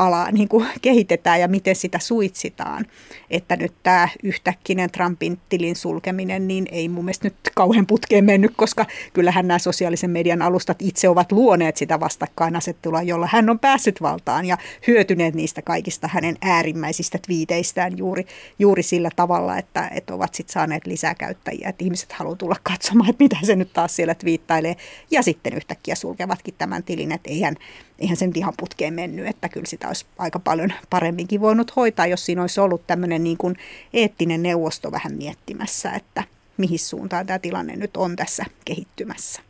alaa 0.00 0.30
niin 0.30 0.48
kuin 0.48 0.66
kehitetään 0.82 1.40
ja 1.40 1.48
miten 1.48 1.76
sitä 1.76 1.98
suitsitaan. 1.98 2.86
Että 3.30 3.56
nyt 3.56 3.72
tämä 3.82 4.08
yhtäkkinen 4.22 4.90
Trumpin 4.90 5.38
tilin 5.48 5.76
sulkeminen 5.76 6.48
niin 6.48 6.66
ei 6.72 6.88
mun 6.88 7.04
mielestä 7.04 7.26
nyt 7.26 7.36
kauhean 7.54 7.86
putkeen 7.86 8.24
mennyt, 8.24 8.52
koska 8.56 8.86
kyllähän 9.12 9.48
nämä 9.48 9.58
sosiaalisen 9.58 10.10
median 10.10 10.42
alustat 10.42 10.82
itse 10.82 11.08
ovat 11.08 11.32
luoneet 11.32 11.76
sitä 11.76 12.00
vastakkainasettelua, 12.00 13.02
jolla 13.02 13.28
hän 13.32 13.50
on 13.50 13.58
päässyt 13.58 14.02
valtaan 14.02 14.46
ja 14.46 14.58
hyötyneet 14.86 15.34
niistä 15.34 15.62
kaikista 15.62 16.08
hänen 16.12 16.36
äärimmäisistä 16.42 17.18
twiiteistään 17.26 17.98
juuri, 17.98 18.26
juuri 18.58 18.82
sillä 18.82 19.10
tavalla, 19.16 19.58
että, 19.58 19.90
että 19.94 20.14
ovat 20.14 20.34
sitten 20.34 20.52
saaneet 20.52 20.86
lisää 20.86 21.14
käyttäjiä, 21.14 21.68
että 21.68 21.84
ihmiset 21.84 22.12
haluaa 22.12 22.36
tulla 22.36 22.56
katsomaan, 22.62 23.10
että 23.10 23.24
mitä 23.24 23.36
se 23.42 23.56
nyt 23.56 23.72
taas 23.72 23.96
siellä 23.96 24.14
twiittailee 24.14 24.76
ja 25.10 25.22
sitten 25.22 25.56
yhtäkkiä 25.56 25.94
sulkevatkin 25.94 26.54
tämän 26.58 26.82
tilin, 26.82 27.12
että 27.12 27.30
eihän, 27.30 27.56
eihän 27.98 28.16
sen 28.16 28.32
ihan 28.34 28.54
putkeen 28.56 28.94
mennyt, 28.94 29.26
että 29.26 29.48
kyllä 29.48 29.66
sitä 29.66 29.88
olisi 29.90 30.06
aika 30.18 30.38
paljon 30.38 30.72
paremminkin 30.90 31.40
voinut 31.40 31.76
hoitaa, 31.76 32.06
jos 32.06 32.26
siinä 32.26 32.40
olisi 32.40 32.60
ollut 32.60 32.86
tämmöinen 32.86 33.24
niin 33.24 33.36
kuin 33.36 33.56
eettinen 33.92 34.42
neuvosto 34.42 34.92
vähän 34.92 35.14
miettimässä, 35.14 35.92
että 35.92 36.24
mihin 36.56 36.78
suuntaan 36.78 37.26
tämä 37.26 37.38
tilanne 37.38 37.76
nyt 37.76 37.96
on 37.96 38.16
tässä 38.16 38.44
kehittymässä. 38.64 39.42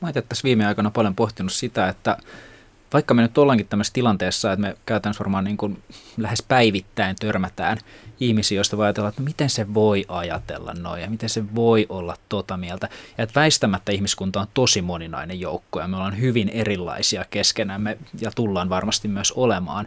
Mä 0.00 0.08
olen 0.08 0.24
tässä 0.28 0.44
viime 0.44 0.66
aikoina 0.66 0.90
paljon 0.90 1.14
pohtinut 1.14 1.52
sitä, 1.52 1.88
että 1.88 2.16
vaikka 2.92 3.14
me 3.14 3.22
nyt 3.22 3.38
ollaankin 3.38 3.66
tämmöisessä 3.66 3.94
tilanteessa, 3.94 4.52
että 4.52 4.60
me 4.60 4.76
käytännössä 4.86 5.20
varmaan 5.20 5.44
niin 5.44 5.56
kuin 5.56 5.82
lähes 6.16 6.42
päivittäin 6.42 7.16
törmätään 7.20 7.78
ihmisiä, 8.20 8.56
joista 8.56 8.76
voi 8.76 8.86
ajatella, 8.86 9.08
että 9.08 9.20
no 9.20 9.24
miten 9.24 9.50
se 9.50 9.74
voi 9.74 10.04
ajatella 10.08 10.74
noin 10.74 11.02
ja 11.02 11.10
miten 11.10 11.28
se 11.28 11.54
voi 11.54 11.86
olla 11.88 12.16
tota 12.28 12.56
mieltä. 12.56 12.88
Ja 13.18 13.24
että 13.24 13.40
väistämättä 13.40 13.92
ihmiskunta 13.92 14.40
on 14.40 14.46
tosi 14.54 14.82
moninainen 14.82 15.40
joukko 15.40 15.80
ja 15.80 15.88
me 15.88 15.96
ollaan 15.96 16.20
hyvin 16.20 16.48
erilaisia 16.48 17.24
keskenämme 17.30 17.98
ja 18.20 18.30
tullaan 18.34 18.68
varmasti 18.68 19.08
myös 19.08 19.32
olemaan. 19.32 19.86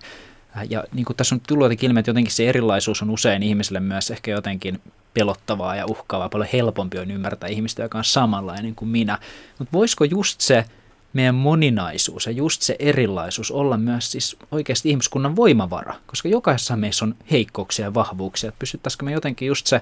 Ja 0.69 0.83
niin 0.93 1.05
kuin 1.05 1.17
tässä 1.17 1.35
on 1.35 1.41
tullut 1.47 1.65
jotenkin 1.65 1.87
ilmi, 1.87 1.99
että 1.99 2.09
jotenkin 2.09 2.33
se 2.33 2.49
erilaisuus 2.49 3.01
on 3.01 3.09
usein 3.09 3.43
ihmisille 3.43 3.79
myös 3.79 4.11
ehkä 4.11 4.31
jotenkin 4.31 4.81
pelottavaa 5.13 5.75
ja 5.75 5.85
uhkaavaa. 5.85 6.29
Paljon 6.29 6.49
helpompi 6.53 6.99
on 6.99 7.11
ymmärtää 7.11 7.49
ihmistä, 7.49 7.83
joka 7.83 7.97
on 7.97 8.03
samanlainen 8.03 8.75
kuin 8.75 8.89
minä. 8.89 9.19
Mutta 9.59 9.71
voisiko 9.73 10.03
just 10.03 10.41
se 10.41 10.65
meidän 11.13 11.35
moninaisuus 11.35 12.25
ja 12.25 12.31
just 12.31 12.61
se 12.61 12.75
erilaisuus 12.79 13.51
olla 13.51 13.77
myös 13.77 14.11
siis 14.11 14.37
oikeasti 14.51 14.89
ihmiskunnan 14.89 15.35
voimavara, 15.35 15.95
koska 16.07 16.29
jokaisessa 16.29 16.75
meissä 16.75 17.05
on 17.05 17.15
heikkouksia 17.31 17.85
ja 17.85 17.93
vahvuuksia. 17.93 18.47
Että 18.47 18.59
pystyttäisikö 18.59 19.05
me 19.05 19.11
jotenkin 19.11 19.47
just 19.47 19.67
se 19.67 19.81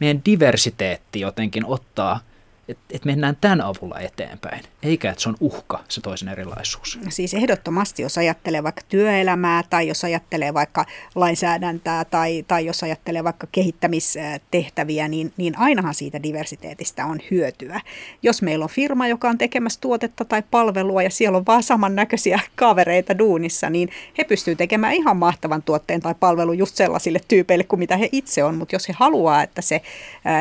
meidän 0.00 0.22
diversiteetti 0.24 1.20
jotenkin 1.20 1.66
ottaa– 1.66 2.20
että 2.68 2.84
et 2.90 3.04
mennään 3.04 3.36
tämän 3.40 3.60
avulla 3.60 4.00
eteenpäin, 4.00 4.64
eikä 4.82 5.10
että 5.10 5.22
se 5.22 5.28
on 5.28 5.36
uhka, 5.40 5.84
se 5.88 6.00
toisen 6.00 6.28
erilaisuus. 6.28 6.98
Siis 7.08 7.34
ehdottomasti, 7.34 8.02
jos 8.02 8.18
ajattelee 8.18 8.62
vaikka 8.62 8.82
työelämää 8.88 9.62
tai 9.70 9.88
jos 9.88 10.04
ajattelee 10.04 10.54
vaikka 10.54 10.84
lainsäädäntöä 11.14 12.04
tai, 12.04 12.44
tai 12.48 12.66
jos 12.66 12.82
ajattelee 12.82 13.24
vaikka 13.24 13.46
kehittämistehtäviä, 13.52 15.08
niin, 15.08 15.32
niin 15.36 15.58
ainahan 15.58 15.94
siitä 15.94 16.22
diversiteetistä 16.22 17.06
on 17.06 17.20
hyötyä. 17.30 17.80
Jos 18.22 18.42
meillä 18.42 18.62
on 18.62 18.68
firma, 18.68 19.08
joka 19.08 19.28
on 19.28 19.38
tekemässä 19.38 19.80
tuotetta 19.80 20.24
tai 20.24 20.42
palvelua 20.50 21.02
ja 21.02 21.10
siellä 21.10 21.38
on 21.38 21.46
vaan 21.46 21.62
samannäköisiä 21.62 22.40
kavereita 22.56 23.18
duunissa, 23.18 23.70
niin 23.70 23.88
he 24.18 24.24
pystyvät 24.24 24.58
tekemään 24.58 24.94
ihan 24.94 25.16
mahtavan 25.16 25.62
tuotteen 25.62 26.00
tai 26.00 26.14
palvelun 26.20 26.58
just 26.58 26.76
sellaisille 26.76 27.20
tyypeille 27.28 27.64
kuin 27.64 27.80
mitä 27.80 27.96
he 27.96 28.08
itse 28.12 28.44
on, 28.44 28.54
mutta 28.54 28.74
jos 28.74 28.88
he 28.88 28.94
haluaa, 28.98 29.42
että 29.42 29.62
se 29.62 29.82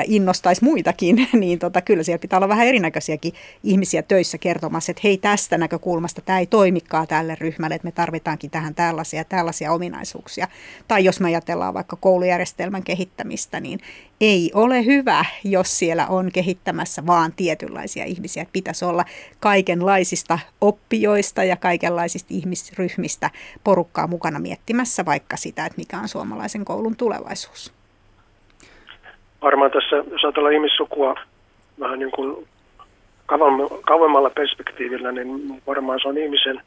innostaisi 0.07 0.63
muitakin, 0.63 1.27
niin 1.33 1.59
tota, 1.59 1.81
kyllä 1.81 2.03
siellä 2.15 2.21
pitää 2.21 2.37
olla 2.37 2.49
vähän 2.49 2.67
erinäköisiäkin 2.67 3.33
ihmisiä 3.63 4.01
töissä 4.01 4.37
kertomassa, 4.37 4.91
että 4.91 5.01
hei 5.03 5.17
tästä 5.17 5.57
näkökulmasta 5.57 6.21
tämä 6.21 6.39
ei 6.39 6.45
toimikaan 6.45 7.07
tälle 7.07 7.35
ryhmälle, 7.39 7.75
että 7.75 7.87
me 7.87 7.91
tarvitaankin 7.91 8.51
tähän 8.51 8.75
tällaisia 8.75 9.23
tällaisia 9.23 9.71
ominaisuuksia. 9.71 10.47
Tai 10.87 11.03
jos 11.03 11.19
me 11.19 11.27
ajatellaan 11.27 11.73
vaikka 11.73 11.95
koulujärjestelmän 11.95 12.83
kehittämistä, 12.83 13.59
niin 13.59 13.79
ei 14.21 14.51
ole 14.53 14.85
hyvä, 14.85 15.25
jos 15.43 15.79
siellä 15.79 16.07
on 16.07 16.31
kehittämässä 16.31 17.05
vaan 17.05 17.33
tietynlaisia 17.35 18.05
ihmisiä. 18.05 18.41
Että 18.41 18.53
pitäisi 18.53 18.85
olla 18.85 19.05
kaikenlaisista 19.39 20.39
oppijoista 20.61 21.43
ja 21.43 21.55
kaikenlaisista 21.55 22.33
ihmisryhmistä 22.33 23.29
porukkaa 23.63 24.07
mukana 24.07 24.39
miettimässä 24.39 25.05
vaikka 25.05 25.37
sitä, 25.37 25.65
että 25.65 25.77
mikä 25.77 25.97
on 25.97 26.07
suomalaisen 26.07 26.65
koulun 26.65 26.95
tulevaisuus. 26.95 27.73
Varmaan 29.41 29.71
tässä, 29.71 29.95
jos 29.95 30.23
ajatellaan 30.23 30.53
ihmissukua 30.53 31.15
vähän 31.79 31.99
niin 31.99 32.11
kuin 32.11 32.47
kauemmalla 33.85 34.29
perspektiivillä, 34.29 35.11
niin 35.11 35.61
varmaan 35.67 35.99
se 36.01 36.07
on 36.07 36.17
ihmisen 36.17 36.61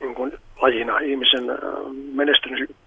niin 0.00 0.14
kuin 0.14 0.32
lajina, 0.62 0.98
ihmisen 0.98 1.50
äh, 1.50 1.56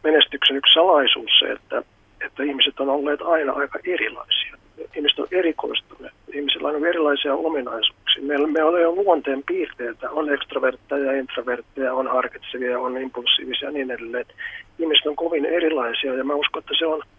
menestyksen 0.04 0.56
yksi 0.56 0.74
salaisuus 0.74 1.32
se, 1.40 1.52
että, 1.52 1.84
että 2.26 2.44
ihmiset 2.44 2.80
on 2.80 2.90
olleet 2.90 3.22
aina 3.22 3.54
aika 3.54 3.80
erilaisia. 3.86 4.58
Ihmiset 4.96 5.20
on 5.20 5.28
erikoistuneet. 5.32 6.14
Ihmisillä 6.34 6.68
on 6.68 6.86
erilaisia 6.86 7.36
ominaisuuksia. 7.36 8.24
Meillä 8.24 8.48
me 8.48 8.64
on 8.64 8.96
luonteen 8.96 9.44
piirteitä. 9.48 10.10
On 10.10 10.34
ekstrovertteja 10.34 11.06
ja 11.06 11.20
introvertteja, 11.20 11.94
on 11.94 12.08
harkitsevia, 12.08 12.80
on 12.80 12.98
impulsiivisia 12.98 13.68
ja 13.68 13.72
niin 13.72 13.92
edelleen. 13.92 14.26
Ihmiset 14.80 15.06
on 15.06 15.16
kovin 15.16 15.46
erilaisia 15.46 16.14
ja 16.14 16.24
mä 16.24 16.36
uskon, 16.36 16.60
että 16.60 16.74
se 16.80 16.86
on– 16.86 17.02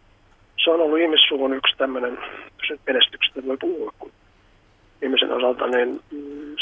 se 0.68 0.72
on 0.72 0.80
ollut 0.80 0.98
ihmissuvun 0.98 1.54
yksi 1.54 1.76
tämmöinen, 1.78 2.18
jos 2.58 2.80
menestyksestä 2.86 3.46
voi 3.46 3.56
puhua, 3.56 3.92
kun 3.98 4.12
ihmisen 5.02 5.32
osalta 5.32 5.66
niin 5.66 6.00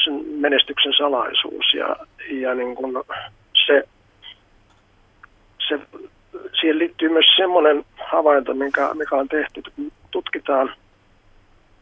sen 0.05 0.25
menestyksen 0.27 0.93
salaisuus 0.99 1.75
ja, 1.75 1.97
ja 2.31 2.55
niin 2.55 2.75
kuin 2.75 2.95
se, 3.67 3.83
se, 5.69 5.79
siihen 6.61 6.79
liittyy 6.79 7.09
myös 7.09 7.25
semmoinen 7.37 7.85
havainto, 8.13 8.55
mikä, 8.55 8.91
mikä 8.95 9.17
on 9.17 9.29
tehty, 9.29 9.63
että 9.67 9.71
tutkitaan, 10.11 10.75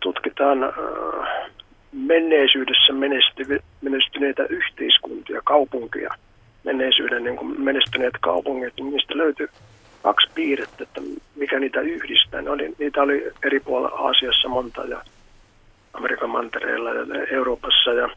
tutkitaan 0.00 0.64
äh, 0.64 0.72
menneisyydessä 1.92 2.92
menestyneitä 3.82 4.46
yhteiskuntia, 4.48 5.40
kaupunkia, 5.44 6.14
menneisyyden 6.64 7.24
niin 7.24 7.36
kuin 7.36 7.60
menestyneet 7.60 8.14
kaupungit, 8.20 8.74
niin 8.76 8.90
niistä 8.90 9.16
löytyy 9.16 9.48
kaksi 10.04 10.30
piirrettä, 10.34 10.82
että 10.82 11.00
mikä 11.36 11.60
niitä 11.60 11.80
yhdistää. 11.80 12.42
Ne 12.42 12.50
oli, 12.50 12.74
niitä 12.78 13.02
oli 13.02 13.32
eri 13.44 13.60
puolilla 13.60 13.96
Aasiassa 13.96 14.48
monta 14.48 14.84
ja 14.84 15.02
Amerikan 15.92 16.30
mantereella 16.30 16.90
ja 16.90 17.26
Euroopassa. 17.30 17.92
Ja 17.92 18.08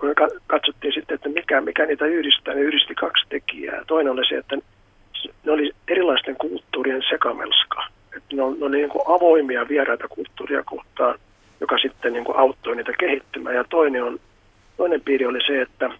kun 0.00 0.08
me 0.08 0.14
katsottiin 0.46 0.94
sitten, 0.94 1.14
että 1.14 1.28
mikä, 1.28 1.60
mikä 1.60 1.86
niitä 1.86 2.06
yhdistää, 2.06 2.54
ne 2.54 2.60
yhdisti 2.60 2.94
kaksi 2.94 3.24
tekijää. 3.28 3.84
Toinen 3.86 4.12
oli 4.12 4.28
se, 4.28 4.36
että 4.36 4.56
ne 5.44 5.52
oli 5.52 5.72
erilaisten 5.88 6.36
kulttuurien 6.36 7.02
sekamelska. 7.10 7.86
Että 8.16 8.36
ne 8.36 8.42
on, 8.42 8.58
ne 8.58 8.64
on 8.64 8.70
niin 8.70 8.88
kuin 8.88 9.02
avoimia 9.06 9.68
vieraita 9.68 10.08
kulttuuria 10.08 10.62
kohtaan, 10.62 11.18
joka 11.60 11.78
sitten 11.78 12.12
niin 12.12 12.24
kuin 12.24 12.38
auttoi 12.38 12.76
niitä 12.76 12.92
kehittymään. 12.98 13.56
Ja 13.56 13.64
toinen, 13.64 14.04
on, 14.04 14.20
toinen 14.76 15.00
piiri 15.00 15.26
oli 15.26 15.40
se, 15.46 15.62
että 15.62 15.90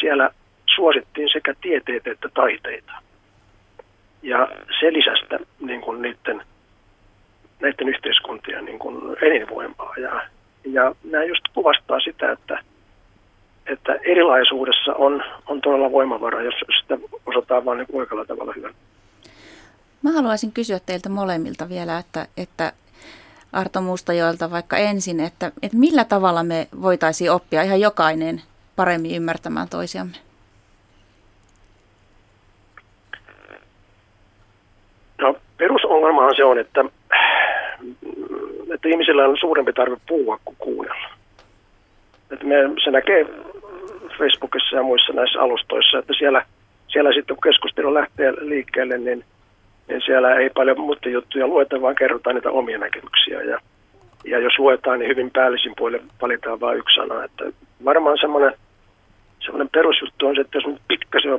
siellä 0.00 0.30
suosittiin 0.74 1.28
sekä 1.32 1.54
tieteitä 1.60 2.10
että 2.10 2.28
taiteita 2.34 3.07
ja 4.22 4.48
se 4.80 4.92
lisäsi 4.92 5.44
niin 5.60 5.80
kuin 5.80 6.02
niiden, 6.02 6.42
näiden 7.60 7.88
yhteiskuntien 7.88 8.64
niin 8.64 8.78
kuin 8.78 9.16
elinvoimaa. 9.22 9.94
Ja, 9.96 10.22
ja 10.64 10.94
nämä 11.04 11.24
just 11.24 11.44
kuvastaa 11.54 12.00
sitä, 12.00 12.32
että, 12.32 12.62
että 13.66 13.92
erilaisuudessa 13.94 14.94
on, 14.94 15.24
on 15.46 15.60
todella 15.60 15.92
voimavara, 15.92 16.42
jos 16.42 16.54
sitä 16.80 16.98
osataan 17.26 17.64
vain 17.64 17.78
niin 17.78 17.88
oikealla 17.92 18.24
tavalla 18.24 18.52
hyvän. 18.52 18.74
Mä 20.02 20.12
haluaisin 20.12 20.52
kysyä 20.52 20.80
teiltä 20.86 21.08
molemmilta 21.08 21.68
vielä, 21.68 21.98
että, 21.98 22.26
että 22.36 22.72
Arto 23.52 23.80
Mustajoelta 23.80 24.50
vaikka 24.50 24.76
ensin, 24.76 25.20
että, 25.20 25.52
että 25.62 25.76
millä 25.76 26.04
tavalla 26.04 26.42
me 26.42 26.68
voitaisiin 26.82 27.30
oppia 27.30 27.62
ihan 27.62 27.80
jokainen 27.80 28.42
paremmin 28.76 29.14
ymmärtämään 29.14 29.68
toisiamme? 29.68 30.16
No 35.20 35.36
perusongelmahan 35.58 36.36
se 36.36 36.44
on, 36.44 36.58
että, 36.58 36.84
että 38.74 38.88
ihmisillä 38.88 39.24
on 39.28 39.38
suurempi 39.38 39.72
tarve 39.72 39.96
puhua 40.08 40.38
kuin 40.44 40.56
kuunnella. 40.58 41.08
Että 42.30 42.44
me, 42.44 42.56
se 42.84 42.90
näkee 42.90 43.26
Facebookissa 44.18 44.76
ja 44.76 44.82
muissa 44.82 45.12
näissä 45.12 45.40
alustoissa, 45.40 45.98
että 45.98 46.12
siellä, 46.18 46.44
siellä 46.88 47.12
sitten 47.12 47.36
kun 47.36 47.50
keskustelu 47.50 47.94
lähtee 47.94 48.32
liikkeelle, 48.32 48.98
niin, 48.98 49.24
niin 49.88 50.00
siellä 50.06 50.34
ei 50.34 50.50
paljon 50.50 50.80
muita 50.80 51.08
juttuja 51.08 51.46
lueta, 51.46 51.82
vaan 51.82 51.94
kerrotaan 51.94 52.34
niitä 52.34 52.50
omia 52.50 52.78
näkemyksiä. 52.78 53.42
Ja, 53.42 53.60
ja 54.24 54.38
jos 54.38 54.58
luetaan, 54.58 54.98
niin 54.98 55.08
hyvin 55.10 55.30
päällisin 55.30 55.72
puolelle 55.78 56.06
valitaan 56.22 56.60
vain 56.60 56.78
yksi 56.78 56.94
sana. 56.94 57.24
Että 57.24 57.44
varmaan 57.84 58.18
semmoinen, 58.20 58.52
semmoinen 59.40 59.68
perusjuttu 59.68 60.26
on 60.26 60.34
se, 60.34 60.40
että 60.40 60.58
jos 60.58 60.66
nyt 60.66 60.82
pikkasen 60.88 61.32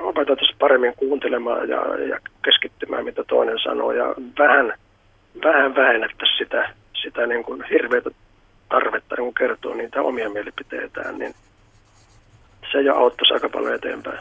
opetettaisiin 0.00 0.58
paremmin 0.58 0.94
kuuntelemaan 0.96 1.68
ja, 1.68 1.80
ja 2.08 2.18
keskittymään, 2.44 3.04
mitä 3.04 3.24
toinen 3.24 3.58
sanoo, 3.58 3.92
ja 3.92 4.14
vähän, 4.38 4.72
vähän 5.44 5.74
vähennettäisiin 5.74 6.38
sitä, 6.38 6.74
sitä 7.02 7.26
niin 7.26 7.44
kuin 7.44 7.64
hirveätä 7.70 8.10
tarvetta 8.68 9.16
niin 9.16 9.34
kertoo 9.34 9.74
niitä 9.74 10.02
omia 10.02 10.30
mielipiteitään, 10.30 11.18
niin 11.18 11.34
se 12.72 12.80
jo 12.80 12.96
auttaisi 12.96 13.34
aika 13.34 13.48
paljon 13.48 13.74
eteenpäin. 13.74 14.18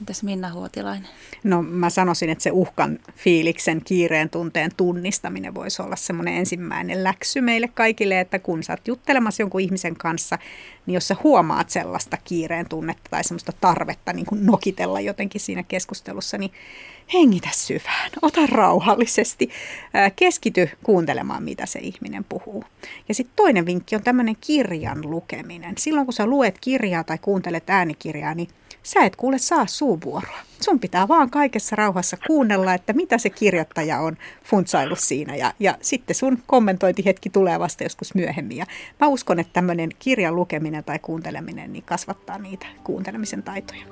Entäs 0.00 0.22
Minna 0.22 0.52
Huotilainen? 0.52 1.08
No 1.44 1.62
mä 1.62 1.90
sanoisin, 1.90 2.30
että 2.30 2.42
se 2.42 2.50
uhkan 2.52 2.98
fiiliksen, 3.16 3.80
kiireen 3.84 4.30
tunteen 4.30 4.70
tunnistaminen 4.76 5.54
voisi 5.54 5.82
olla 5.82 5.96
semmoinen 5.96 6.34
ensimmäinen 6.34 7.04
läksy 7.04 7.40
meille 7.40 7.68
kaikille, 7.74 8.20
että 8.20 8.38
kun 8.38 8.62
sä 8.62 8.72
oot 8.72 8.88
juttelemassa 8.88 9.42
jonkun 9.42 9.60
ihmisen 9.60 9.96
kanssa, 9.96 10.38
niin 10.86 10.94
jos 10.94 11.08
sä 11.08 11.16
huomaat 11.22 11.70
sellaista 11.70 12.16
kiireen 12.24 12.68
tunnetta 12.68 13.10
tai 13.10 13.24
semmoista 13.24 13.52
tarvetta 13.60 14.12
niin 14.12 14.26
kuin 14.26 14.46
nokitella 14.46 15.00
jotenkin 15.00 15.40
siinä 15.40 15.62
keskustelussa, 15.62 16.38
niin 16.38 16.52
hengitä 17.14 17.48
syvään, 17.52 18.10
ota 18.22 18.46
rauhallisesti, 18.46 19.50
keskity 20.16 20.70
kuuntelemaan, 20.82 21.42
mitä 21.42 21.66
se 21.66 21.78
ihminen 21.78 22.24
puhuu. 22.24 22.64
Ja 23.08 23.14
sitten 23.14 23.36
toinen 23.36 23.66
vinkki 23.66 23.96
on 23.96 24.02
tämmöinen 24.02 24.36
kirjan 24.40 25.10
lukeminen. 25.10 25.74
Silloin 25.78 26.06
kun 26.06 26.12
sä 26.12 26.26
luet 26.26 26.58
kirjaa 26.60 27.04
tai 27.04 27.18
kuuntelet 27.18 27.70
äänikirjaa, 27.70 28.34
niin 28.34 28.48
sä 28.82 29.04
et 29.04 29.16
kuule 29.16 29.38
saa 29.38 29.66
suuvuoroa. 29.66 30.38
Sun 30.64 30.80
pitää 30.80 31.08
vaan 31.08 31.30
kaikessa 31.30 31.76
rauhassa 31.76 32.16
kuunnella, 32.26 32.74
että 32.74 32.92
mitä 32.92 33.18
se 33.18 33.30
kirjoittaja 33.30 34.00
on 34.00 34.16
funtsailu 34.44 34.96
siinä 34.96 35.36
ja, 35.36 35.52
ja 35.60 35.78
sitten 35.80 36.16
sun 36.16 36.38
kommentointihetki 36.46 37.30
tulee 37.30 37.58
vasta 37.58 37.82
joskus 37.82 38.14
myöhemmin. 38.14 38.56
Ja 38.56 38.66
mä 39.00 39.06
uskon, 39.06 39.40
että 39.40 39.52
tämmöinen 39.52 39.90
kirjan 39.98 40.36
lukeminen 40.36 40.84
tai 40.84 40.98
kuunteleminen 40.98 41.72
niin 41.72 41.84
kasvattaa 41.84 42.38
niitä 42.38 42.66
kuuntelemisen 42.84 43.42
taitoja. 43.42 43.84